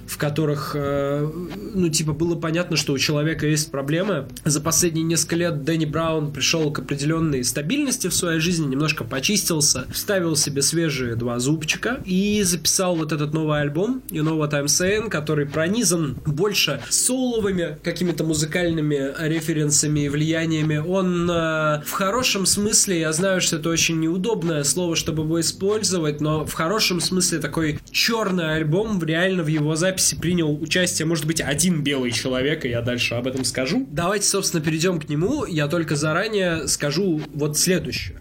в 0.07 0.19
которых, 0.19 0.73
э, 0.75 1.29
ну, 1.75 1.89
типа, 1.89 2.13
было 2.13 2.35
понятно, 2.35 2.77
что 2.77 2.93
у 2.93 2.99
человека 2.99 3.47
есть 3.47 3.71
проблемы. 3.71 4.29
За 4.45 4.61
последние 4.61 5.05
несколько 5.05 5.37
лет 5.37 5.65
Дэнни 5.65 5.87
Браун 5.87 6.33
пришел 6.33 6.71
к 6.71 6.79
определенной 6.81 7.45
стабильности 7.45 8.09
в 8.09 8.15
своей 8.15 8.41
жизни, 8.41 8.67
немножко 8.67 9.05
почистился, 9.05 9.87
вставил 9.93 10.37
себе 10.37 10.63
свежие 10.63 11.17
два 11.17 11.39
зубчика 11.39 12.01
и 12.05 12.43
записал 12.43 12.97
вот 12.97 13.13
этот 13.13 13.33
новый 13.33 13.61
альбом 13.61 14.03
You 14.11 14.23
Know 14.23 14.39
What 14.39 14.53
I'm 14.53 14.67
Saying, 14.67 15.09
который 15.11 15.47
пронизан 15.47 16.17
больше 16.27 16.81
соловыми 16.89 17.79
какими-то 17.83 18.25
музыкальными 18.25 19.13
референсами 19.19 20.01
и 20.01 20.09
влияниями. 20.09 20.77
Он 20.77 21.31
э, 21.31 21.83
в 21.85 21.91
хорошем 21.93 22.47
смысле, 22.47 23.01
я 23.01 23.13
знаю, 23.13 23.41
что 23.41 23.57
это 23.57 23.69
очень 23.69 24.01
неудобное 24.01 24.65
слово, 24.65 24.97
чтобы 24.97 25.23
его 25.23 25.41
использовать, 25.41 26.21
но 26.21 26.45
в 26.45 26.53
хорошем 26.53 27.01
смысле 27.01 27.39
такой 27.39 27.79
черный 27.91 28.57
альбом 28.57 29.03
реально 29.03 29.43
в 29.43 29.49
его 29.49 29.75
записи 29.75 29.94
записи 29.95 30.17
принял 30.17 30.61
участие, 30.61 31.07
может 31.07 31.25
быть, 31.25 31.41
один 31.41 31.83
белый 31.83 32.11
человек, 32.11 32.65
и 32.65 32.69
я 32.69 32.83
дальше 32.83 33.15
об 33.15 33.29
этом 33.29 33.45
скажу. 33.45 33.87
Давайте, 33.91 34.27
собственно, 34.27 34.63
перейдем 34.63 35.01
к 35.01 35.09
нему. 35.09 35.45
Я 35.45 35.69
только 35.69 35.95
заранее 35.95 36.67
скажу 36.67 37.21
вот 37.33 37.57
следующее 37.57 38.19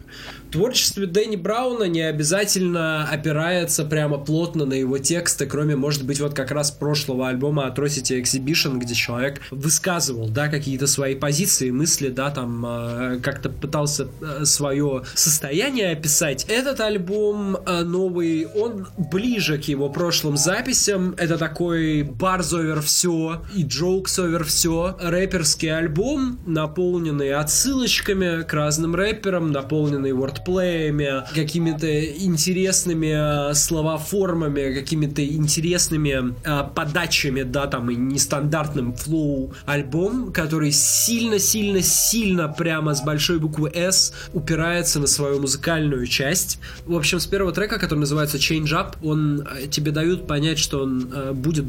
творчестве 0.54 1.08
Дэнни 1.08 1.36
Брауна 1.36 1.86
не 1.86 2.02
обязательно 2.02 3.08
опирается 3.10 3.84
прямо 3.86 4.18
плотно 4.20 4.66
на 4.66 4.74
его 4.74 5.00
тексты, 5.00 5.48
кроме, 5.48 5.76
может 5.76 6.06
быть, 6.06 6.20
вот 6.20 6.34
как 6.34 6.52
раз 6.52 6.70
прошлого 6.72 7.28
альбома 7.28 7.68
Atrocity 7.68 8.22
Exhibition, 8.22 8.78
где 8.78 8.94
человек 8.94 9.42
высказывал, 9.50 10.30
да, 10.30 10.50
какие-то 10.50 10.86
свои 10.86 11.16
позиции, 11.16 11.72
мысли, 11.72 12.10
да, 12.10 12.30
там 12.30 12.64
э, 12.66 13.20
как-то 13.22 13.50
пытался 13.50 14.08
э, 14.22 14.46
свое 14.46 15.04
состояние 15.16 15.92
описать. 15.92 16.46
Этот 16.48 16.80
альбом 16.80 17.58
э, 17.58 17.82
новый, 17.82 18.46
он 18.46 18.88
ближе 18.98 19.58
к 19.58 19.64
его 19.64 19.90
прошлым 19.90 20.38
записям. 20.38 21.16
Это 21.18 21.40
такой 21.40 22.04
bars 22.04 22.54
over 22.54 22.82
все 22.82 23.42
и 23.56 23.64
jokes 23.64 24.20
over 24.20 24.44
все. 24.44 24.96
Рэперский 25.02 25.76
альбом, 25.76 26.40
наполненный 26.46 27.34
отсылочками 27.34 28.44
к 28.44 28.54
разным 28.54 28.94
рэперам, 28.94 29.52
наполненный 29.52 30.12
word 30.12 30.43
wordplay 30.44 30.93
ями, 30.93 31.24
какими-то 31.34 32.06
интересными 32.06 33.50
э, 33.50 33.54
словоформами, 33.54 34.74
какими-то 34.74 35.26
интересными 35.26 36.36
э, 36.44 36.64
подачами, 36.74 37.44
да, 37.44 37.68
там, 37.68 37.90
и 37.90 37.96
нестандартным 37.96 38.94
flow 38.94 39.54
альбом, 39.66 40.32
который 40.32 40.72
сильно-сильно-сильно 40.72 42.48
прямо 42.50 42.94
с 42.94 43.02
большой 43.02 43.40
буквы 43.40 43.72
S 43.74 44.14
упирается 44.34 45.00
на 45.00 45.08
свою 45.08 45.40
музыкальную 45.40 46.08
часть. 46.08 46.60
В 46.86 46.96
общем, 46.96 47.20
с 47.20 47.28
первого 47.28 47.54
трека, 47.54 47.80
который 47.80 48.00
называется 48.00 48.38
Change 48.38 48.72
Up, 48.72 48.96
он 49.04 49.42
э, 49.42 49.68
тебе 49.68 49.92
дают 49.92 50.28
понять, 50.28 50.60
что 50.60 50.84
он 50.84 51.12
э, 51.14 51.32
будет 51.34 51.66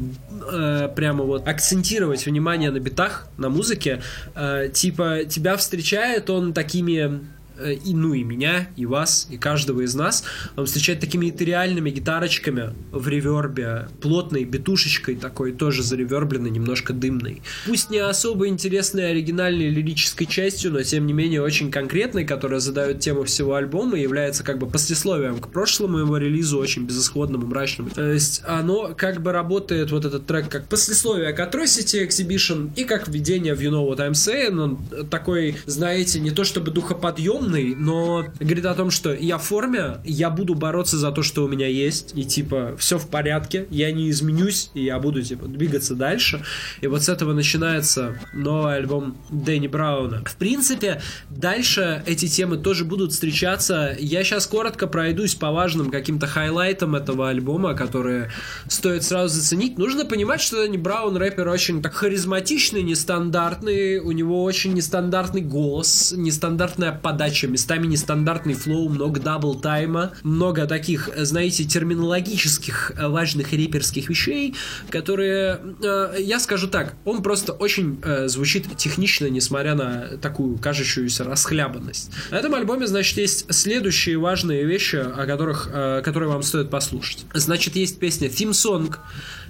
э, 0.51 0.89
прямо 0.95 1.23
вот 1.23 1.47
акцентировать 1.47 2.25
внимание 2.25 2.71
на 2.71 2.79
битах, 2.79 3.27
на 3.37 3.49
музыке. 3.49 4.01
Э, 4.35 4.69
типа, 4.71 5.19
тебя 5.27 5.57
встречает 5.57 6.29
он 6.29 6.53
такими 6.53 7.34
и, 7.63 7.93
ну, 7.93 8.13
и 8.13 8.23
меня, 8.23 8.69
и 8.75 8.85
вас, 8.85 9.27
и 9.29 9.37
каждого 9.37 9.81
из 9.81 9.95
нас, 9.95 10.23
он 10.55 10.65
встречает 10.65 10.99
такими 10.99 11.29
этериальными 11.29 11.89
гитарочками 11.89 12.73
в 12.91 13.07
ревербе, 13.07 13.87
плотной 14.01 14.43
битушечкой 14.43 15.15
такой, 15.15 15.51
тоже 15.51 15.83
заревербленной, 15.83 16.49
немножко 16.49 16.93
дымной. 16.93 17.41
Пусть 17.65 17.89
не 17.89 17.99
особо 17.99 18.47
интересной 18.47 19.11
оригинальной 19.11 19.69
лирической 19.69 20.27
частью, 20.27 20.71
но 20.71 20.83
тем 20.83 21.05
не 21.07 21.13
менее 21.13 21.41
очень 21.41 21.71
конкретной, 21.71 22.25
которая 22.25 22.59
задает 22.59 22.99
тему 22.99 23.23
всего 23.23 23.55
альбома 23.55 23.97
и 23.97 24.01
является 24.01 24.43
как 24.43 24.57
бы 24.57 24.67
послесловием 24.67 25.39
к 25.39 25.49
прошлому 25.49 25.99
его 25.99 26.17
релизу, 26.17 26.57
очень 26.57 26.85
безысходному, 26.85 27.47
мрачному. 27.47 27.89
То 27.89 28.11
есть 28.11 28.41
оно 28.45 28.93
как 28.95 29.21
бы 29.21 29.31
работает, 29.31 29.91
вот 29.91 30.05
этот 30.05 30.25
трек, 30.25 30.49
как 30.49 30.67
послесловие 30.67 31.33
к 31.33 31.39
Atrocity 31.39 32.07
Exhibition 32.07 32.71
и 32.75 32.83
как 32.83 33.07
введение 33.07 33.55
в 33.55 33.61
You 33.61 33.71
Know 33.71 33.89
What 33.89 33.97
I'm 33.97 34.11
Saying. 34.11 34.59
Он 34.59 35.07
такой, 35.07 35.57
знаете, 35.65 36.19
не 36.19 36.31
то 36.31 36.43
чтобы 36.43 36.71
духоподъем 36.71 37.44
скромный, 37.45 37.75
но 37.75 38.25
говорит 38.39 38.65
о 38.65 38.73
том, 38.73 38.91
что 38.91 39.13
я 39.13 39.37
в 39.37 39.43
форме, 39.43 39.97
я 40.03 40.29
буду 40.29 40.55
бороться 40.55 40.97
за 40.97 41.11
то, 41.11 41.23
что 41.23 41.43
у 41.43 41.47
меня 41.47 41.67
есть, 41.67 42.13
и 42.15 42.23
типа 42.23 42.75
все 42.77 42.97
в 42.97 43.07
порядке, 43.07 43.67
я 43.69 43.91
не 43.91 44.09
изменюсь, 44.09 44.71
и 44.73 44.83
я 44.83 44.99
буду 44.99 45.21
типа 45.21 45.47
двигаться 45.47 45.95
дальше. 45.95 46.43
И 46.81 46.87
вот 46.87 47.03
с 47.03 47.09
этого 47.09 47.33
начинается 47.33 48.19
новый 48.33 48.75
альбом 48.75 49.17
Дэнни 49.29 49.67
Брауна. 49.67 50.23
В 50.25 50.35
принципе, 50.35 51.01
дальше 51.29 52.03
эти 52.05 52.27
темы 52.27 52.57
тоже 52.57 52.85
будут 52.85 53.11
встречаться. 53.11 53.95
Я 53.99 54.23
сейчас 54.23 54.47
коротко 54.47 54.87
пройдусь 54.87 55.35
по 55.35 55.51
важным 55.51 55.91
каким-то 55.91 56.27
хайлайтам 56.27 56.95
этого 56.95 57.29
альбома, 57.29 57.73
которые 57.73 58.31
стоит 58.67 59.03
сразу 59.03 59.35
заценить. 59.35 59.77
Нужно 59.77 60.05
понимать, 60.05 60.41
что 60.41 60.57
Дэнни 60.57 60.77
Браун 60.77 61.17
рэпер 61.17 61.47
очень 61.47 61.81
так 61.81 61.93
харизматичный, 61.93 62.83
нестандартный, 62.83 63.99
у 63.99 64.11
него 64.11 64.43
очень 64.43 64.73
нестандартный 64.73 65.41
голос, 65.41 66.13
нестандартная 66.15 66.91
подача, 66.91 67.34
местами 67.43 67.87
нестандартный 67.87 68.53
flow, 68.53 68.89
много 68.89 69.19
double 69.19 69.55
time 69.55 69.94
а, 69.94 70.13
много 70.23 70.65
таких, 70.65 71.09
знаете, 71.17 71.63
терминологических 71.63 72.93
э, 72.95 73.07
важных 73.07 73.51
рэперских 73.51 74.09
вещей, 74.09 74.55
которые, 74.89 75.59
э, 75.83 76.15
я 76.19 76.39
скажу 76.39 76.67
так, 76.67 76.95
он 77.05 77.21
просто 77.21 77.53
очень 77.53 77.99
э, 78.03 78.27
звучит 78.27 78.65
технично, 78.77 79.27
несмотря 79.27 79.75
на 79.75 80.17
такую 80.21 80.57
кажущуюся 80.57 81.23
расхлябанность. 81.23 82.11
На 82.31 82.37
этом 82.37 82.55
альбоме, 82.55 82.87
значит, 82.87 83.17
есть 83.17 83.53
следующие 83.53 84.17
важные 84.17 84.65
вещи, 84.65 84.95
о 84.95 85.25
которых, 85.25 85.69
которые 86.03 86.29
вам 86.29 86.43
стоит 86.43 86.69
послушать. 86.69 87.25
Значит, 87.33 87.75
есть 87.75 87.99
песня 87.99 88.27
Theme 88.27 88.51
Song, 88.51 88.95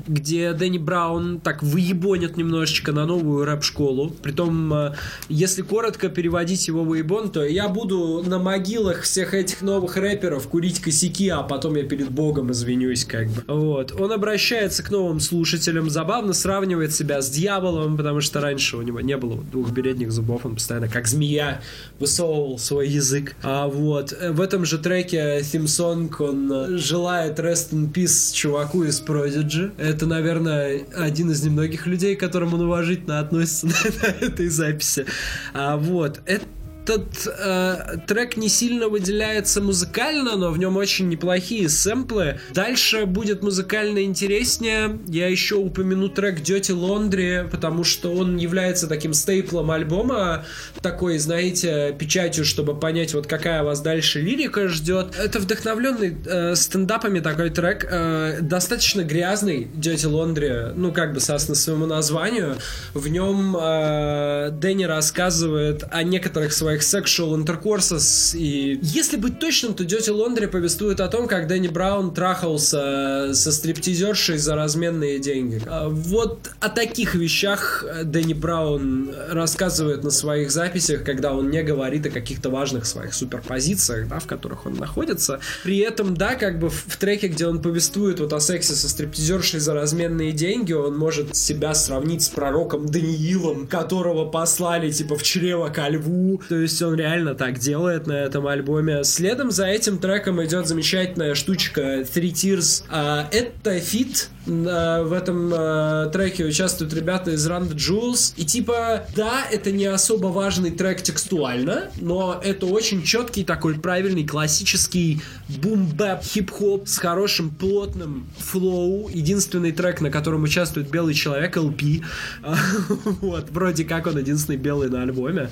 где 0.07 0.53
Дэнни 0.53 0.77
Браун 0.77 1.39
так 1.39 1.63
выебонит 1.63 2.37
немножечко 2.37 2.91
на 2.91 3.05
новую 3.05 3.45
рэп-школу. 3.45 4.09
Притом, 4.21 4.93
если 5.29 5.61
коротко 5.61 6.09
переводить 6.09 6.67
его 6.67 6.83
выебон, 6.83 7.29
то 7.31 7.43
я 7.43 7.67
буду 7.75 8.23
на 8.25 8.39
могилах 8.39 9.01
всех 9.01 9.33
этих 9.33 9.61
новых 9.61 9.97
рэперов 9.97 10.47
курить 10.47 10.79
косяки, 10.81 11.27
а 11.27 11.43
потом 11.43 11.75
я 11.75 11.83
перед 11.83 12.09
богом 12.09 12.51
извинюсь, 12.51 13.03
как 13.03 13.27
бы. 13.27 13.43
Вот. 13.47 13.91
Он 13.99 14.13
обращается 14.13 14.81
к 14.81 14.89
новым 14.89 15.19
слушателям, 15.19 15.89
забавно 15.89 16.33
сравнивает 16.33 16.93
себя 16.93 17.21
с 17.21 17.29
дьяволом, 17.29 17.97
потому 17.97 18.21
что 18.21 18.39
раньше 18.39 18.77
у 18.77 18.81
него 18.81 19.01
не 19.01 19.17
было 19.17 19.43
двух 19.51 19.75
передних 19.75 20.13
зубов, 20.13 20.45
он 20.45 20.55
постоянно 20.55 20.87
как 20.87 21.07
змея 21.07 21.61
высовывал 21.99 22.57
свой 22.57 22.87
язык. 22.87 23.35
А 23.43 23.67
вот 23.67 24.13
э, 24.13 24.31
в 24.31 24.39
этом 24.39 24.63
же 24.63 24.77
треке 24.77 25.39
Theme 25.39 25.65
Song 25.65 26.13
он 26.19 26.51
э, 26.51 26.77
желает 26.77 27.39
rest 27.39 27.71
in 27.71 27.91
peace 27.91 28.33
чуваку 28.33 28.85
из 28.85 29.01
Prodigy. 29.01 29.71
Это, 29.77 30.05
наверное, 30.05 30.85
один 30.95 31.29
из 31.31 31.43
немногих 31.43 31.87
людей, 31.87 32.15
к 32.15 32.21
которым 32.21 32.53
он 32.53 32.61
уважительно 32.61 33.19
относится 33.19 33.67
на, 33.67 33.73
на 34.01 34.25
этой 34.25 34.47
записи. 34.47 35.05
А 35.53 35.75
вот, 35.75 36.21
это 36.25 36.45
этот 36.85 37.27
э, 37.27 37.97
трек 38.07 38.37
не 38.37 38.47
сильно 38.47 38.87
выделяется 38.87 39.59
музыкально, 39.61 40.37
но 40.37 40.51
в 40.51 40.59
нем 40.59 40.77
очень 40.77 41.09
неплохие 41.09 41.67
сэмплы. 41.67 42.39
Дальше 42.53 43.05
будет 43.05 43.41
музыкально 43.41 44.03
интереснее. 44.03 44.99
Я 45.07 45.27
еще 45.27 45.55
упомяну 45.55 46.09
трек 46.09 46.41
Dirty 46.41 46.75
Laundry, 46.75 47.49
потому 47.49 47.83
что 47.83 48.13
он 48.13 48.37
является 48.37 48.87
таким 48.87 49.13
стейплом 49.13 49.71
альбома, 49.71 50.45
такой, 50.81 51.17
знаете, 51.17 51.95
печатью, 51.97 52.45
чтобы 52.45 52.79
понять, 52.79 53.13
вот 53.13 53.25
какая 53.27 53.63
вас 53.63 53.81
дальше 53.81 54.21
лирика 54.21 54.67
ждет. 54.67 55.15
Это 55.17 55.39
вдохновленный 55.39 56.15
э, 56.25 56.55
стендапами 56.55 57.19
такой 57.19 57.49
трек, 57.49 57.87
э, 57.89 58.39
достаточно 58.41 59.01
грязный 59.01 59.67
Dirty 59.75 60.09
Laundry, 60.09 60.73
ну, 60.75 60.91
как 60.91 61.13
бы, 61.13 61.19
соответственно, 61.19 61.55
своему 61.55 61.85
названию. 61.87 62.57
В 62.93 63.07
нем 63.07 63.57
э, 63.59 64.49
Дэнни 64.51 64.83
рассказывает 64.83 65.83
о 65.89 66.03
некоторых 66.03 66.53
своих 66.53 66.74
sexual 66.81 67.35
intercourses 67.35 68.37
и... 68.37 68.79
Если 68.81 69.17
быть 69.17 69.39
точным, 69.39 69.73
то 69.73 69.83
Dirty 69.83 70.13
Laundry 70.13 70.47
повествует 70.47 70.99
о 70.99 71.07
том, 71.07 71.27
как 71.27 71.47
Дэнни 71.47 71.67
Браун 71.67 72.13
трахался 72.13 73.31
со 73.33 73.51
стриптизершей 73.51 74.37
за 74.37 74.55
разменные 74.55 75.19
деньги. 75.19 75.61
А 75.65 75.89
Вот 75.89 76.51
о 76.59 76.69
таких 76.69 77.15
вещах 77.15 77.85
Дэнни 78.03 78.33
Браун 78.33 79.13
рассказывает 79.29 80.03
на 80.03 80.11
своих 80.11 80.51
записях, 80.51 81.03
когда 81.03 81.33
он 81.33 81.49
не 81.49 81.63
говорит 81.63 82.05
о 82.05 82.09
каких-то 82.09 82.49
важных 82.49 82.85
своих 82.85 83.13
суперпозициях, 83.13 84.07
да, 84.07 84.19
в 84.19 84.25
которых 84.25 84.65
он 84.65 84.75
находится. 84.75 85.39
При 85.63 85.79
этом, 85.79 86.15
да, 86.15 86.35
как 86.35 86.59
бы 86.59 86.69
в 86.69 86.97
треке, 86.97 87.27
где 87.27 87.47
он 87.47 87.61
повествует 87.61 88.19
вот 88.19 88.33
о 88.33 88.39
сексе 88.39 88.73
со 88.73 88.89
стриптизершей 88.89 89.59
за 89.59 89.73
разменные 89.73 90.31
деньги, 90.31 90.73
он 90.73 90.97
может 90.97 91.35
себя 91.35 91.73
сравнить 91.73 92.23
с 92.23 92.29
пророком 92.29 92.85
Даниилом, 92.85 93.67
которого 93.67 94.25
послали, 94.25 94.91
типа, 94.91 95.15
в 95.15 95.23
чрево 95.23 95.69
ко 95.69 95.87
льву. 95.89 96.41
То 96.47 96.55
есть 96.65 96.81
он 96.81 96.95
реально 96.95 97.35
так 97.35 97.59
делает 97.59 98.07
на 98.07 98.13
этом 98.13 98.47
альбоме. 98.47 99.03
Следом 99.03 99.51
за 99.51 99.67
этим 99.67 99.99
треком 99.99 100.43
идет 100.43 100.67
замечательная 100.67 101.35
штучка 101.35 102.01
3 102.01 102.31
Tearz. 102.31 102.83
А, 102.89 103.27
это 103.31 103.79
feat. 103.79 104.29
А, 104.47 105.03
в 105.03 105.13
этом 105.13 105.51
а, 105.53 106.09
треке 106.09 106.45
участвуют 106.45 106.93
ребята 106.93 107.31
из 107.31 107.47
Run 107.47 107.69
the 107.69 107.75
Jewels. 107.75 108.33
И 108.37 108.45
типа, 108.45 109.05
да, 109.15 109.45
это 109.51 109.71
не 109.71 109.85
особо 109.85 110.27
важный 110.27 110.71
трек 110.71 111.01
текстуально, 111.01 111.89
но 111.99 112.39
это 112.43 112.65
очень 112.67 113.03
четкий 113.03 113.43
такой 113.43 113.75
правильный 113.75 114.25
классический 114.25 115.21
boom 115.49 115.92
bap 115.92 116.23
хип-хоп 116.23 116.87
с 116.87 116.97
хорошим 116.97 117.49
плотным 117.49 118.27
flow. 118.37 119.09
Единственный 119.09 119.71
трек, 119.71 120.01
на 120.01 120.11
котором 120.11 120.43
участвует 120.43 120.89
белый 120.89 121.13
человек, 121.13 121.57
El-P. 121.57 122.03
Вот, 123.21 123.49
вроде 123.49 123.85
как 123.85 124.07
он 124.07 124.17
единственный 124.17 124.57
белый 124.57 124.89
на 124.89 125.01
альбоме. 125.01 125.49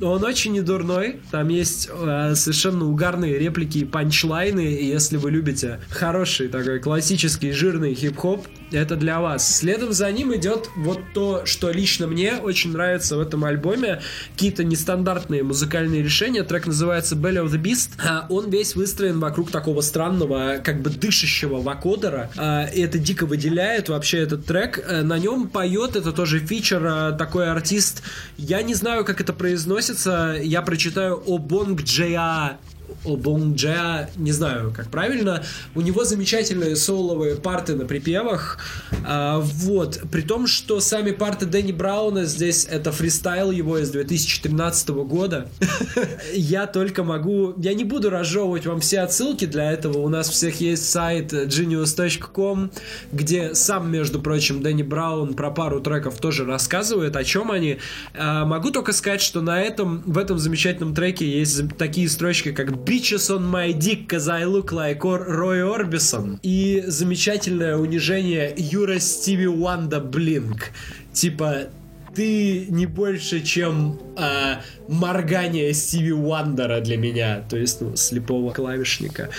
Он 0.00 0.24
очень 0.24 0.52
недурной. 0.52 1.20
Там 1.30 1.48
есть 1.48 1.88
э, 1.92 2.34
совершенно 2.34 2.86
угарные 2.88 3.38
реплики 3.38 3.78
и 3.78 3.84
панчлайны. 3.84 4.72
И 4.74 4.86
если 4.86 5.16
вы 5.16 5.30
любите 5.30 5.80
хороший 5.90 6.48
такой 6.48 6.80
классический 6.80 7.52
жирный 7.52 7.94
хип-хоп, 7.94 8.31
это 8.70 8.96
для 8.96 9.20
вас. 9.20 9.56
Следом 9.56 9.92
за 9.92 10.10
ним 10.10 10.34
идет 10.34 10.70
вот 10.76 11.00
то, 11.14 11.44
что 11.46 11.70
лично 11.70 12.06
мне 12.06 12.36
очень 12.36 12.72
нравится 12.72 13.16
в 13.16 13.20
этом 13.20 13.44
альбоме. 13.44 14.00
Какие-то 14.32 14.64
нестандартные 14.64 15.42
музыкальные 15.42 16.02
решения. 16.02 16.42
Трек 16.42 16.66
называется 16.66 17.14
Belly 17.14 17.44
of 17.44 17.50
the 17.50 17.60
Beast. 17.62 17.90
А, 18.04 18.26
Он 18.28 18.50
весь 18.50 18.74
выстроен 18.74 19.20
вокруг 19.20 19.50
такого 19.50 19.80
странного, 19.80 20.60
как 20.62 20.80
бы 20.82 20.90
дышащего 20.90 21.60
вакодера. 21.60 22.30
А, 22.36 22.64
это 22.64 22.98
дико 22.98 23.26
выделяет 23.26 23.88
вообще 23.88 24.18
этот 24.18 24.46
трек. 24.46 24.78
Э, 24.78 25.02
На 25.02 25.18
нем 25.18 25.48
поет, 25.48 25.96
это 25.96 26.12
тоже 26.12 26.38
фичер, 26.38 26.86
а, 26.86 27.12
такой 27.12 27.50
артист. 27.50 28.02
Я 28.36 28.62
не 28.62 28.74
знаю, 28.74 29.04
как 29.04 29.20
это 29.20 29.32
произносится. 29.32 30.38
Я 30.42 30.62
прочитаю 30.62 31.22
Обонг 31.26 31.82
Джеа 31.82 32.58
Обонджа, 33.04 34.08
не 34.16 34.32
знаю, 34.32 34.72
как 34.74 34.90
правильно. 34.90 35.42
У 35.74 35.80
него 35.80 36.04
замечательные 36.04 36.76
соловые 36.76 37.36
парты 37.36 37.74
на 37.74 37.84
припевах. 37.84 38.58
А, 39.04 39.38
вот. 39.40 40.00
При 40.10 40.22
том, 40.22 40.46
что 40.46 40.80
сами 40.80 41.12
парты 41.12 41.46
Дэнни 41.46 41.72
Брауна 41.72 42.24
здесь 42.24 42.66
это 42.70 42.92
фристайл 42.92 43.50
его 43.50 43.78
из 43.78 43.90
2013 43.90 44.88
года. 44.90 45.48
Я 46.34 46.66
только 46.66 47.02
могу... 47.02 47.54
Я 47.56 47.74
не 47.74 47.84
буду 47.84 48.10
разжевывать 48.10 48.66
вам 48.66 48.80
все 48.80 49.00
отсылки. 49.00 49.44
Для 49.44 49.72
этого 49.72 49.98
у 49.98 50.08
нас 50.08 50.28
всех 50.28 50.60
есть 50.60 50.88
сайт 50.88 51.32
genius.com, 51.32 52.70
где 53.12 53.54
сам, 53.54 53.90
между 53.90 54.20
прочим, 54.20 54.62
Дэнни 54.62 54.82
Браун 54.82 55.34
про 55.34 55.50
пару 55.50 55.80
треков 55.80 56.18
тоже 56.18 56.44
рассказывает, 56.44 57.16
о 57.16 57.24
чем 57.24 57.50
они. 57.50 57.78
А, 58.14 58.44
могу 58.44 58.70
только 58.70 58.92
сказать, 58.92 59.20
что 59.20 59.40
на 59.40 59.60
этом, 59.60 60.02
в 60.06 60.18
этом 60.18 60.38
замечательном 60.38 60.94
треке 60.94 61.28
есть 61.28 61.76
такие 61.76 62.08
строчки, 62.08 62.52
как 62.52 62.81
Bitches 62.84 63.30
on 63.30 63.44
my 63.44 63.72
dick, 63.72 64.08
cause 64.08 64.28
I 64.28 64.44
look 64.44 64.72
like 64.72 65.04
Or- 65.04 65.24
Roy 65.24 65.58
Orbison. 65.60 66.38
И 66.42 66.82
замечательное 66.86 67.76
унижение 67.76 68.52
Юра 68.56 68.98
Стиви 68.98 69.46
Уанда 69.46 70.00
Блинк. 70.00 70.70
Типа, 71.12 71.68
ты 72.14 72.66
не 72.68 72.86
больше, 72.86 73.40
чем 73.42 74.00
а, 74.16 74.62
моргание 74.92 75.72
Стиви 75.72 76.12
Уандера 76.12 76.80
для 76.80 76.96
меня, 76.96 77.42
то 77.48 77.56
есть 77.56 77.80
ну, 77.80 77.96
слепого 77.96 78.52
клавишника. 78.52 79.30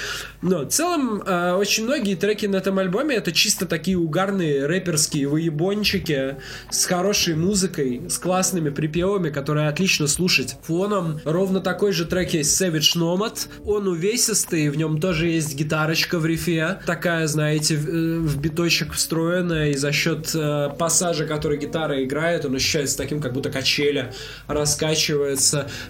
Но 0.41 0.65
в 0.65 0.69
целом 0.69 1.23
а, 1.25 1.55
очень 1.57 1.85
многие 1.85 2.15
треки 2.15 2.45
на 2.45 2.57
этом 2.57 2.79
альбоме 2.79 3.15
это 3.15 3.31
чисто 3.31 3.65
такие 3.65 3.97
угарные 3.97 4.65
рэперские 4.65 5.27
выебончики 5.27 6.37
с 6.69 6.85
хорошей 6.85 7.35
музыкой, 7.35 8.01
с 8.09 8.17
классными 8.17 8.69
припевами, 8.69 9.29
которые 9.29 9.67
отлично 9.67 10.07
слушать 10.07 10.57
фоном. 10.63 11.19
Ровно 11.23 11.61
такой 11.61 11.91
же 11.91 12.05
трек 12.05 12.33
есть 12.33 12.59
Savage 12.59 12.97
Nomad. 12.97 13.47
Он 13.65 13.87
увесистый, 13.87 14.69
в 14.69 14.75
нем 14.75 14.99
тоже 14.99 15.27
есть 15.27 15.55
гитарочка 15.55 16.19
в 16.19 16.25
рифе, 16.25 16.79
такая, 16.85 17.27
знаете, 17.27 17.77
в, 17.77 17.87
э, 17.87 18.17
в 18.19 18.39
биточек 18.39 18.93
встроенная, 18.93 19.69
и 19.69 19.75
за 19.75 19.91
счет 19.91 20.31
э, 20.33 20.69
пассажа, 20.77 21.25
который 21.25 21.57
гитара 21.57 22.03
играет, 22.03 22.45
он 22.45 22.55
ощущается 22.55 22.97
таким, 22.97 23.21
как 23.21 23.33
будто 23.33 23.49
качеля 23.49 24.13
раскачивается 24.47 25.42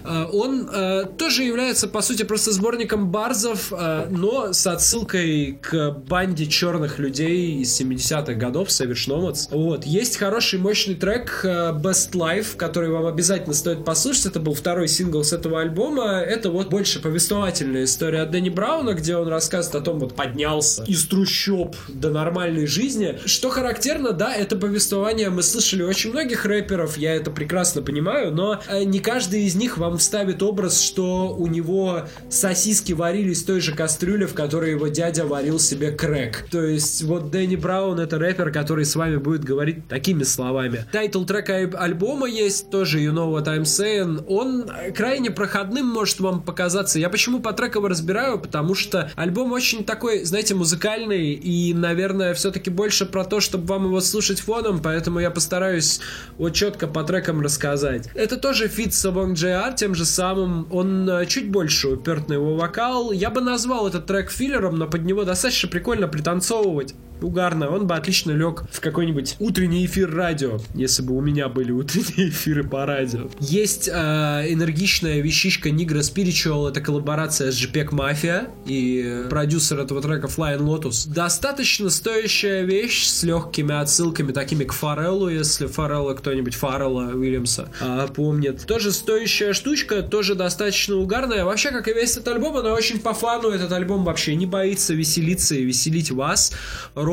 Э, 0.04 0.24
он 0.32 0.68
э, 0.72 1.04
тоже 1.18 1.44
является, 1.44 1.88
по 1.88 2.02
сути, 2.02 2.22
просто 2.22 2.52
сборником 2.52 3.10
барзов, 3.10 3.72
э, 3.72 4.06
но 4.10 4.52
с 4.52 4.66
отсылкой 4.66 5.58
к 5.60 5.90
банде 5.90 6.46
черных 6.46 6.98
людей 6.98 7.60
из 7.60 7.80
70-х 7.80 8.34
годов, 8.34 8.68
Savage 8.68 9.08
Nomads. 9.08 9.48
Вот. 9.50 9.84
Есть 9.84 10.16
хороший, 10.16 10.58
мощный 10.58 10.94
трек 10.94 11.40
э, 11.44 11.72
Best 11.72 12.12
Life, 12.12 12.56
который 12.56 12.90
вам 12.90 13.06
обязательно 13.06 13.54
стоит 13.54 13.84
послушать. 13.84 14.26
Это 14.26 14.40
был 14.40 14.54
второй 14.54 14.88
сингл 14.88 15.22
с 15.22 15.32
этого 15.32 15.60
альбома. 15.60 16.20
Это 16.20 16.50
вот 16.50 16.70
больше 16.70 17.00
повествовательная 17.00 17.84
история 17.84 18.22
от 18.22 18.30
Дэнни 18.30 18.50
Брауна, 18.50 18.94
где 18.94 19.16
он 19.16 19.28
рассказывает 19.28 19.82
о 19.82 19.84
том, 19.84 19.98
вот 19.98 20.14
поднялся 20.14 20.84
из 20.84 21.06
трущоб 21.06 21.76
до 21.88 22.10
нормальной 22.10 22.66
жизни. 22.66 23.18
Что 23.24 23.50
характерно, 23.50 24.12
да, 24.12 24.34
это 24.34 24.56
повествование 24.56 25.30
мы 25.30 25.42
слышали 25.42 25.82
очень 25.82 26.10
многих 26.10 26.44
рэперов, 26.44 26.96
я 26.96 27.14
это 27.14 27.30
прекрасно 27.30 27.82
понимаю, 27.82 28.32
но 28.32 28.60
не 28.84 29.00
каждый 29.00 29.33
из 29.38 29.54
них 29.54 29.78
вам 29.78 29.98
вставит 29.98 30.42
образ, 30.42 30.80
что 30.80 31.34
у 31.34 31.46
него 31.46 32.02
сосиски 32.28 32.92
варились 32.92 33.42
в 33.42 33.46
той 33.46 33.60
же 33.60 33.74
кастрюле, 33.74 34.26
в 34.26 34.34
которой 34.34 34.72
его 34.72 34.88
дядя 34.88 35.24
варил 35.24 35.58
себе 35.58 35.90
крэк. 35.90 36.46
То 36.50 36.62
есть 36.62 37.02
вот 37.02 37.30
Дэнни 37.30 37.56
Браун 37.56 38.00
это 38.00 38.18
рэпер, 38.18 38.50
который 38.50 38.84
с 38.84 38.96
вами 38.96 39.16
будет 39.16 39.44
говорить 39.44 39.88
такими 39.88 40.22
словами. 40.22 40.84
Title 40.92 41.24
track 41.24 41.70
альбома 41.78 42.26
есть, 42.26 42.70
тоже 42.70 43.00
You 43.00 43.12
Know 43.12 43.32
What 43.32 43.46
I'm 43.46 43.62
Saying. 43.62 44.24
Он 44.28 44.70
крайне 44.94 45.30
проходным 45.30 45.86
может 45.86 46.20
вам 46.20 46.42
показаться. 46.42 46.98
Я 46.98 47.08
почему 47.08 47.40
по 47.40 47.52
трекам 47.52 47.86
разбираю? 47.86 48.38
Потому 48.38 48.74
что 48.74 49.10
альбом 49.16 49.52
очень 49.52 49.84
такой, 49.84 50.24
знаете, 50.24 50.54
музыкальный 50.54 51.32
и, 51.32 51.74
наверное, 51.74 52.34
все-таки 52.34 52.70
больше 52.70 53.06
про 53.06 53.24
то, 53.24 53.40
чтобы 53.40 53.66
вам 53.66 53.86
его 53.86 54.00
слушать 54.00 54.40
фоном, 54.40 54.80
поэтому 54.82 55.20
я 55.20 55.30
постараюсь 55.30 56.00
вот 56.38 56.50
четко 56.50 56.86
по 56.86 57.04
трекам 57.04 57.40
рассказать. 57.40 58.08
Это 58.14 58.36
тоже 58.36 58.68
feat 58.68 58.94
с 58.94 59.04
Obongjayar, 59.24 59.74
тем 59.74 59.94
же 59.94 60.04
самым. 60.04 60.66
Он 60.70 61.08
э, 61.08 61.26
чуть 61.26 61.50
больше 61.50 61.88
уперт 61.88 62.28
на 62.28 62.34
его 62.34 62.56
вокал. 62.56 63.12
Я 63.12 63.30
бы 63.30 63.40
назвал 63.40 63.88
этот 63.88 64.06
трек 64.06 64.30
филлером, 64.30 64.76
но 64.76 64.86
под 64.86 65.04
него 65.04 65.24
достаточно 65.24 65.68
прикольно 65.68 66.08
пританцовывать 66.08 66.94
угарно, 67.20 67.70
он 67.70 67.86
бы 67.86 67.94
отлично 67.94 68.32
лег 68.32 68.64
в 68.70 68.80
какой-нибудь 68.80 69.36
утренний 69.38 69.84
эфир 69.86 70.14
радио, 70.14 70.58
если 70.74 71.02
бы 71.02 71.16
у 71.16 71.20
меня 71.20 71.48
были 71.48 71.72
утренние 71.72 72.28
эфиры 72.30 72.64
по 72.64 72.86
радио. 72.86 73.28
Есть 73.40 73.88
э, 73.88 73.92
энергичная 73.92 75.20
вещичка 75.20 75.70
Negro 75.70 76.00
Spiritual, 76.00 76.68
это 76.68 76.80
коллаборация 76.80 77.50
с 77.52 77.56
JPEGMAFIA 77.56 78.50
и 78.66 79.26
продюсер 79.30 79.80
этого 79.80 80.02
трека 80.02 80.26
Flying 80.26 80.60
Lotus. 80.60 81.08
Достаточно 81.12 81.90
стоящая 81.90 82.62
вещь 82.62 83.06
с 83.06 83.22
легкими 83.22 83.74
отсылками, 83.74 84.32
такими 84.32 84.64
к 84.64 84.72
Фарреллу, 84.72 85.28
если 85.28 85.66
Фаррелла 85.66 86.14
кто-нибудь 86.14 86.54
Фаррелла 86.54 87.12
Уильямса 87.14 87.68
э, 87.80 88.08
помнит. 88.14 88.66
Тоже 88.66 88.92
стоящая 88.92 89.52
штучка, 89.52 90.02
тоже 90.02 90.34
достаточно 90.34 90.96
угарная. 90.96 91.44
Вообще, 91.44 91.70
как 91.70 91.88
и 91.88 91.92
весь 91.92 92.12
этот 92.12 92.28
альбом, 92.28 92.56
она 92.56 92.72
очень 92.72 93.00
по 93.00 93.14
фану. 93.14 93.50
Этот 93.50 93.72
альбом 93.72 94.04
вообще 94.04 94.34
не 94.34 94.46
боится 94.46 94.94
веселиться 94.94 95.54
и 95.54 95.64
веселить 95.64 96.10
вас 96.10 96.52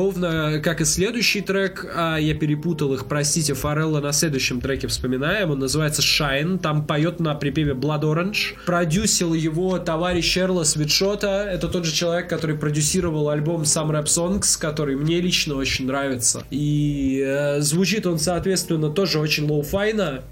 ровно 0.02 0.60
как 0.60 0.80
и 0.80 0.84
следующий 0.84 1.42
трек, 1.42 1.86
а 1.94 2.16
я 2.16 2.34
перепутал 2.34 2.92
их, 2.92 3.06
простите, 3.06 3.54
Фаррелла 3.54 4.00
на 4.00 4.12
следующем 4.12 4.60
треке 4.60 4.88
вспоминаем, 4.88 5.52
он 5.52 5.60
называется 5.60 6.02
Shine, 6.02 6.58
там 6.58 6.84
поет 6.84 7.20
на 7.20 7.36
припеве 7.36 7.72
Blood 7.72 8.02
Orange, 8.02 8.56
продюсил 8.66 9.32
его 9.32 9.78
товарищ 9.78 10.36
Эрла 10.36 10.64
Свитшота, 10.64 11.44
это 11.48 11.68
тот 11.68 11.84
же 11.84 11.92
человек, 11.92 12.28
который 12.28 12.56
продюсировал 12.56 13.28
альбом 13.28 13.62
Some 13.62 13.90
Rap 13.90 14.06
Songs, 14.06 14.58
который 14.58 14.96
мне 14.96 15.20
лично 15.20 15.54
очень 15.54 15.86
нравится, 15.86 16.42
и 16.50 17.22
э, 17.24 17.60
звучит 17.60 18.04
он, 18.04 18.18
соответственно, 18.18 18.90
тоже 18.90 19.20
очень 19.20 19.44
лоу-файно, 19.46 20.22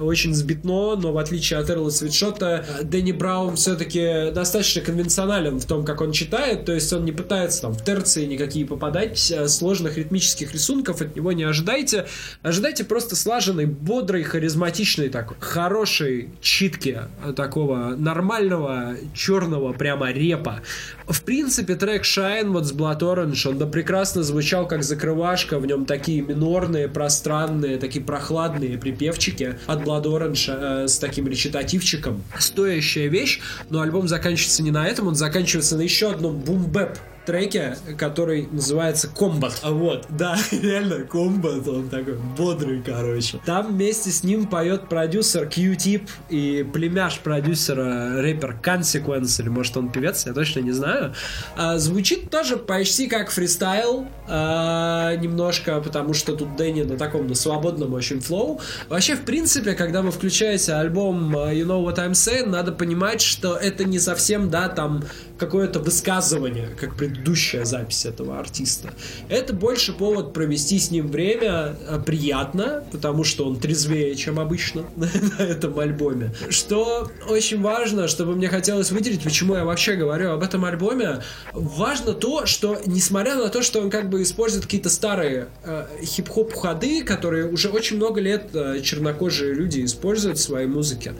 очень 0.00 0.34
сбитно, 0.34 0.96
но 0.96 1.12
в 1.12 1.18
отличие 1.18 1.58
от 1.58 1.70
Эрла 1.70 1.90
Свитшота, 1.90 2.64
Дэнни 2.82 3.12
Браун 3.12 3.56
все-таки 3.56 4.30
достаточно 4.32 4.82
конвенционален 4.82 5.58
в 5.58 5.64
том, 5.64 5.84
как 5.84 6.00
он 6.00 6.12
читает, 6.12 6.64
то 6.64 6.72
есть 6.72 6.92
он 6.92 7.04
не 7.04 7.12
пытается 7.12 7.62
там 7.62 7.72
в 7.72 7.84
терции 7.84 8.26
никакие 8.26 8.66
попадать, 8.66 9.30
э, 9.30 9.48
сложных 9.48 9.96
ритмических 9.96 10.52
рисунков 10.52 11.00
от 11.00 11.16
него 11.16 11.32
не 11.32 11.44
ожидайте. 11.44 12.06
Ожидайте 12.42 12.84
просто 12.84 13.16
слаженной, 13.16 13.66
бодрой, 13.66 14.22
харизматичной 14.22 15.08
такой, 15.08 15.36
хорошей 15.40 16.30
читки 16.40 17.00
э, 17.24 17.32
такого 17.32 17.94
нормального 17.96 18.96
черного 19.14 19.72
прямо 19.72 20.10
репа. 20.10 20.60
В 21.08 21.22
принципе, 21.22 21.74
трек 21.74 22.02
Shine 22.02 22.50
вот 22.50 22.66
с 22.66 22.72
Blood 22.72 23.00
Orange, 23.00 23.48
он 23.48 23.56
да 23.56 23.64
прекрасно 23.66 24.22
звучал 24.22 24.68
как 24.68 24.82
закрывашка, 24.82 25.58
в 25.58 25.64
нем 25.64 25.86
такие 25.86 26.20
минорные, 26.20 26.86
пространные, 26.86 27.78
такие 27.78 28.04
прохладные 28.04 28.76
припевчики 28.76 29.58
от 29.66 29.80
Blood 29.80 30.04
Orange 30.04 30.84
э, 30.84 30.86
с 30.86 30.98
таким 30.98 31.26
речитативчиком. 31.26 32.22
Стоящая 32.38 33.08
вещь, 33.08 33.40
но 33.70 33.80
альбом 33.80 34.06
заканчивается 34.06 34.62
не 34.62 34.70
на 34.70 34.86
этом, 34.86 35.06
он 35.06 35.14
заканчивается 35.14 35.78
на 35.78 35.82
еще 35.82 36.10
одном 36.10 36.40
бумбэп 36.40 36.98
треке, 37.28 37.76
который 37.98 38.48
называется 38.50 39.06
Combat. 39.14 39.52
А 39.60 39.70
вот, 39.70 40.06
да, 40.08 40.38
реально 40.50 41.04
Combat, 41.04 41.68
он 41.68 41.90
такой 41.90 42.14
бодрый, 42.38 42.82
короче. 42.82 43.38
Там 43.44 43.74
вместе 43.74 44.10
с 44.10 44.24
ним 44.24 44.46
поет 44.46 44.88
продюсер 44.88 45.46
Q-Tip 45.46 46.08
и 46.30 46.66
племяш 46.72 47.18
продюсера 47.18 48.22
рэпер 48.22 48.56
Consequence, 48.62 49.42
или 49.42 49.50
может 49.50 49.76
он 49.76 49.90
певец, 49.90 50.24
я 50.24 50.32
точно 50.32 50.60
не 50.60 50.72
знаю. 50.72 51.12
А, 51.54 51.76
звучит 51.76 52.30
тоже 52.30 52.56
почти 52.56 53.08
как 53.08 53.30
фристайл, 53.30 54.06
а, 54.26 55.14
немножко, 55.16 55.82
потому 55.82 56.14
что 56.14 56.34
тут 56.34 56.56
Дэнни 56.56 56.84
на 56.84 56.96
таком, 56.96 57.26
на 57.26 57.34
свободном 57.34 57.92
очень 57.92 58.20
флоу. 58.20 58.58
Вообще, 58.88 59.16
в 59.16 59.22
принципе, 59.22 59.74
когда 59.74 60.00
вы 60.00 60.12
включаете 60.12 60.72
альбом 60.72 61.36
а, 61.36 61.52
You 61.52 61.66
Know 61.66 61.84
What 61.84 61.96
I'm 61.96 62.12
Saying, 62.12 62.46
надо 62.46 62.72
понимать, 62.72 63.20
что 63.20 63.54
это 63.54 63.84
не 63.84 63.98
совсем, 63.98 64.48
да, 64.48 64.70
там 64.70 65.04
какое-то 65.38 65.78
высказывание, 65.78 66.68
как 66.78 66.96
предыдущая 66.96 67.64
запись 67.64 68.04
этого 68.04 68.38
артиста. 68.38 68.92
Это 69.28 69.52
больше 69.52 69.92
повод 69.92 70.32
провести 70.32 70.78
с 70.78 70.90
ним 70.90 71.08
время 71.08 71.76
э, 71.86 72.00
приятно, 72.04 72.84
потому 72.90 73.24
что 73.24 73.46
он 73.46 73.58
трезвее, 73.58 74.14
чем 74.16 74.40
обычно 74.40 74.84
на 74.96 75.42
этом 75.42 75.78
альбоме. 75.78 76.34
Что 76.50 77.10
очень 77.28 77.62
важно, 77.62 78.08
чтобы 78.08 78.34
мне 78.34 78.48
хотелось 78.48 78.90
выделить, 78.90 79.22
почему 79.22 79.54
я 79.54 79.64
вообще 79.64 79.94
говорю 79.94 80.32
об 80.32 80.42
этом 80.42 80.64
альбоме, 80.64 81.22
важно 81.52 82.14
то, 82.14 82.46
что 82.46 82.80
несмотря 82.86 83.36
на 83.36 83.48
то, 83.48 83.62
что 83.62 83.80
он 83.80 83.90
как 83.90 84.10
бы 84.10 84.22
использует 84.22 84.64
какие-то 84.64 84.90
старые 84.90 85.48
э, 85.64 85.86
хип-хоп 86.02 86.52
ходы, 86.52 87.04
которые 87.04 87.48
уже 87.48 87.68
очень 87.68 87.96
много 87.96 88.20
лет 88.20 88.50
э, 88.54 88.80
чернокожие 88.82 89.54
люди 89.54 89.84
используют 89.84 90.38
в 90.38 90.42
своей 90.42 90.66
музыке, 90.66 91.14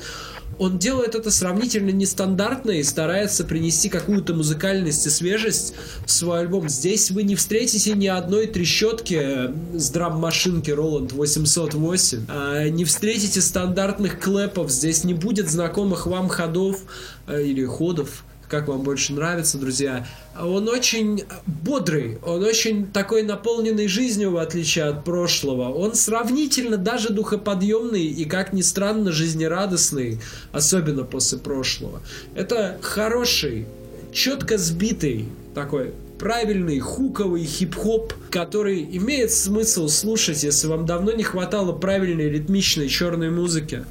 он 0.59 0.79
делает 0.79 1.14
это 1.14 1.31
сравнительно 1.31 1.90
нестандартно 1.90 2.73
и 2.73 2.83
старается 2.83 3.44
принести 3.44 3.88
какую-то 3.88 4.35
музыкальность 4.35 5.07
и 5.07 5.11
свежесть 5.11 5.75
в 6.05 6.11
свой 6.11 6.40
альбом. 6.40 6.68
Здесь 6.68 7.11
вы 7.11 7.23
не 7.23 7.37
встретите 7.37 7.92
ни 7.92 8.07
одной 8.07 8.47
трещотки 8.47 9.51
с 9.75 9.90
драм-машинки 9.90 10.71
Roland 10.71 11.14
808, 11.14 12.27
а 12.29 12.68
не 12.68 12.85
встретите 12.85 13.40
стандартных 13.40 14.21
клэпов, 14.21 14.71
здесь 14.71 15.05
не 15.05 15.14
будет 15.14 15.49
знакомых 15.49 16.07
вам 16.07 16.29
ходов 16.29 16.83
э, 17.27 17.42
или 17.42 17.64
ходов, 17.64 18.25
как 18.49 18.69
вам 18.69 18.83
больше 18.83 19.13
нравится, 19.13 19.59
друзья. 19.59 20.07
Он 20.41 20.69
очень 20.69 21.25
бодрый, 21.47 22.19
он 22.25 22.43
очень 22.43 22.87
такой 22.87 23.23
наполненный 23.23 23.89
жизнью, 23.89 24.33
в 24.33 24.39
отличие 24.39 24.87
от 24.87 25.05
прошлого. 25.05 25.73
Он 25.73 25.95
сравнительно 25.95 26.77
даже 26.77 27.11
духоподъемный 27.11 28.05
и, 28.05 28.25
как 28.25 28.53
ни 28.53 28.63
странно, 28.63 29.13
жизнерадостный, 29.13 30.21
особенно 30.53 31.05
после 31.05 31.39
прошлого. 31.39 32.01
Это 32.35 32.79
хороший, 32.81 33.67
четко 34.13 34.59
сбитый 34.59 35.27
такой 35.55 35.93
правильный 36.19 36.81
хуковый 36.81 37.45
хип-хоп, 37.45 38.13
который 38.31 38.83
имеет 38.97 39.33
смысл 39.33 39.89
слушать, 39.89 40.43
если 40.43 40.67
вам 40.67 40.85
давно 40.85 41.13
не 41.13 41.23
хватало 41.23 41.73
правильной 41.73 42.29
ритмичной 42.29 42.89
черной 42.89 43.31
музыки. 43.31 43.85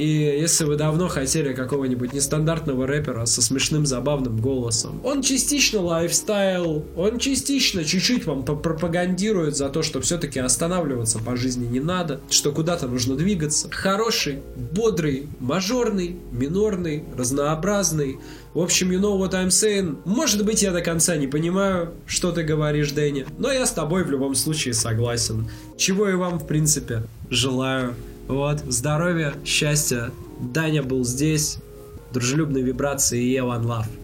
И 0.00 0.06
если 0.40 0.64
вы 0.64 0.76
давно 0.76 1.08
хотели 1.08 1.52
какого-нибудь 1.52 2.14
нестандартного 2.14 2.86
рэпера 2.86 3.26
со 3.26 3.42
смешным 3.42 3.84
забавным 3.84 4.40
голосом, 4.40 4.98
он 5.04 5.20
частично 5.20 5.82
лайфстайл, 5.82 6.86
он 6.96 7.18
частично 7.18 7.84
чуть-чуть 7.84 8.24
вам 8.24 8.42
пропагандирует 8.42 9.58
за 9.58 9.68
то, 9.68 9.82
что 9.82 10.00
все-таки 10.00 10.38
останавливаться 10.38 11.18
по 11.18 11.36
жизни 11.36 11.66
не 11.66 11.80
надо, 11.80 12.22
что 12.30 12.50
куда-то 12.50 12.88
нужно 12.88 13.14
двигаться. 13.14 13.68
Хороший, 13.70 14.38
бодрый, 14.56 15.28
мажорный, 15.38 16.16
минорный, 16.32 17.04
разнообразный. 17.14 18.16
В 18.54 18.60
общем, 18.60 18.92
you 18.92 19.00
know 19.00 19.18
what 19.18 19.32
I'm 19.32 19.48
saying. 19.48 19.98
Может 20.06 20.46
быть, 20.46 20.62
я 20.62 20.72
до 20.72 20.80
конца 20.80 21.16
не 21.16 21.26
понимаю, 21.26 21.92
что 22.06 22.32
ты 22.32 22.42
говоришь, 22.42 22.92
Дэнни, 22.92 23.26
но 23.36 23.52
я 23.52 23.66
с 23.66 23.72
тобой 23.72 24.04
в 24.04 24.10
любом 24.10 24.34
случае 24.34 24.72
согласен. 24.72 25.50
Чего 25.76 26.08
и 26.08 26.14
вам, 26.14 26.38
в 26.38 26.46
принципе, 26.46 27.02
желаю. 27.28 27.94
Вот, 28.30 28.60
здоровья, 28.60 29.34
счастья. 29.44 30.12
Даня 30.38 30.84
был 30.84 31.04
здесь. 31.04 31.58
Дружелюбные 32.12 32.62
вибрации 32.62 33.20
и 33.24 33.36
One 33.38 33.64
Love. 33.64 33.99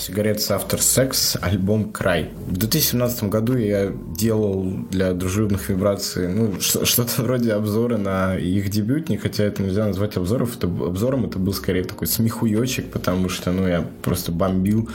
Cigarettes 0.00 0.48
After 0.48 0.78
Sex, 0.78 1.38
альбом 1.42 1.92
«Край». 1.92 2.30
В 2.46 2.56
2017 2.56 3.24
году 3.24 3.56
я 3.56 3.92
делал 4.16 4.64
для 4.90 5.12
дружелюбных 5.12 5.68
вибраций 5.68 6.28
ну, 6.28 6.58
что-то 6.60 7.10
вроде 7.22 7.52
обзора 7.52 7.98
на 7.98 8.36
их 8.36 8.70
дебютник, 8.70 9.22
хотя 9.22 9.44
это 9.44 9.62
нельзя 9.62 9.86
назвать 9.86 10.16
обзором, 10.16 10.48
это, 10.56 10.66
обзором, 10.66 11.26
это 11.26 11.38
был 11.38 11.52
скорее 11.52 11.84
такой 11.84 12.06
смехуёчек, 12.06 12.90
потому 12.90 13.28
что, 13.28 13.52
ну, 13.52 13.68
я 13.68 13.86
просто 14.02 14.32
бомбил 14.32 14.88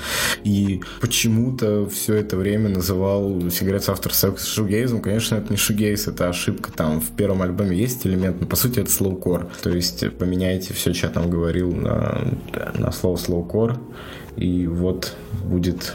и 0.43 0.81
почему-то 1.01 1.87
все 1.87 2.15
это 2.15 2.35
время 2.35 2.69
называл 2.69 3.37
Cigarettes 3.37 3.87
After 3.87 4.11
Sex 4.11 4.45
шугейзом. 4.45 5.01
Конечно, 5.01 5.35
это 5.35 5.51
не 5.51 5.57
шугейз, 5.57 6.07
это 6.07 6.29
ошибка. 6.29 6.71
Там 6.71 6.99
в 6.99 7.11
первом 7.11 7.43
альбоме 7.43 7.77
есть 7.77 8.05
элемент, 8.07 8.41
но 8.41 8.47
по 8.47 8.55
сути 8.55 8.79
это 8.79 8.91
слоукор. 8.91 9.47
То 9.61 9.69
есть 9.69 10.03
поменяйте 10.17 10.73
все, 10.73 10.93
что 10.93 11.07
я 11.07 11.13
там 11.13 11.29
говорил 11.29 11.71
на, 11.71 12.21
на 12.73 12.91
слово 12.91 13.17
слоукор, 13.17 13.79
и 14.37 14.67
вот 14.67 15.15
будет 15.43 15.93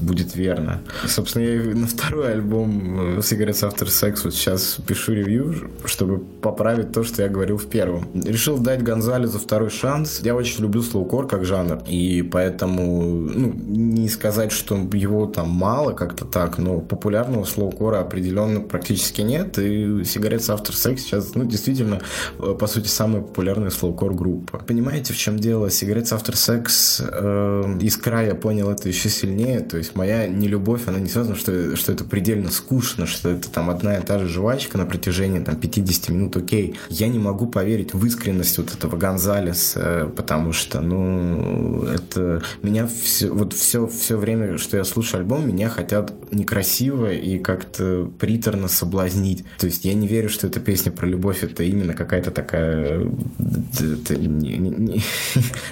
будет 0.00 0.34
верно. 0.36 0.82
Собственно, 1.06 1.44
я 1.44 1.74
на 1.74 1.86
второй 1.86 2.32
альбом 2.32 3.18
Cigarettes 3.18 3.68
After 3.68 3.86
Sex 3.86 4.20
вот 4.24 4.34
сейчас 4.34 4.78
пишу 4.86 5.12
ревью, 5.12 5.70
чтобы 5.84 6.18
поправить 6.18 6.92
то, 6.92 7.04
что 7.04 7.22
я 7.22 7.28
говорил 7.28 7.56
в 7.56 7.66
первом. 7.66 8.08
Решил 8.14 8.58
дать 8.58 8.82
Гонзалезу 8.82 9.38
второй 9.38 9.70
шанс. 9.70 10.20
Я 10.22 10.34
очень 10.34 10.62
люблю 10.62 10.82
слоукор 10.82 11.26
как 11.26 11.44
жанр, 11.44 11.82
и 11.86 12.22
поэтому, 12.22 13.02
ну, 13.02 13.52
не 13.54 14.08
сказать, 14.08 14.52
что 14.52 14.76
его 14.92 15.26
там 15.26 15.48
мало 15.48 15.92
как-то 15.92 16.24
так, 16.24 16.58
но 16.58 16.80
популярного 16.80 17.44
слоукора 17.44 18.00
определенно 18.00 18.60
практически 18.60 19.22
нет, 19.22 19.58
и 19.58 19.84
Cigarettes 20.02 20.54
After 20.54 20.72
Sex 20.72 20.98
сейчас, 20.98 21.34
ну, 21.34 21.44
действительно, 21.44 22.00
по 22.38 22.66
сути, 22.66 22.88
самая 22.88 23.22
популярная 23.22 23.70
слоукор 23.70 24.14
группа. 24.14 24.58
Понимаете, 24.58 25.12
в 25.12 25.16
чем 25.16 25.38
дело? 25.38 25.66
Cigarettes 25.66 26.12
After 26.12 26.34
Sex 26.34 27.04
э, 27.10 27.78
из 27.80 27.96
края 27.96 28.34
понял 28.34 28.70
это 28.70 28.88
еще 28.88 29.08
сильнее, 29.08 29.60
то 29.60 29.77
есть 29.78 29.94
моя 29.94 30.26
нелюбовь, 30.26 30.82
она 30.86 30.98
не 30.98 31.08
связана, 31.08 31.36
что, 31.36 31.76
что 31.76 31.92
это 31.92 32.04
предельно 32.04 32.50
скучно, 32.50 33.06
что 33.06 33.30
это 33.30 33.50
там 33.50 33.70
одна 33.70 33.96
и 33.96 34.02
та 34.02 34.18
же 34.18 34.28
жвачка 34.28 34.78
на 34.78 34.86
протяжении 34.86 35.40
там 35.40 35.56
50 35.56 36.08
минут, 36.10 36.36
окей. 36.36 36.76
Я 36.88 37.08
не 37.08 37.18
могу 37.18 37.46
поверить 37.46 37.94
в 37.94 38.06
искренность 38.06 38.58
вот 38.58 38.74
этого 38.74 38.96
Гонзалеса, 38.96 40.10
потому 40.16 40.52
что, 40.52 40.80
ну, 40.80 41.84
это 41.84 42.42
меня 42.62 42.86
все, 42.86 43.30
вот 43.30 43.52
все, 43.52 43.86
все 43.86 44.16
время, 44.16 44.58
что 44.58 44.76
я 44.76 44.84
слушаю 44.84 45.20
альбом, 45.20 45.48
меня 45.48 45.68
хотят 45.68 46.12
некрасиво 46.32 47.12
и 47.12 47.38
как-то 47.38 48.10
приторно 48.18 48.68
соблазнить. 48.68 49.44
То 49.58 49.66
есть 49.66 49.84
я 49.84 49.94
не 49.94 50.06
верю, 50.06 50.28
что 50.28 50.46
эта 50.46 50.60
песня 50.60 50.92
про 50.92 51.06
любовь, 51.06 51.42
это 51.42 51.62
именно 51.62 51.94
какая-то 51.94 52.30
такая 52.30 52.98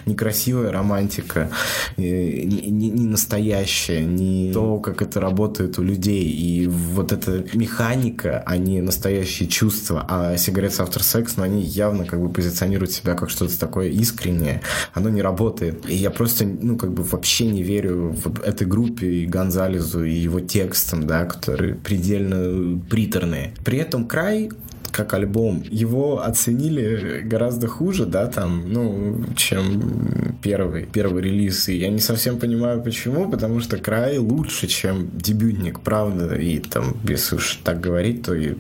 некрасивая 0.07 0.73
романтика, 0.73 1.51
не, 1.97 2.45
не, 2.45 2.91
не 2.91 3.07
настоящая 3.07 3.96
вообще, 4.01 4.07
не 4.07 4.53
то, 4.53 4.79
как 4.79 5.03
это 5.03 5.21
работает 5.21 5.79
у 5.79 5.83
людей. 5.83 6.25
И 6.25 6.67
вот 6.67 7.13
эта 7.13 7.45
механика, 7.55 8.43
а 8.47 8.57
не 8.57 8.81
настоящие 8.81 9.49
чувства. 9.49 10.05
А 10.09 10.35
Cigarettes 10.35 10.81
After 10.81 11.01
Sex, 11.01 11.35
ну, 11.37 11.45
они 11.45 11.63
явно 11.63 12.05
как 12.05 12.21
бы 12.21 12.29
позиционируют 12.29 12.93
себя 12.93 13.15
как 13.15 13.31
что-то 13.31 13.59
такое 13.59 13.89
искреннее. 13.89 14.63
Оно 14.95 15.09
не 15.09 15.23
работает. 15.23 15.89
И 15.89 15.95
я 15.95 16.11
просто, 16.11 16.45
ну, 16.45 16.77
как 16.77 16.93
бы 16.93 17.03
вообще 17.03 17.47
не 17.47 17.63
верю 17.63 18.15
в 18.25 18.41
этой 18.43 18.67
группе 18.67 19.07
и 19.07 19.27
Гонзалезу, 19.27 20.05
и 20.05 20.13
его 20.13 20.41
текстам, 20.41 21.07
да, 21.07 21.25
которые 21.25 21.75
предельно 21.75 22.81
приторные. 22.89 23.55
При 23.65 23.79
этом 23.79 24.07
край 24.07 24.51
как 24.97 25.13
альбом, 25.13 25.63
его 25.69 26.25
оценили 26.25 27.21
гораздо 27.23 27.67
хуже, 27.67 28.07
да, 28.07 28.27
там, 28.27 28.73
ну, 28.73 29.25
чем 29.37 30.37
первый, 30.43 30.87
первый 30.87 31.23
релиз. 31.23 31.69
И 31.69 31.77
я 31.77 31.91
не 31.91 31.99
совсем 31.99 32.39
понимаю, 32.39 32.83
почему, 32.83 33.31
потому 33.31 33.61
что 33.61 33.77
край 33.77 34.17
лучше, 34.17 34.67
чем 34.67 35.11
дебютник, 35.13 35.81
правда. 35.81 36.35
И 36.35 36.59
там, 36.61 36.97
если 37.07 37.37
уж 37.37 37.61
так 37.63 37.81
говорить, 37.81 38.23
то 38.23 38.35
и 38.35 38.55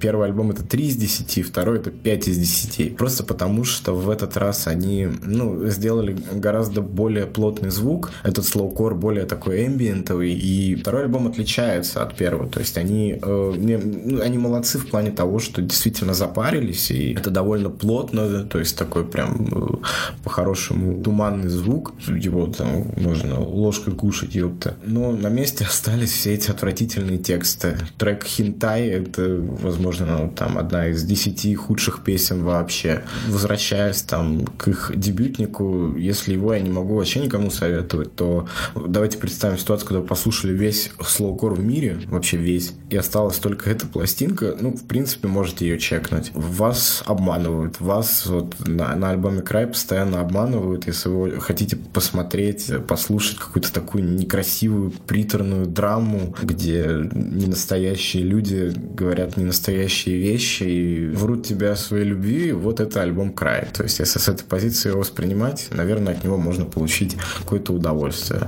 первый 0.00 0.26
альбом 0.26 0.50
это 0.50 0.64
3 0.64 0.86
из 0.86 0.96
10, 0.96 1.46
второй 1.46 1.78
это 1.78 1.90
5 1.90 2.28
из 2.28 2.38
10. 2.38 2.96
Просто 2.96 3.22
потому, 3.22 3.64
что 3.64 3.94
в 3.94 4.10
этот 4.10 4.36
раз 4.36 4.66
они, 4.66 5.08
ну, 5.22 5.66
сделали 5.68 6.16
гораздо 6.32 6.80
более 6.80 7.26
плотный 7.26 7.70
звук. 7.70 8.10
Этот 8.24 8.44
слоукор 8.44 8.96
более 8.96 9.26
такой 9.26 9.66
эмбиентовый, 9.66 10.32
и 10.32 10.74
второй 10.74 11.02
альбом 11.02 11.28
отличается 11.28 12.02
от 12.02 12.16
первого. 12.16 12.48
То 12.48 12.58
есть 12.58 12.76
они, 12.76 13.18
э, 13.22 13.54
не, 13.56 13.76
ну, 13.76 14.20
они 14.20 14.38
молодцы 14.38 14.78
в 14.78 14.88
плане 14.88 15.10
того, 15.10 15.38
что 15.38 15.59
что 15.60 15.68
действительно 15.68 16.14
запарились, 16.14 16.90
и 16.90 17.14
это 17.14 17.30
довольно 17.30 17.70
плотно, 17.70 18.44
то 18.44 18.58
есть 18.58 18.76
такой 18.76 19.04
прям 19.04 19.48
э, 19.50 19.76
по-хорошему 20.24 21.02
туманный 21.02 21.48
звук, 21.48 21.92
его 22.08 22.46
там 22.46 22.86
можно 22.96 23.40
ложкой 23.40 23.94
кушать, 23.94 24.34
ёпта. 24.34 24.74
Но 24.84 25.12
на 25.12 25.28
месте 25.28 25.64
остались 25.68 26.12
все 26.12 26.34
эти 26.34 26.50
отвратительные 26.50 27.18
тексты. 27.18 27.76
Трек 27.98 28.24
«Хинтай»— 28.24 28.86
это, 28.88 29.40
возможно, 29.62 30.06
ну, 30.06 30.30
там 30.30 30.58
одна 30.58 30.88
из 30.88 31.04
десяти 31.04 31.54
худших 31.54 32.02
песен 32.02 32.42
вообще. 32.42 33.02
Возвращаясь 33.28 34.02
там 34.02 34.46
к 34.46 34.68
их 34.68 34.92
дебютнику, 34.94 35.94
если 35.96 36.32
его 36.32 36.54
я 36.54 36.60
не 36.60 36.70
могу 36.70 36.96
вообще 36.96 37.20
никому 37.20 37.50
советовать, 37.50 38.14
то 38.14 38.48
давайте 38.74 39.18
представим 39.18 39.58
ситуацию, 39.58 39.88
когда 39.88 40.02
послушали 40.02 40.52
весь 40.52 40.90
слоукор 41.04 41.54
в 41.54 41.64
мире, 41.64 42.00
вообще 42.06 42.36
весь, 42.36 42.72
и 42.88 42.96
осталась 42.96 43.38
только 43.38 43.70
эта 43.70 43.86
пластинка, 43.86 44.56
ну, 44.60 44.72
в 44.72 44.84
принципе, 44.84 45.28
можно 45.28 45.49
можете 45.50 45.66
ее 45.66 45.78
чекнуть. 45.78 46.30
Вас 46.34 47.02
обманывают. 47.06 47.80
Вас 47.80 48.26
вот 48.26 48.54
на, 48.60 48.94
на 48.94 49.10
альбоме 49.10 49.42
Край 49.42 49.66
постоянно 49.66 50.20
обманывают. 50.20 50.86
Если 50.86 51.08
вы 51.08 51.40
хотите 51.40 51.76
посмотреть, 51.76 52.70
послушать 52.86 53.38
какую-то 53.38 53.72
такую 53.72 54.04
некрасивую, 54.04 54.92
приторную 55.08 55.66
драму, 55.66 56.36
где 56.40 56.86
ненастоящие 57.12 58.22
люди 58.22 58.72
говорят 58.76 59.36
ненастоящие 59.36 60.18
вещи 60.18 60.62
и 60.62 61.08
врут 61.08 61.44
тебя 61.44 61.72
о 61.72 61.76
своей 61.76 62.04
любви, 62.04 62.52
вот 62.52 62.78
это 62.78 63.02
альбом 63.02 63.32
Край. 63.32 63.66
То 63.72 63.82
есть, 63.82 63.98
если 63.98 64.20
с 64.20 64.28
этой 64.28 64.44
позиции 64.44 64.90
его 64.90 65.00
воспринимать, 65.00 65.68
наверное, 65.72 66.14
от 66.14 66.22
него 66.22 66.36
можно 66.36 66.64
получить 66.64 67.16
какое-то 67.40 67.72
удовольствие. 67.72 68.42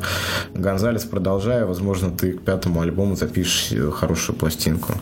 Гонзалес, 0.54 1.04
продолжая, 1.04 1.66
возможно, 1.66 2.10
ты 2.12 2.34
к 2.34 2.42
пятому 2.42 2.80
альбому 2.80 3.16
запишешь 3.16 3.72
хорошую 3.92 4.36
пластинку. 4.36 4.92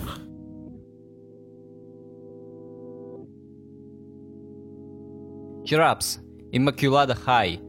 Chirap's, 5.65 6.19
Immaculada 6.53 7.17
High. 7.27 7.61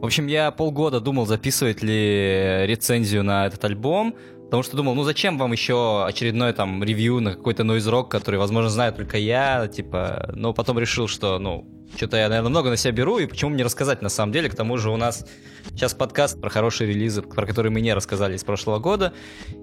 В 0.00 0.04
общем, 0.04 0.26
я 0.26 0.50
полгода 0.50 1.00
думал, 1.00 1.26
записывать 1.26 1.82
ли 1.82 2.66
рецензию 2.66 3.24
на 3.24 3.46
этот 3.46 3.64
альбом, 3.64 4.14
потому 4.44 4.62
что 4.62 4.76
думал, 4.76 4.94
ну 4.94 5.02
зачем 5.02 5.38
вам 5.38 5.52
еще 5.52 6.04
очередной 6.06 6.52
там 6.52 6.84
ревью 6.84 7.20
на 7.20 7.32
какой-то 7.32 7.64
noise 7.64 7.90
rock, 7.90 8.08
который, 8.08 8.36
возможно, 8.38 8.70
знаю 8.70 8.92
только 8.92 9.18
я, 9.18 9.66
типа, 9.66 10.30
но 10.34 10.52
потом 10.54 10.78
решил, 10.78 11.08
что, 11.08 11.38
ну, 11.38 11.66
что-то 11.96 12.16
я, 12.16 12.28
наверное, 12.28 12.50
много 12.50 12.70
на 12.70 12.76
себя 12.76 12.92
беру, 12.92 13.18
и 13.18 13.26
почему 13.26 13.50
мне 13.50 13.64
рассказать 13.64 14.02
на 14.02 14.08
самом 14.08 14.32
деле, 14.32 14.48
к 14.48 14.54
тому 14.54 14.76
же 14.78 14.90
у 14.90 14.96
нас 14.96 15.24
Сейчас 15.78 15.94
подкаст 15.94 16.40
про 16.40 16.50
хорошие 16.50 16.88
релизы, 16.88 17.22
про 17.22 17.46
которые 17.46 17.70
мы 17.70 17.80
не 17.80 17.94
рассказали 17.94 18.34
из 18.34 18.42
прошлого 18.42 18.80
года. 18.80 19.12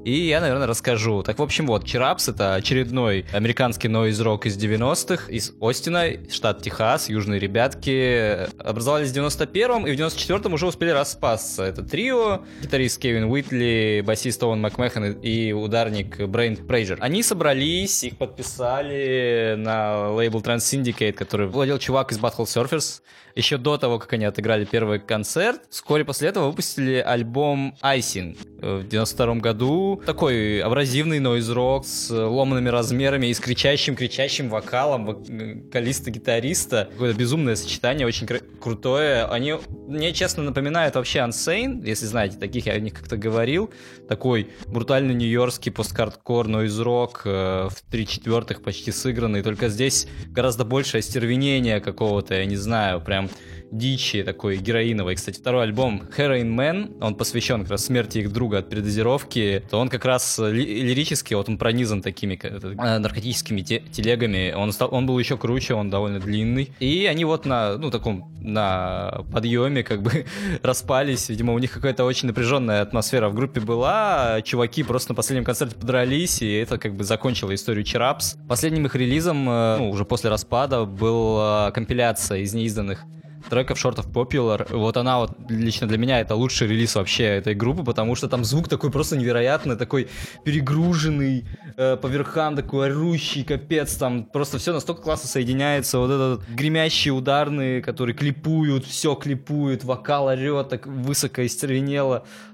И 0.05 0.13
я, 0.13 0.39
наверное, 0.39 0.67
расскажу. 0.67 1.23
Так, 1.23 1.39
в 1.39 1.43
общем, 1.43 1.67
вот, 1.67 1.85
Чирапс— 1.85 2.27
это 2.29 2.55
очередной 2.55 3.25
американский 3.33 3.89
нойз-рок 3.89 4.45
из 4.45 4.57
90-х, 4.57 5.29
из 5.29 5.53
Остина, 5.59 6.05
штат 6.31 6.61
Техас, 6.61 7.09
южные 7.09 7.39
ребятки. 7.39 8.47
Образовались 8.57 9.11
в 9.11 9.17
91-м, 9.17 9.87
и 9.87 9.95
в 9.95 9.99
94-м 9.99 10.53
уже 10.53 10.67
успели 10.67 10.91
распасться. 10.91 11.63
Это 11.63 11.83
трио, 11.83 12.45
гитарист 12.61 13.01
Кевин 13.01 13.25
Уитли, 13.25 14.01
басист 14.05 14.41
Оуэн 14.41 14.61
Макмехан 14.61 15.19
и 15.19 15.51
ударник 15.51 16.25
Брейн 16.27 16.55
Прейджер. 16.55 16.97
Они 17.01 17.23
собрались, 17.23 18.05
их 18.05 18.17
подписали 18.17 19.55
на 19.57 20.11
лейбл 20.11 20.39
Trans 20.39 20.59
Syndicate, 20.59 21.13
который 21.13 21.47
владел 21.47 21.77
чувак 21.77 22.13
Battle 22.19 22.45
Surfers 22.45 23.01
еще 23.35 23.57
до 23.57 23.77
того, 23.77 23.99
как 23.99 24.13
они 24.13 24.23
отыграли 24.23 24.63
первый 24.63 24.99
концерт. 24.99 25.61
Вскоре 25.69 26.05
после 26.05 26.29
этого 26.29 26.47
выпустили 26.47 26.95
альбом 27.05 27.75
Icing 27.83 28.37
в 28.61 28.87
92 28.87 29.35
году. 29.35 30.01
Такой 30.05 30.61
абразивный 30.61 31.19
нойз-рок 31.19 31.85
с 31.85 32.09
ломанными 32.11 32.69
размерами 32.69 33.27
и 33.27 33.33
с 33.33 33.39
кричащим-кричащим 33.41 34.47
вокалом 34.49 35.05
вокалиста-гитариста. 35.05 36.87
Какое-то 36.91 37.19
безумное 37.19 37.55
сочетание, 37.55 38.07
очень 38.07 38.25
кр- 38.25 38.41
крутое. 38.61 39.25
Они 39.25 39.55
мне, 39.87 40.13
честно, 40.13 40.43
напоминают 40.43 40.95
вообще 40.95 41.19
Unsane, 41.19 41.85
если 41.85 42.05
знаете, 42.05 42.37
таких 42.37 42.65
я 42.67 42.73
о 42.73 42.79
них 42.79 42.93
как-то 42.93 43.17
говорил. 43.17 43.69
Такой 44.07 44.49
брутальный 44.67 45.13
нью-йоркский 45.13 45.71
посткардкор 45.71 46.47
нойз-рок 46.47 47.23
э, 47.25 47.67
в 47.69 47.91
три 47.91 48.07
четвертых 48.07 48.61
почти 48.63 48.91
сыгранный. 48.91 49.41
Только 49.41 49.67
здесь 49.69 50.07
гораздо 50.27 50.63
больше 50.63 50.99
остервенения 50.99 51.79
какого-то, 52.05 52.35
я 52.35 52.45
не 52.45 52.57
знаю, 52.57 53.01
прям 53.01 53.29
дичи 53.77 54.23
такой 54.23 54.57
героиновой. 54.57 55.15
Кстати, 55.15 55.39
второй 55.39 55.63
альбом 55.63 56.03
Heroin 56.17 56.55
Man, 56.55 56.97
он 57.01 57.15
посвящен 57.15 57.61
как 57.61 57.71
раз 57.71 57.85
смерти 57.85 58.19
их 58.19 58.31
друга 58.31 58.59
от 58.59 58.69
передозировки, 58.69 59.63
то 59.69 59.79
он 59.79 59.89
как 59.89 60.05
раз 60.05 60.39
ли- 60.39 60.83
лирически, 60.83 61.33
вот 61.33 61.49
он 61.49 61.57
пронизан 61.57 62.01
такими 62.01 62.39
э, 62.41 62.99
наркотическими 62.99 63.61
те- 63.61 63.83
телегами, 63.91 64.53
он, 64.55 64.71
стал, 64.71 64.89
он 64.93 65.05
был 65.05 65.19
еще 65.19 65.37
круче, 65.37 65.73
он 65.73 65.89
довольно 65.89 66.19
длинный. 66.19 66.71
И 66.79 67.05
они 67.05 67.25
вот 67.25 67.45
на, 67.45 67.77
ну, 67.77 67.91
таком, 67.91 68.31
на 68.39 69.23
подъеме 69.31 69.83
как 69.83 70.01
бы 70.01 70.25
распались, 70.63 71.29
видимо, 71.29 71.53
у 71.53 71.59
них 71.59 71.71
какая-то 71.71 72.03
очень 72.05 72.27
напряженная 72.27 72.81
атмосфера 72.81 73.29
в 73.29 73.35
группе 73.35 73.59
была, 73.59 74.41
чуваки 74.43 74.83
просто 74.83 75.11
на 75.11 75.15
последнем 75.15 75.43
концерте 75.43 75.75
подрались, 75.75 76.41
и 76.41 76.51
это 76.53 76.77
как 76.77 76.95
бы 76.95 77.03
закончило 77.03 77.53
историю 77.53 77.83
Чарапс. 77.83 78.35
Последним 78.47 78.85
их 78.85 78.95
релизом, 78.95 79.49
э, 79.49 79.77
ну, 79.79 79.89
уже 79.89 80.05
после 80.05 80.29
распада, 80.29 80.85
была 80.85 81.71
компиляция 81.71 82.39
из 82.39 82.53
неизданных 82.53 83.03
треков 83.49 83.83
of 83.85 84.11
Popular. 84.11 84.67
Вот 84.75 84.97
она 84.97 85.19
вот 85.19 85.31
лично 85.49 85.87
для 85.87 85.97
меня 85.97 86.19
это 86.19 86.35
лучший 86.35 86.67
релиз 86.67 86.95
вообще 86.95 87.23
этой 87.23 87.55
группы, 87.55 87.83
потому 87.83 88.15
что 88.15 88.27
там 88.27 88.43
звук 88.43 88.67
такой 88.67 88.91
просто 88.91 89.17
невероятный, 89.17 89.75
такой 89.75 90.07
перегруженный, 90.43 91.45
э, 91.77 91.97
по 91.97 92.07
верхам 92.07 92.55
такой 92.55 92.87
орущий, 92.87 93.43
капец, 93.43 93.95
там 93.95 94.25
просто 94.25 94.57
все 94.57 94.73
настолько 94.73 95.01
классно 95.01 95.29
соединяется. 95.29 95.99
Вот 95.99 96.11
этот 96.11 96.49
гремящие 96.49 97.13
ударные, 97.13 97.81
которые 97.81 98.15
клипуют, 98.15 98.85
все 98.85 99.15
клипуют, 99.15 99.83
вокал 99.83 100.27
орет 100.27 100.69
так 100.69 100.87
высоко 100.87 101.41
и 101.41 101.47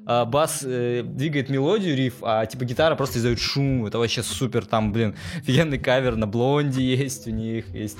а 0.05 0.25
бас 0.25 0.63
э, 0.65 1.03
двигает 1.03 1.49
мелодию, 1.49 1.95
риф, 1.95 2.15
а 2.21 2.45
типа 2.45 2.65
гитара 2.65 2.95
просто 2.95 3.19
издает 3.19 3.39
шум. 3.39 3.85
Это 3.85 3.99
вообще 3.99 4.23
супер. 4.23 4.65
Там, 4.65 4.91
блин, 4.91 5.15
офигенный 5.37 5.77
кавер 5.77 6.15
на 6.15 6.27
Блонди 6.27 6.81
есть 6.81 7.27
у 7.27 7.31
них, 7.31 7.67
есть 7.73 7.97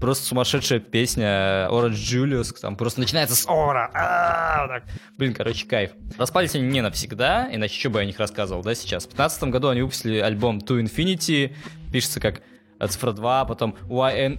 просто 0.00 0.26
сумасшедшая 0.26 0.80
песня 0.80 1.68
Orange 1.70 1.92
Julius, 1.92 2.58
там 2.60 2.76
просто 2.76 3.00
начинается 3.00 3.36
с 3.36 3.46
ора. 3.48 3.90
А, 3.94 4.80
блин, 5.18 5.34
короче, 5.34 5.66
кайф. 5.66 5.90
Распались 6.16 6.54
они 6.54 6.68
не 6.68 6.80
навсегда, 6.80 7.48
иначе 7.52 7.78
что 7.78 7.90
бы 7.90 7.98
я 7.98 8.04
о 8.04 8.06
них 8.06 8.18
рассказывал, 8.18 8.62
да, 8.62 8.74
сейчас. 8.74 9.04
В 9.04 9.14
2015 9.14 9.42
году 9.44 9.68
они 9.68 9.82
выпустили 9.82 10.18
альбом 10.18 10.58
To 10.58 10.80
Infinity, 10.80 11.54
пишется 11.92 12.20
как 12.20 12.42
цифра 12.88 13.12
2, 13.12 13.44
потом 13.44 13.74
YNFYNYTI. 13.88 14.38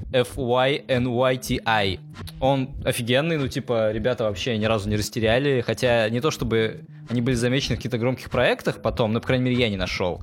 Он 2.40 2.70
офигенный, 2.86 3.38
ну, 3.38 3.48
типа, 3.48 3.92
ребята 3.92 4.24
вообще 4.26 4.58
ни 4.58 4.66
разу 4.66 4.90
не 4.90 4.96
растеряли, 4.96 5.62
хотя 5.62 6.10
не 6.10 6.22
то 6.22 6.32
чтобы 6.32 6.86
они 7.10 7.22
были 7.22 7.36
замечены 7.36 7.76
в 7.76 7.80
каких-то 7.80 7.98
громких 7.98 8.30
проектах 8.30 8.82
потом, 8.82 9.14
но, 9.14 9.22
по 9.22 9.28
крайней 9.28 9.46
мере, 9.46 9.58
я 9.58 9.70
не 9.70 9.78
нашел. 9.78 10.22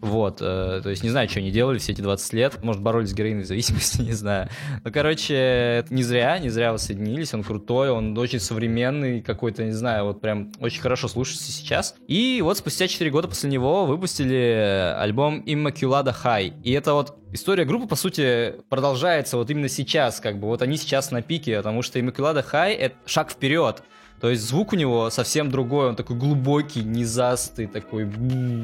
Вот, 0.00 0.38
э, 0.40 0.80
то 0.82 0.90
есть 0.90 1.02
не 1.02 1.08
знаю, 1.08 1.28
что 1.28 1.40
они 1.40 1.50
делали 1.50 1.78
все 1.78 1.92
эти 1.92 2.00
20 2.00 2.32
лет. 2.34 2.62
Может, 2.62 2.82
боролись 2.82 3.10
с 3.10 3.14
героиновой 3.14 3.44
зависимостью, 3.44 4.04
не 4.04 4.12
знаю. 4.12 4.48
Но, 4.84 4.90
короче, 4.90 5.34
это 5.34 5.94
не 5.94 6.02
зря, 6.02 6.38
не 6.38 6.50
зря 6.50 6.72
воссоединились. 6.72 7.32
Он 7.34 7.42
крутой, 7.42 7.90
он 7.90 8.16
очень 8.18 8.40
современный 8.40 9.22
какой-то, 9.22 9.64
не 9.64 9.72
знаю, 9.72 10.04
вот 10.04 10.20
прям 10.20 10.52
очень 10.60 10.80
хорошо 10.80 11.08
слушается 11.08 11.50
сейчас. 11.50 11.94
И 12.06 12.40
вот 12.42 12.58
спустя 12.58 12.86
4 12.86 13.10
года 13.10 13.28
после 13.28 13.50
него 13.50 13.86
выпустили 13.86 14.94
альбом 14.98 15.42
Immaculada 15.46 16.14
High. 16.14 16.60
И 16.62 16.72
это 16.72 16.94
вот 16.94 17.16
история 17.32 17.64
группы, 17.64 17.86
по 17.86 17.96
сути, 17.96 18.56
продолжается 18.68 19.36
вот 19.36 19.50
именно 19.50 19.68
сейчас, 19.68 20.20
как 20.20 20.38
бы. 20.38 20.48
Вот 20.48 20.62
они 20.62 20.76
сейчас 20.76 21.10
на 21.10 21.22
пике, 21.22 21.56
потому 21.56 21.82
что 21.82 21.98
Immaculada 21.98 22.44
High— 22.44 22.74
это 22.76 22.96
шаг 23.06 23.30
вперед. 23.30 23.82
То 24.24 24.30
есть 24.30 24.48
звук 24.48 24.72
у 24.72 24.76
него 24.76 25.10
совсем 25.10 25.50
другой, 25.50 25.90
он 25.90 25.96
такой 25.96 26.16
глубокий, 26.16 26.82
низастый, 26.82 27.66
такой, 27.66 28.10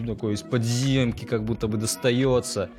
такой 0.07 0.33
из 0.33 0.41
подземки 0.41 1.27
как 1.27 1.45
будто 1.45 1.69
бы 1.69 1.77
достается. 1.77 2.71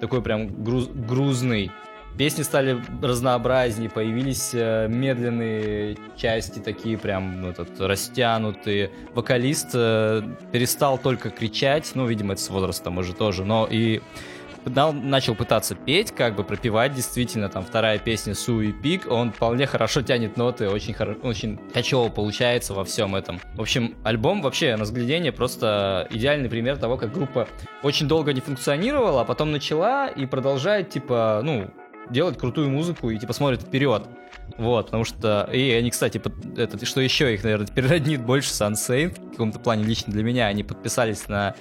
Такой 0.00 0.20
прям 0.20 0.64
груз, 0.64 0.88
грузный. 0.88 1.70
Песни 2.18 2.42
стали 2.42 2.82
разнообразнее, 3.00 3.88
появились 3.88 4.50
э, 4.52 4.88
медленные 4.88 5.96
части, 6.16 6.58
такие 6.58 6.98
прям 6.98 7.40
ну, 7.40 7.50
этот, 7.50 7.80
растянутые. 7.80 8.90
Вокалист 9.14 9.68
э, 9.74 10.22
перестал 10.50 10.98
только 10.98 11.30
кричать, 11.30 11.92
ну, 11.94 12.04
видимо, 12.04 12.32
это 12.32 12.42
с 12.42 12.50
возрастом 12.50 12.98
уже 12.98 13.14
тоже, 13.14 13.44
но 13.44 13.68
и 13.70 14.00
начал 14.68 15.34
пытаться 15.34 15.74
петь, 15.74 16.12
как 16.12 16.36
бы 16.36 16.44
пропевать, 16.44 16.94
действительно, 16.94 17.48
там 17.48 17.64
вторая 17.64 17.98
песня 17.98 18.34
Су 18.34 18.60
и 18.60 18.72
Пик, 18.72 19.10
он 19.10 19.32
вполне 19.32 19.66
хорошо 19.66 20.02
тянет 20.02 20.36
ноты, 20.36 20.68
очень, 20.68 20.94
хоро... 20.94 21.14
очень 21.22 21.58
качево 21.72 22.08
получается 22.08 22.74
во 22.74 22.84
всем 22.84 23.14
этом. 23.14 23.40
В 23.54 23.60
общем, 23.60 23.94
альбом 24.04 24.42
вообще 24.42 24.76
на 24.76 24.84
взглядение 24.84 25.32
просто 25.32 26.06
идеальный 26.10 26.48
пример 26.48 26.76
того, 26.76 26.96
как 26.96 27.12
группа 27.12 27.48
очень 27.82 28.08
долго 28.08 28.32
не 28.32 28.40
функционировала, 28.40 29.22
а 29.22 29.24
потом 29.24 29.52
начала 29.52 30.08
и 30.08 30.26
продолжает, 30.26 30.90
типа, 30.90 31.40
ну, 31.42 31.70
делать 32.10 32.38
крутую 32.38 32.70
музыку 32.70 33.10
и, 33.10 33.18
типа, 33.18 33.32
смотрит 33.32 33.62
вперед. 33.62 34.06
Вот, 34.56 34.86
потому 34.86 35.04
что... 35.04 35.48
И 35.52 35.70
они, 35.72 35.90
кстати, 35.90 36.18
под, 36.18 36.58
это, 36.58 36.84
что 36.86 37.00
еще 37.00 37.34
их, 37.34 37.44
наверное, 37.44 37.66
перероднит 37.66 38.24
больше 38.24 38.50
Sunsaint, 38.50 39.27
каком-то 39.38 39.60
плане 39.60 39.84
лично 39.84 40.12
для 40.12 40.22
меня. 40.22 40.46
Они 40.46 40.64
подписались 40.64 41.28
на, 41.28 41.54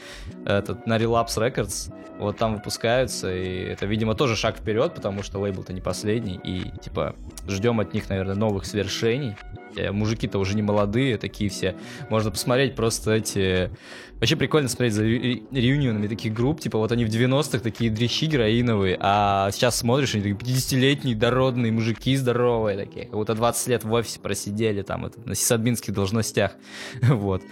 этот, 0.46 0.88
на 0.88 0.98
Relapse 0.98 1.38
Records, 1.38 1.94
вот 2.20 2.38
там 2.38 2.56
выпускаются, 2.56 3.34
и 3.34 3.66
это, 3.66 3.86
видимо, 3.86 4.16
тоже 4.16 4.36
шаг 4.36 4.58
вперед, 4.58 4.96
потому 4.96 5.22
что 5.22 5.40
лейбл-то 5.40 5.72
не 5.74 5.82
последний, 5.82 6.40
и, 6.44 6.72
типа, 6.82 7.16
ждем 7.48 7.80
от 7.80 7.94
них, 7.94 8.10
наверное, 8.10 8.36
новых 8.36 8.66
свершений. 8.66 9.36
Э, 9.76 9.92
мужики-то 9.92 10.40
уже 10.40 10.56
не 10.56 10.64
молодые, 10.64 11.18
такие 11.18 11.50
все. 11.50 11.76
Можно 12.10 12.32
посмотреть 12.32 12.76
просто 12.76 13.12
эти... 13.12 13.70
Вообще 14.16 14.36
прикольно 14.36 14.68
смотреть 14.68 14.94
за 14.94 15.04
ре- 15.04 15.44
реюнионами 15.52 16.08
таких 16.08 16.34
групп, 16.34 16.60
типа 16.60 16.80
вот 16.80 16.92
они 16.92 17.06
в 17.06 17.10
90-х 17.10 17.60
такие 17.60 17.92
дрищи 17.92 18.26
героиновые, 18.26 18.98
а 19.00 19.52
сейчас 19.52 19.78
смотришь, 19.78 20.16
они 20.16 20.34
такие 20.34 20.56
50-летние 20.56 21.16
дородные 21.16 21.72
мужики 21.72 22.16
здоровые 22.16 22.78
такие, 22.78 23.06
как 23.06 23.14
будто 23.14 23.36
20 23.36 23.68
лет 23.68 23.84
в 23.84 23.94
офисе 23.94 24.20
просидели 24.20 24.82
там 24.82 25.06
это, 25.06 25.20
на 25.24 25.36
сисадминских 25.36 25.94
должностях. 25.94 26.54
вот. 27.04 27.44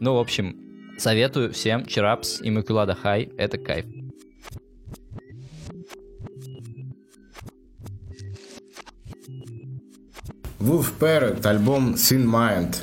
Ну, 0.00 0.14
в 0.14 0.18
общем, 0.18 0.94
советую 0.96 1.52
всем 1.52 1.84
Чирапс 1.84 2.40
и 2.40 2.50
Макулада 2.50 2.94
Хай, 2.94 3.30
это 3.36 3.58
кайф. 3.58 3.86
Wolf 10.60 10.92
Parrot, 11.00 11.46
альбом 11.46 11.94
Sin 11.94 12.24
Mind. 12.24 12.76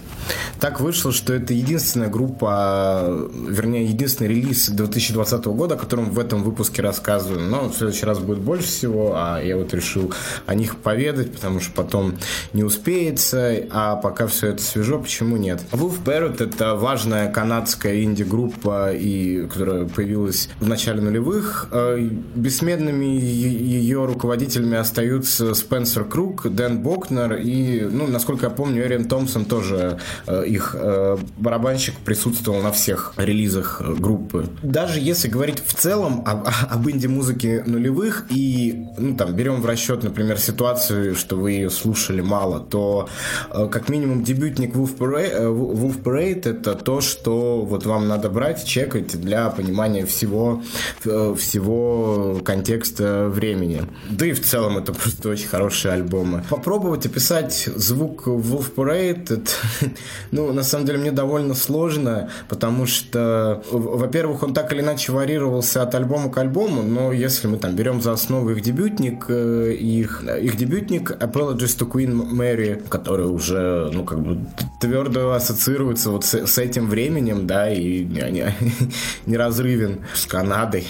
Так 0.59 0.79
вышло, 0.79 1.11
что 1.11 1.33
это 1.33 1.53
единственная 1.53 2.07
группа, 2.07 3.29
вернее, 3.47 3.85
единственный 3.85 4.27
релиз 4.27 4.69
2020 4.69 5.45
года, 5.45 5.75
о 5.75 5.77
котором 5.77 6.09
в 6.09 6.19
этом 6.19 6.43
выпуске 6.43 6.81
рассказываю. 6.81 7.41
Но 7.41 7.69
в 7.69 7.75
следующий 7.75 8.05
раз 8.05 8.19
будет 8.19 8.39
больше 8.39 8.67
всего, 8.67 9.13
а 9.15 9.41
я 9.41 9.57
вот 9.57 9.73
решил 9.73 10.13
о 10.45 10.55
них 10.55 10.77
поведать, 10.77 11.33
потому 11.33 11.59
что 11.59 11.71
потом 11.73 12.15
не 12.53 12.63
успеется, 12.63 13.67
а 13.69 13.95
пока 13.95 14.27
все 14.27 14.47
это 14.47 14.61
свежо, 14.61 14.99
почему 14.99 15.37
нет? 15.37 15.61
Wolf 15.71 16.03
Parrot— 16.03 16.43
это 16.49 16.75
важная 16.75 17.31
канадская 17.31 18.03
инди-группа, 18.03 18.91
и, 18.93 19.47
которая 19.47 19.85
появилась 19.85 20.49
в 20.59 20.67
начале 20.67 21.01
нулевых. 21.01 21.67
Э, 21.71 21.97
бессменными 22.35 23.05
ее 23.05 24.05
руководителями 24.05 24.77
остаются 24.77 25.53
Спенсер 25.53 26.05
Круг, 26.05 26.47
Дэн 26.49 26.79
Бокнер 26.79 27.35
и, 27.35 27.81
ну, 27.81 28.07
насколько 28.07 28.47
я 28.47 28.49
помню, 28.49 28.85
Эриан 28.85 29.05
Томпсон 29.05 29.45
тоже 29.45 29.99
их 30.45 30.75
э, 30.77 31.17
барабанщик 31.37 31.95
присутствовал 31.95 32.61
на 32.61 32.71
всех 32.71 33.13
релизах 33.17 33.81
э, 33.83 33.93
группы. 33.93 34.47
Даже 34.63 34.99
если 34.99 35.27
говорить 35.27 35.61
в 35.65 35.73
целом 35.73 36.23
об, 36.25 36.47
об 36.69 36.89
инди-музыке 36.89 37.63
нулевых 37.65 38.25
и, 38.29 38.85
ну, 38.97 39.15
там, 39.15 39.33
берем 39.33 39.61
в 39.61 39.65
расчет, 39.65 40.03
например, 40.03 40.37
ситуацию, 40.37 41.15
что 41.15 41.35
вы 41.35 41.51
ее 41.51 41.69
слушали 41.69 42.21
мало, 42.21 42.59
то 42.59 43.09
как 43.49 43.89
минимум 43.89 44.23
дебютник 44.23 44.75
Wolf 44.75 44.97
Parade, 44.97 45.47
Wolf 45.53 46.03
Parade 46.03 46.49
это 46.49 46.75
то, 46.75 47.01
что 47.01 47.61
вот 47.61 47.85
вам 47.85 48.07
надо 48.07 48.29
брать, 48.29 48.65
чекать 48.65 49.19
для 49.19 49.49
понимания 49.49 50.05
всего, 50.05 50.61
всего 51.01 52.39
контекста 52.43 53.27
времени. 53.29 53.83
Да 54.09 54.25
и 54.25 54.33
в 54.33 54.43
целом 54.43 54.77
это 54.77 54.93
просто 55.05 55.29
очень 55.29 55.47
хорошие 55.47 55.93
альбомы. 55.93 56.43
Попробовать 56.49 57.05
описать 57.05 57.69
звук 57.75 58.27
Wolf 58.27 58.73
Parade, 58.75 59.23
это, 59.23 59.51
ну, 60.31 60.51
на 60.53 60.63
самом 60.63 60.85
деле, 60.85 60.99
мне 60.99 61.11
довольно 61.11 61.53
сложно, 61.53 62.29
потому 62.49 62.85
что, 62.85 63.63
во-первых, 63.71 64.43
он 64.43 64.53
так 64.53 64.71
или 64.73 64.81
иначе 64.81 65.11
варьировался 65.11 65.81
от 65.81 65.95
альбома 65.95 66.31
к 66.31 66.37
альбому, 66.37 66.81
но 66.81 67.11
если 67.11 67.47
мы 67.47 67.57
там 67.57 67.75
берем 67.75 68.01
за 68.01 68.13
основу 68.13 68.51
их 68.51 68.61
дебютник, 68.61 69.25
э, 69.29 69.73
их, 69.73 70.23
их 70.23 70.57
дебютник 70.57 71.11
Apologies 71.11 71.77
to 71.77 71.89
Queen 71.89 72.31
Mary, 72.31 72.87
который 72.87 73.27
уже, 73.27 73.89
ну, 73.93 74.03
как 74.03 74.19
бы 74.19 74.39
твердо 74.79 75.33
ассоциируется 75.33 76.09
вот 76.09 76.25
с, 76.25 76.45
с 76.45 76.57
этим 76.57 76.89
временем, 76.89 77.47
да, 77.47 77.69
и 77.69 78.03
не, 78.03 78.31
не, 78.31 78.55
неразрывен 79.25 80.01
с 80.13 80.25
Канадой, 80.25 80.87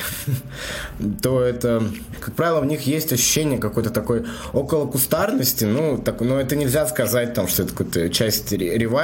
то 1.22 1.41
это, 1.41 1.84
как 2.20 2.34
правило, 2.34 2.61
в 2.61 2.66
них 2.66 2.82
есть 2.82 3.13
ощущение 3.13 3.59
какой-то 3.59 3.89
такой 3.89 4.26
около 4.53 4.88
кустарности, 4.88 5.66
ну, 5.66 5.97
так, 5.97 6.22
но 6.22 6.39
это 6.39 6.55
нельзя 6.55 6.86
сказать, 6.88 7.34
там, 7.34 7.47
что 7.47 7.63
это 7.63 7.74
какая-то 7.74 8.09
часть 8.09 8.53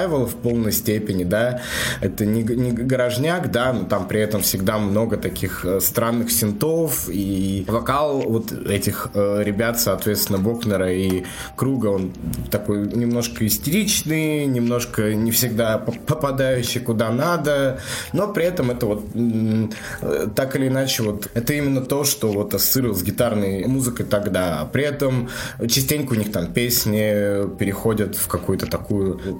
ревайвала 0.01 0.25
в 0.25 0.35
полной 0.35 0.71
степени, 0.71 1.23
да, 1.23 1.61
это 2.01 2.25
не, 2.25 2.43
не 2.43 2.71
гаражняк, 2.71 3.51
да, 3.51 3.73
но 3.73 3.85
там 3.85 4.07
при 4.07 4.21
этом 4.21 4.41
всегда 4.41 4.77
много 4.77 5.17
таких 5.17 5.65
э, 5.65 5.79
странных 5.79 6.31
синтов, 6.31 7.09
и 7.09 7.65
вокал 7.67 8.21
вот 8.21 8.51
этих 8.51 9.09
э, 9.13 9.43
ребят, 9.43 9.79
соответственно, 9.79 10.39
Бокнера 10.39 10.91
и 10.91 11.23
Круга, 11.55 11.87
он 11.87 12.11
такой 12.49 12.87
немножко 12.87 13.45
истеричный, 13.45 14.45
немножко 14.45 15.13
не 15.13 15.31
всегда 15.31 15.77
попадающий 15.77 16.81
куда 16.81 17.11
надо, 17.11 17.79
но 18.13 18.27
при 18.27 18.45
этом 18.45 18.71
это 18.71 18.85
вот 18.85 19.05
э, 19.13 20.27
так 20.35 20.55
или 20.55 20.67
иначе 20.67 21.03
вот 21.03 21.29
это 21.33 21.53
именно 21.53 21.81
то, 21.81 22.03
что 22.03 22.31
вот 22.31 22.53
ассоциировал 22.53 22.95
с 22.95 23.03
гитарной 23.03 23.65
музыкой 23.65 24.05
тогда. 24.05 24.67
При 24.71 24.83
этом 24.83 25.29
частенько 25.67 26.13
у 26.13 26.15
них 26.15 26.31
там 26.31 26.47
песни 26.47 27.47
переходят 27.57 28.15
в 28.15 28.27
какую-то 28.27 28.65
такую 28.65 29.39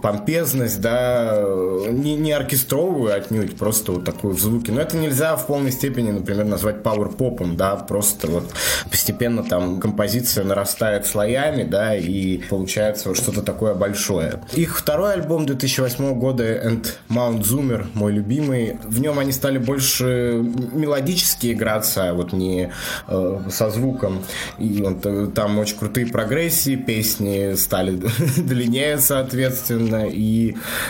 помпезность, 0.51 0.81
да, 0.81 1.43
не, 1.89 2.15
не 2.15 2.31
оркестровую 2.31 3.13
отнюдь, 3.13 3.57
просто 3.57 3.93
вот 3.93 4.05
такую 4.05 4.35
в 4.35 4.39
звуке. 4.39 4.71
Но 4.71 4.81
это 4.81 4.97
нельзя 4.97 5.35
в 5.35 5.47
полной 5.47 5.71
степени, 5.71 6.11
например, 6.11 6.45
назвать 6.45 6.83
пауэр-попом, 6.83 7.55
да, 7.55 7.75
просто 7.75 8.27
вот 8.27 8.51
постепенно 8.89 9.43
там 9.43 9.79
композиция 9.79 10.43
нарастает 10.43 11.05
слоями, 11.05 11.63
да, 11.63 11.95
и 11.95 12.37
получается 12.49 13.09
вот 13.09 13.17
что-то 13.17 13.41
такое 13.41 13.73
большое. 13.73 14.41
Их 14.53 14.77
второй 14.77 15.13
альбом 15.13 15.45
2008 15.45 16.19
года 16.19 16.43
And 16.43 16.87
Mount 17.09 17.41
Zoomer, 17.43 17.85
мой 17.93 18.11
любимый, 18.13 18.77
в 18.83 18.99
нем 18.99 19.19
они 19.19 19.31
стали 19.31 19.57
больше 19.57 20.43
мелодически 20.73 21.53
играться, 21.53 22.09
а 22.09 22.13
вот 22.13 22.33
не 22.33 22.71
э, 23.07 23.39
со 23.49 23.69
звуком. 23.69 24.23
И 24.57 24.81
он, 24.81 25.31
там 25.31 25.59
очень 25.59 25.77
крутые 25.77 26.07
прогрессии, 26.07 26.75
песни 26.75 27.55
стали 27.55 27.99
длиннее, 28.37 28.97
соответственно, 28.97 30.07
и 30.07 30.40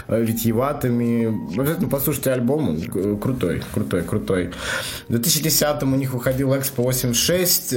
э, 0.07 0.21
витьеватыми. 0.23 1.59
Обязательно 1.59 1.89
послушайте 1.89 2.31
альбом, 2.31 2.69
он 2.69 3.17
крутой, 3.19 3.61
крутой, 3.73 4.03
крутой. 4.03 4.51
В 5.07 5.11
2010 5.11 5.83
у 5.83 5.85
них 5.87 6.13
выходил 6.13 6.53
Expo 6.53 6.83
86. 6.83 7.73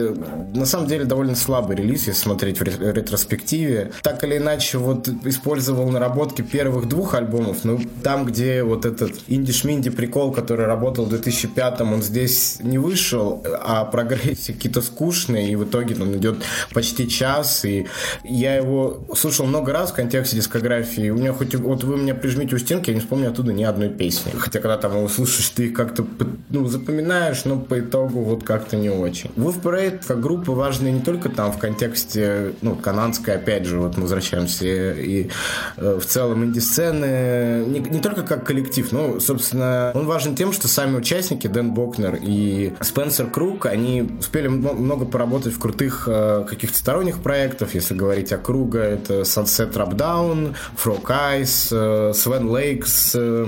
На 0.54 0.66
самом 0.66 0.86
деле 0.86 1.04
довольно 1.04 1.34
слабый 1.34 1.76
релиз, 1.76 2.06
если 2.06 2.22
смотреть 2.22 2.60
в 2.60 2.62
ретроспективе. 2.62 3.92
Так 4.02 4.24
или 4.24 4.38
иначе, 4.38 4.78
вот 4.78 5.08
использовал 5.24 5.88
наработки 5.90 6.42
первых 6.42 6.88
двух 6.88 7.14
альбомов, 7.14 7.64
но 7.64 7.78
там, 8.02 8.24
где 8.24 8.62
вот 8.62 8.84
этот 8.84 9.12
инди-шминди 9.28 9.90
прикол, 9.90 10.32
который 10.32 10.66
работал 10.66 11.06
в 11.06 11.08
2005 11.10 11.80
он 11.80 12.02
здесь 12.02 12.58
не 12.60 12.78
вышел, 12.78 13.44
а 13.60 13.84
прогрессии 13.84 14.52
какие-то 14.52 14.82
скучные, 14.82 15.50
и 15.50 15.56
в 15.56 15.64
итоге 15.64 15.96
он 16.00 16.16
идет 16.16 16.36
почти 16.72 17.08
час, 17.08 17.64
и 17.64 17.86
я 18.22 18.56
его 18.56 19.06
слушал 19.14 19.46
много 19.46 19.72
раз 19.72 19.90
в 19.90 19.94
контексте 19.94 20.36
дискографии. 20.36 21.10
У 21.10 21.16
меня 21.16 21.32
хоть 21.32 21.54
вот 21.64 21.84
вы 21.84 21.96
меня 21.96 22.14
прижмите 22.14 22.56
у 22.56 22.58
стенки, 22.58 22.90
я 22.90 22.94
не 22.94 23.00
вспомню 23.00 23.28
оттуда 23.28 23.52
ни 23.52 23.64
одной 23.64 23.88
песни. 23.88 24.32
Хотя 24.36 24.60
когда 24.60 24.76
там 24.76 24.96
его 24.96 25.08
слушаешь, 25.08 25.48
ты 25.50 25.66
их 25.66 25.74
как-то 25.74 26.06
ну, 26.50 26.66
запоминаешь, 26.66 27.44
но 27.44 27.58
по 27.58 27.80
итогу 27.80 28.22
вот 28.22 28.44
как-то 28.44 28.76
не 28.76 28.90
очень. 28.90 29.30
Wolf 29.36 29.60
Parade 29.62 30.04
как 30.06 30.20
группа 30.20 30.52
важная 30.52 30.92
не 30.92 31.00
только 31.00 31.28
там 31.28 31.52
в 31.52 31.58
контексте, 31.58 32.52
ну, 32.62 32.76
канадской, 32.76 33.34
опять 33.34 33.66
же, 33.66 33.78
вот 33.78 33.96
мы 33.96 34.02
возвращаемся, 34.02 34.92
и 34.92 35.30
э, 35.76 35.98
в 36.00 36.06
целом 36.06 36.44
инди-сцены, 36.44 37.64
не, 37.66 37.80
не 37.80 38.00
только 38.00 38.22
как 38.22 38.44
коллектив, 38.44 38.90
ну, 38.92 39.20
собственно, 39.20 39.92
он 39.94 40.06
важен 40.06 40.36
тем, 40.36 40.52
что 40.52 40.68
сами 40.68 40.96
участники, 40.96 41.46
Дэн 41.46 41.72
Бокнер 41.72 42.18
и 42.20 42.74
Спенсер 42.80 43.26
Круг, 43.26 43.66
они 43.66 44.02
успели 44.18 44.48
много 44.48 45.04
поработать 45.04 45.54
в 45.54 45.58
крутых 45.58 46.04
э, 46.06 46.44
каких-то 46.48 46.78
сторонних 46.78 47.22
проектов, 47.22 47.74
если 47.74 47.94
говорить 47.94 48.32
о 48.32 48.38
Круга, 48.38 48.80
это 48.80 49.22
Sunset 49.22 49.72
Rap 49.72 49.94
Down, 49.94 50.54
Frog 50.82 51.04
Eyes, 51.04 51.53
э, 51.70 52.12
Sven 52.14 52.48
Lake 52.48 52.84
с 52.86 53.14
э, 53.14 53.46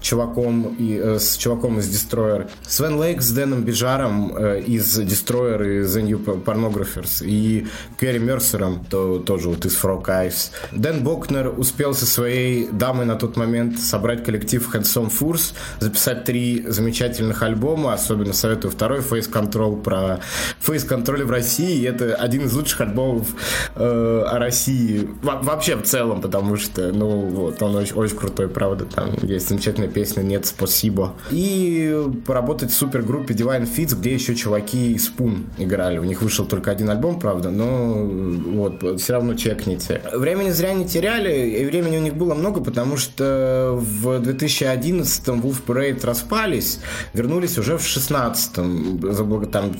чуваком, 0.00 0.76
и, 0.78 0.94
э, 0.94 1.18
с 1.18 1.36
чуваком 1.36 1.78
из 1.78 1.88
Destroyer. 1.88 2.48
Свен 2.66 2.98
Лейк 2.98 3.22
с 3.22 3.30
Дэном 3.30 3.62
Бижаром 3.62 4.34
э, 4.36 4.60
из 4.60 4.98
Destroyer 4.98 5.64
и 5.64 5.84
The 5.84 6.02
New 6.02 6.18
Pornographers 6.18 7.24
и 7.24 7.66
Кэрри 7.96 8.18
Мерсером, 8.18 8.84
то, 8.88 9.18
тоже 9.18 9.48
вот 9.48 9.64
из 9.66 9.76
Frog 9.76 10.04
Eyes. 10.06 10.50
Дэн 10.72 11.02
Бокнер 11.02 11.52
успел 11.56 11.94
со 11.94 12.06
своей 12.06 12.68
дамой 12.68 13.06
на 13.06 13.16
тот 13.16 13.36
момент 13.36 13.78
собрать 13.78 14.24
коллектив 14.24 14.68
Handsome 14.74 15.10
Force, 15.10 15.54
записать 15.80 16.24
три 16.24 16.64
замечательных 16.66 17.42
альбома, 17.42 17.94
особенно 17.94 18.32
советую 18.32 18.70
второй 18.70 19.00
Face 19.00 19.30
Control 19.30 19.80
про 19.82 20.20
Face 20.64 20.88
Control 20.88 21.24
в 21.24 21.30
России. 21.30 21.86
Это 21.86 22.14
один 22.14 22.46
из 22.46 22.54
лучших 22.54 22.80
альбомов 22.80 23.28
э, 23.74 24.24
о 24.26 24.38
России 24.38 25.08
Во 25.22 25.36
вообще 25.36 25.76
в 25.76 25.82
целом, 25.82 26.20
потому 26.20 26.56
что, 26.56 26.92
ну, 26.92 27.27
вот, 27.28 27.62
он 27.62 27.76
очень, 27.76 27.94
очень 27.94 28.16
крутой, 28.16 28.48
правда. 28.48 28.84
Там 28.84 29.14
есть 29.22 29.48
замечательная 29.48 29.88
песня 29.88 30.22
«Нет, 30.22 30.46
спасибо». 30.46 31.14
И 31.30 32.04
поработать 32.26 32.70
в 32.70 32.74
супергруппе 32.74 33.34
Divine 33.34 33.68
Fits, 33.68 33.96
где 33.98 34.14
еще 34.14 34.34
чуваки 34.34 34.92
из 34.92 35.10
Spoon 35.10 35.44
играли. 35.58 35.98
У 35.98 36.04
них 36.04 36.22
вышел 36.22 36.44
только 36.46 36.70
один 36.70 36.90
альбом, 36.90 37.18
правда, 37.18 37.50
но 37.50 37.94
вот, 38.04 39.00
все 39.00 39.12
равно 39.14 39.34
чекните. 39.34 40.02
Времени 40.14 40.50
зря 40.50 40.72
не 40.72 40.86
теряли, 40.86 41.60
и 41.60 41.64
времени 41.64 41.98
у 41.98 42.00
них 42.00 42.14
было 42.16 42.34
много, 42.34 42.60
потому 42.60 42.96
что 42.96 43.78
в 43.78 44.06
2011-м 44.20 45.40
Wolf 45.40 45.58
Parade 45.66 46.04
распались, 46.04 46.80
вернулись 47.14 47.58
уже 47.58 47.78
в 47.78 47.82
16-м, 47.82 49.48
там, 49.50 49.76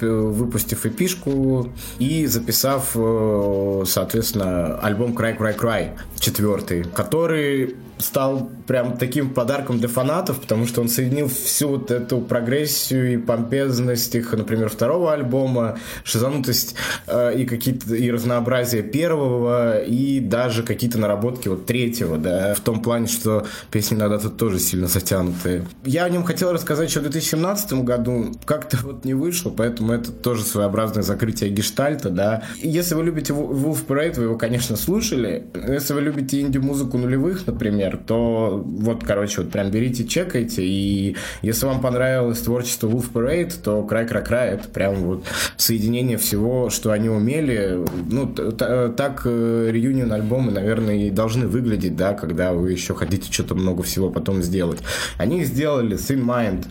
выпустив 0.00 0.86
эпишку 0.86 1.68
и 1.98 2.26
записав, 2.26 2.90
э, 2.94 3.84
соответственно, 3.86 4.78
альбом 4.78 5.12
Cry 5.12 5.36
Cry 5.36 5.56
Cry, 5.56 5.90
четвертый, 6.18 6.81
который 6.84 7.76
стал 8.02 8.50
прям 8.66 8.96
таким 8.96 9.30
подарком 9.30 9.78
для 9.78 9.88
фанатов, 9.88 10.40
потому 10.40 10.66
что 10.66 10.80
он 10.80 10.88
соединил 10.88 11.28
всю 11.28 11.68
вот 11.68 11.90
эту 11.90 12.20
прогрессию 12.20 13.14
и 13.14 13.16
помпезность 13.16 14.14
их, 14.14 14.32
например, 14.32 14.68
второго 14.68 15.12
альбома, 15.12 15.78
шизанутость 16.04 16.74
э, 17.06 17.38
и 17.38 17.44
какие-то 17.44 17.94
и 17.94 18.10
разнообразие 18.10 18.82
первого, 18.82 19.80
и 19.80 20.20
даже 20.20 20.62
какие-то 20.62 20.98
наработки 20.98 21.48
вот 21.48 21.66
третьего, 21.66 22.18
да, 22.18 22.54
в 22.54 22.60
том 22.60 22.82
плане, 22.82 23.06
что 23.06 23.46
песни 23.70 23.96
иногда 23.96 24.18
тут 24.18 24.36
тоже 24.36 24.58
сильно 24.58 24.86
затянутые. 24.86 25.64
Я 25.84 26.04
о 26.04 26.10
нем 26.10 26.24
хотел 26.24 26.52
рассказать 26.52 26.88
еще 26.88 27.00
в 27.00 27.04
2017 27.04 27.72
году, 27.84 28.32
как-то 28.44 28.78
вот 28.82 29.04
не 29.04 29.14
вышло, 29.14 29.50
поэтому 29.50 29.92
это 29.92 30.10
тоже 30.10 30.42
своеобразное 30.42 31.02
закрытие 31.02 31.50
гештальта, 31.50 32.10
да. 32.10 32.42
Если 32.60 32.94
вы 32.94 33.04
любите 33.04 33.32
Wolf 33.32 33.86
Parade, 33.86 34.16
вы 34.16 34.24
его, 34.24 34.36
конечно, 34.36 34.76
слушали. 34.76 35.44
Если 35.68 35.94
вы 35.94 36.00
любите 36.00 36.40
инди-музыку 36.40 36.98
нулевых, 36.98 37.46
например, 37.46 37.91
например, 37.92 38.06
то 38.06 38.62
вот, 38.64 39.04
короче, 39.04 39.42
вот 39.42 39.50
прям 39.50 39.70
берите, 39.70 40.04
чекайте, 40.04 40.62
и 40.64 41.16
если 41.42 41.66
вам 41.66 41.80
понравилось 41.80 42.40
творчество 42.40 42.88
Wolf 42.88 43.12
Parade, 43.12 43.52
то 43.62 43.82
Край 43.84 44.06
Край 44.06 44.24
Край 44.24 44.48
это 44.50 44.68
прям 44.68 44.94
вот 44.96 45.24
соединение 45.56 46.18
всего, 46.18 46.70
что 46.70 46.90
они 46.92 47.08
умели. 47.08 47.84
Ну, 48.10 48.26
так 48.28 49.22
э, 49.24 49.68
реюнион 49.70 50.12
альбомы, 50.12 50.52
наверное, 50.52 51.06
и 51.06 51.10
должны 51.10 51.46
выглядеть, 51.46 51.96
да, 51.96 52.14
когда 52.14 52.52
вы 52.52 52.72
еще 52.72 52.94
хотите 52.94 53.32
что-то 53.32 53.54
много 53.54 53.82
всего 53.82 54.10
потом 54.10 54.42
сделать. 54.42 54.80
Они 55.18 55.44
сделали 55.44 55.96
Thin 55.96 56.24
Mind 56.24 56.66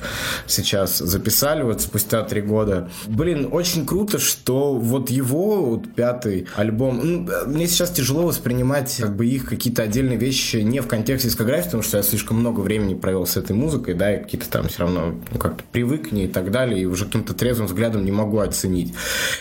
сейчас, 0.48 1.00
записали 1.00 1.64
вот 1.64 1.82
спустя 1.82 2.24
три 2.24 2.42
года. 2.42 2.90
Блин, 3.08 3.50
очень 3.52 3.86
круто, 3.86 4.20
что 4.20 4.74
вот 4.76 5.10
его 5.10 5.64
вот 5.66 5.94
пятый 5.94 6.48
альбом, 6.56 7.00
ну, 7.04 7.30
мне 7.48 7.68
сейчас 7.68 7.92
тяжело 7.92 8.24
воспринимать 8.24 8.96
как 9.00 9.16
бы 9.16 9.26
их 9.26 9.46
какие-то 9.46 9.84
отдельные 9.84 10.18
вещи 10.18 10.58
не 10.58 10.80
в 10.80 10.88
контексте 10.88 11.11
контексте 11.12 11.30
дискографии, 11.30 11.66
потому 11.66 11.84
что 11.84 11.98
я 11.98 12.04
слишком 12.04 12.38
много 12.38 12.62
времени 12.62 12.94
провел 12.94 13.26
с 13.26 13.36
этой 13.38 13.54
музыкой, 13.54 13.94
да, 13.94 14.16
и 14.16 14.24
какие-то 14.24 14.50
там 14.50 14.68
все 14.68 14.80
равно 14.84 15.16
ну, 15.32 15.40
как-то 15.40 15.64
привык 15.72 16.10
к 16.10 16.12
ней 16.12 16.26
и 16.26 16.28
так 16.28 16.52
далее, 16.52 16.82
и 16.82 16.86
уже 16.86 17.06
каким-то 17.06 17.34
трезвым 17.34 17.68
взглядом 17.68 18.06
не 18.06 18.12
могу 18.12 18.40
оценить. 18.40 18.94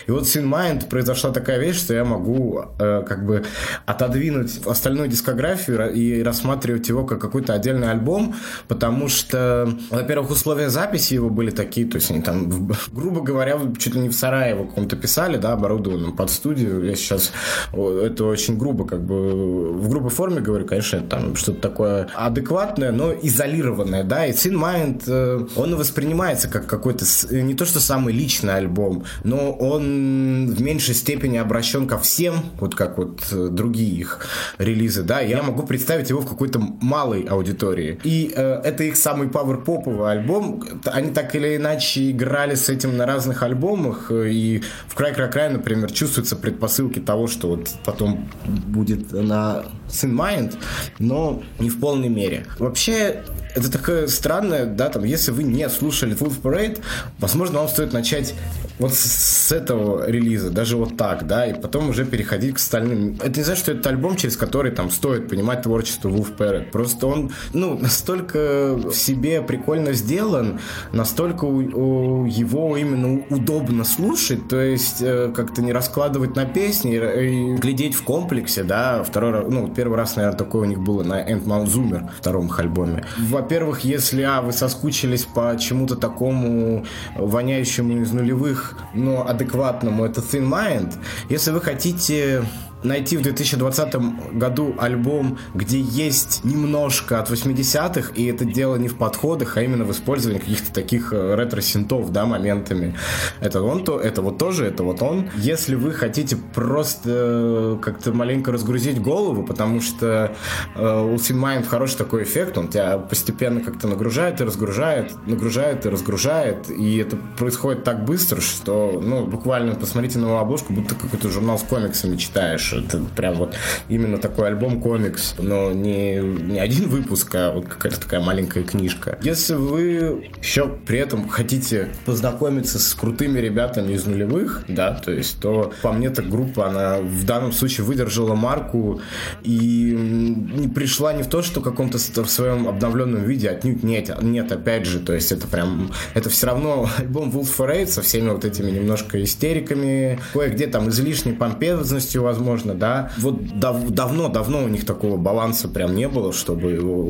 И 0.07 0.11
вот 0.11 0.27
с 0.27 0.35
In 0.35 0.49
Mind 0.49 0.87
произошла 0.89 1.31
такая 1.31 1.59
вещь, 1.59 1.77
что 1.77 1.93
я 1.93 2.03
могу 2.03 2.65
э, 2.79 3.03
как 3.07 3.25
бы 3.25 3.45
отодвинуть 3.85 4.65
остальную 4.65 5.07
дискографию 5.07 5.91
и 5.93 6.21
рассматривать 6.23 6.89
его 6.89 7.05
как 7.05 7.21
какой-то 7.21 7.53
отдельный 7.53 7.89
альбом, 7.89 8.35
потому 8.67 9.07
что, 9.07 9.71
во-первых, 9.89 10.31
условия 10.31 10.69
записи 10.69 11.13
его 11.13 11.29
были 11.29 11.51
такие, 11.51 11.87
то 11.87 11.95
есть 11.95 12.11
они 12.11 12.21
там, 12.21 12.49
грубо 12.91 13.21
говоря, 13.21 13.59
чуть 13.77 13.95
ли 13.95 14.01
не 14.01 14.09
в 14.09 14.13
сарае 14.13 14.51
его 14.51 14.65
каком-то 14.65 14.95
писали, 14.95 15.37
да, 15.37 15.53
оборудованном 15.53 16.15
под 16.15 16.29
студию. 16.29 16.83
Я 16.83 16.95
сейчас 16.95 17.31
это 17.73 18.25
очень 18.25 18.57
грубо 18.57 18.85
как 18.85 19.01
бы 19.01 19.71
в 19.73 19.89
грубой 19.89 20.09
форме 20.09 20.41
говорю, 20.41 20.65
конечно, 20.65 21.01
там 21.01 21.35
что 21.35 21.50
что-то 21.51 21.61
такое 21.61 22.07
адекватное, 22.15 22.91
но 22.91 23.13
изолированное, 23.13 24.03
да, 24.03 24.25
и 24.25 24.31
Sin 24.31 24.53
Mind, 24.53 25.03
э, 25.07 25.45
он 25.55 25.75
воспринимается 25.75 26.47
как 26.47 26.67
какой-то, 26.67 27.05
не 27.31 27.53
то 27.53 27.65
что 27.65 27.79
самый 27.79 28.13
личный 28.13 28.55
альбом, 28.55 29.03
но 29.23 29.51
он 29.51 30.47
в 30.47 30.61
меньшей 30.61 30.95
степени 30.95 31.37
обращен 31.37 31.87
ко 31.87 31.97
всем, 31.97 32.35
вот 32.59 32.75
как 32.75 32.97
вот 32.97 33.21
э, 33.31 33.49
другие 33.51 33.91
их 33.99 34.27
релизы, 34.57 35.03
да, 35.03 35.19
я 35.21 35.43
могу 35.43 35.63
представить 35.63 36.09
его 36.09 36.21
в 36.21 36.27
какой-то 36.27 36.59
малой 36.59 37.21
аудитории. 37.23 37.99
И 38.03 38.31
э, 38.35 38.61
это 38.63 38.83
их 38.83 38.97
самый 38.97 39.27
пауэр-поповый 39.27 40.11
альбом, 40.11 40.63
они 40.85 41.11
так 41.11 41.35
или 41.35 41.57
иначе 41.57 42.11
играли 42.11 42.55
с 42.55 42.69
этим 42.69 42.97
на 42.97 43.05
разных 43.05 43.43
альбомах, 43.43 44.11
и 44.11 44.61
в 44.87 44.95
«Край, 44.95 45.13
край, 45.13 45.31
край», 45.31 45.49
например, 45.49 45.91
чувствуются 45.91 46.35
предпосылки 46.35 46.99
того, 46.99 47.27
что 47.27 47.49
вот 47.49 47.69
потом 47.85 48.29
будет 48.45 49.11
на 49.11 49.65
Sin 49.91 50.15
Mind, 50.15 50.55
но 50.99 51.43
не 51.59 51.69
в 51.69 51.79
полной 51.79 52.09
мере. 52.09 52.45
Вообще, 52.59 53.23
это 53.55 53.71
такое 53.71 54.07
странное, 54.07 54.65
да, 54.65 54.89
там, 54.89 55.03
если 55.03 55.31
вы 55.31 55.43
не 55.43 55.67
слушали 55.69 56.15
Full 56.15 56.41
Parade, 56.41 56.79
возможно, 57.19 57.59
вам 57.59 57.67
стоит 57.67 57.93
начать 57.93 58.33
вот 58.79 58.93
с 58.93 59.51
этого 59.51 60.09
релиза, 60.09 60.49
даже 60.49 60.77
вот 60.77 60.97
так, 60.97 61.27
да, 61.27 61.45
и 61.45 61.53
потом 61.53 61.89
уже 61.89 62.05
переходить 62.05 62.55
к 62.55 62.57
остальным. 62.57 63.17
Это 63.21 63.37
не 63.39 63.43
значит, 63.43 63.63
что 63.63 63.71
это 63.73 63.89
альбом, 63.89 64.15
через 64.15 64.37
который 64.37 64.71
там 64.71 64.89
стоит 64.89 65.29
понимать 65.29 65.63
творчество 65.63 66.09
Wolf 66.09 66.35
Parade. 66.37 66.71
Просто 66.71 67.07
он, 67.07 67.31
ну, 67.53 67.77
настолько 67.77 68.75
в 68.75 68.93
себе 68.93 69.41
прикольно 69.41 69.93
сделан, 69.93 70.59
настолько 70.91 71.45
у, 71.45 71.57
у 71.57 72.25
его 72.25 72.75
именно 72.77 73.23
удобно 73.29 73.83
слушать, 73.83 74.47
то 74.47 74.59
есть 74.59 75.01
э, 75.01 75.31
как-то 75.35 75.61
не 75.61 75.73
раскладывать 75.73 76.35
на 76.35 76.45
песни 76.45 76.95
и, 76.95 77.53
и 77.53 77.55
глядеть 77.57 77.93
в 77.93 78.03
комплексе, 78.03 78.63
да, 78.63 79.03
второй 79.03 79.31
раз, 79.31 79.45
ну, 79.49 79.67
первый 79.67 79.97
раз, 79.97 80.15
наверное, 80.15 80.37
такое 80.37 80.61
у 80.63 80.65
них 80.65 80.79
было 80.79 81.03
на 81.03 81.21
End 81.21 81.43
Mount 81.43 81.67
Zoomer, 81.67 82.09
втором 82.17 82.47
их 82.47 82.59
альбоме. 82.59 83.05
Во-первых, 83.41 83.79
если, 83.79 84.21
а, 84.21 84.39
вы 84.41 84.53
соскучились 84.53 85.25
по 85.25 85.57
чему-то 85.57 85.95
такому 85.95 86.85
воняющему 87.15 88.03
из 88.03 88.11
нулевых, 88.11 88.77
но 88.93 89.27
адекватному, 89.27 90.05
это 90.05 90.21
Thin 90.21 90.47
Mind. 90.47 90.93
Если 91.27 91.49
вы 91.49 91.59
хотите 91.59 92.43
найти 92.83 93.17
в 93.17 93.21
2020 93.21 93.95
году 94.33 94.75
альбом, 94.77 95.37
где 95.53 95.79
есть 95.79 96.43
немножко 96.43 97.19
от 97.19 97.29
80-х, 97.29 98.13
и 98.15 98.25
это 98.25 98.45
дело 98.45 98.75
не 98.75 98.87
в 98.87 98.97
подходах, 98.97 99.57
а 99.57 99.61
именно 99.61 99.83
в 99.83 99.91
использовании 99.91 100.39
каких-то 100.39 100.73
таких 100.73 101.13
э, 101.13 101.35
ретро-синтов, 101.35 102.11
да, 102.11 102.25
моментами. 102.25 102.95
Это 103.39 103.61
он 103.61 103.83
то, 103.83 103.99
это 103.99 104.21
вот 104.21 104.37
тоже, 104.37 104.65
это 104.65 104.83
вот 104.83 105.01
он. 105.01 105.29
Если 105.35 105.75
вы 105.75 105.91
хотите 105.93 106.35
просто 106.35 107.09
э, 107.09 107.77
как-то 107.81 108.13
маленько 108.13 108.51
разгрузить 108.51 109.01
голову, 109.01 109.43
потому 109.43 109.81
что 109.81 110.35
э, 110.75 111.01
у 111.01 111.15
Mind 111.15 111.65
хороший 111.65 111.97
такой 111.97 112.23
эффект, 112.23 112.57
он 112.57 112.67
тебя 112.67 112.97
постепенно 112.97 113.61
как-то 113.61 113.87
нагружает 113.87 114.41
и 114.41 114.43
разгружает, 114.43 115.13
нагружает 115.27 115.85
и 115.85 115.89
разгружает, 115.89 116.69
и 116.69 116.97
это 116.97 117.17
происходит 117.37 117.83
так 117.83 118.05
быстро, 118.05 118.41
что, 118.41 118.99
ну, 119.01 119.25
буквально 119.25 119.75
посмотрите 119.75 120.19
на 120.19 120.25
его 120.25 120.39
обложку, 120.39 120.73
будто 120.73 120.95
какой-то 120.95 121.29
журнал 121.29 121.57
с 121.57 121.63
комиксами 121.63 122.17
читаешь, 122.17 122.70
это 122.77 122.99
прям 123.15 123.35
вот 123.35 123.55
именно 123.89 124.17
такой 124.17 124.47
альбом-комикс, 124.47 125.35
но 125.39 125.71
не, 125.71 126.17
не 126.17 126.59
один 126.59 126.89
выпуск, 126.89 127.33
а 127.35 127.51
вот 127.51 127.67
какая-то 127.67 127.99
такая 127.99 128.21
маленькая 128.21 128.63
книжка. 128.63 129.17
Если 129.21 129.53
вы 129.53 130.29
еще 130.39 130.67
при 130.67 130.99
этом 130.99 131.27
хотите 131.27 131.89
познакомиться 132.05 132.79
с 132.79 132.93
крутыми 132.93 133.39
ребятами 133.39 133.93
из 133.93 134.05
нулевых, 134.05 134.63
да, 134.67 134.93
то 134.93 135.11
есть, 135.11 135.39
то 135.39 135.73
по 135.81 135.91
мне 135.91 136.07
эта 136.07 136.21
группа, 136.21 136.67
она 136.67 136.99
в 136.99 137.25
данном 137.25 137.51
случае 137.51 137.85
выдержала 137.85 138.35
марку 138.35 139.01
и 139.43 139.91
не 139.91 140.67
пришла 140.67 141.13
не 141.13 141.23
в 141.23 141.27
то, 141.27 141.41
что 141.41 141.61
в 141.61 141.63
каком-то 141.63 141.97
в 141.97 142.29
своем 142.29 142.67
обновленном 142.67 143.23
виде, 143.23 143.49
отнюдь 143.49 143.83
нет, 143.83 144.11
нет, 144.21 144.51
опять 144.51 144.85
же, 144.85 144.99
то 144.99 145.13
есть 145.13 145.31
это 145.31 145.47
прям, 145.47 145.91
это 146.13 146.29
все 146.29 146.47
равно 146.47 146.89
альбом 146.97 147.29
Wolf 147.29 147.49
for 147.57 147.71
Eight 147.71 147.87
со 147.87 148.01
всеми 148.01 148.29
вот 148.29 148.45
этими 148.45 148.71
немножко 148.71 149.21
истериками, 149.23 150.19
кое-где 150.33 150.67
там 150.67 150.89
излишней 150.89 151.33
помпезностью, 151.33 152.23
возможно, 152.23 152.60
возможно, 152.61 152.73
да. 152.73 153.11
Вот 153.17 153.59
дав 153.59 153.89
давно-давно 153.89 154.63
у 154.63 154.67
них 154.67 154.85
такого 154.85 155.17
баланса 155.17 155.67
прям 155.67 155.95
не 155.95 156.07
было, 156.07 156.33
чтобы 156.33 156.71
его 156.71 157.09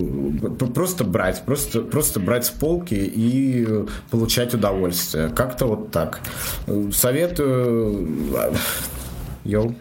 просто 0.73 1.03
брать, 1.03 1.43
просто, 1.45 1.81
просто 1.81 2.19
брать 2.19 2.45
с 2.45 2.49
полки 2.49 2.95
и 2.95 3.85
получать 4.09 4.53
удовольствие. 4.53 5.29
Как-то 5.29 5.67
вот 5.67 5.91
так. 5.91 6.19
Советую... 6.91 8.07
Йоу. 9.43 9.75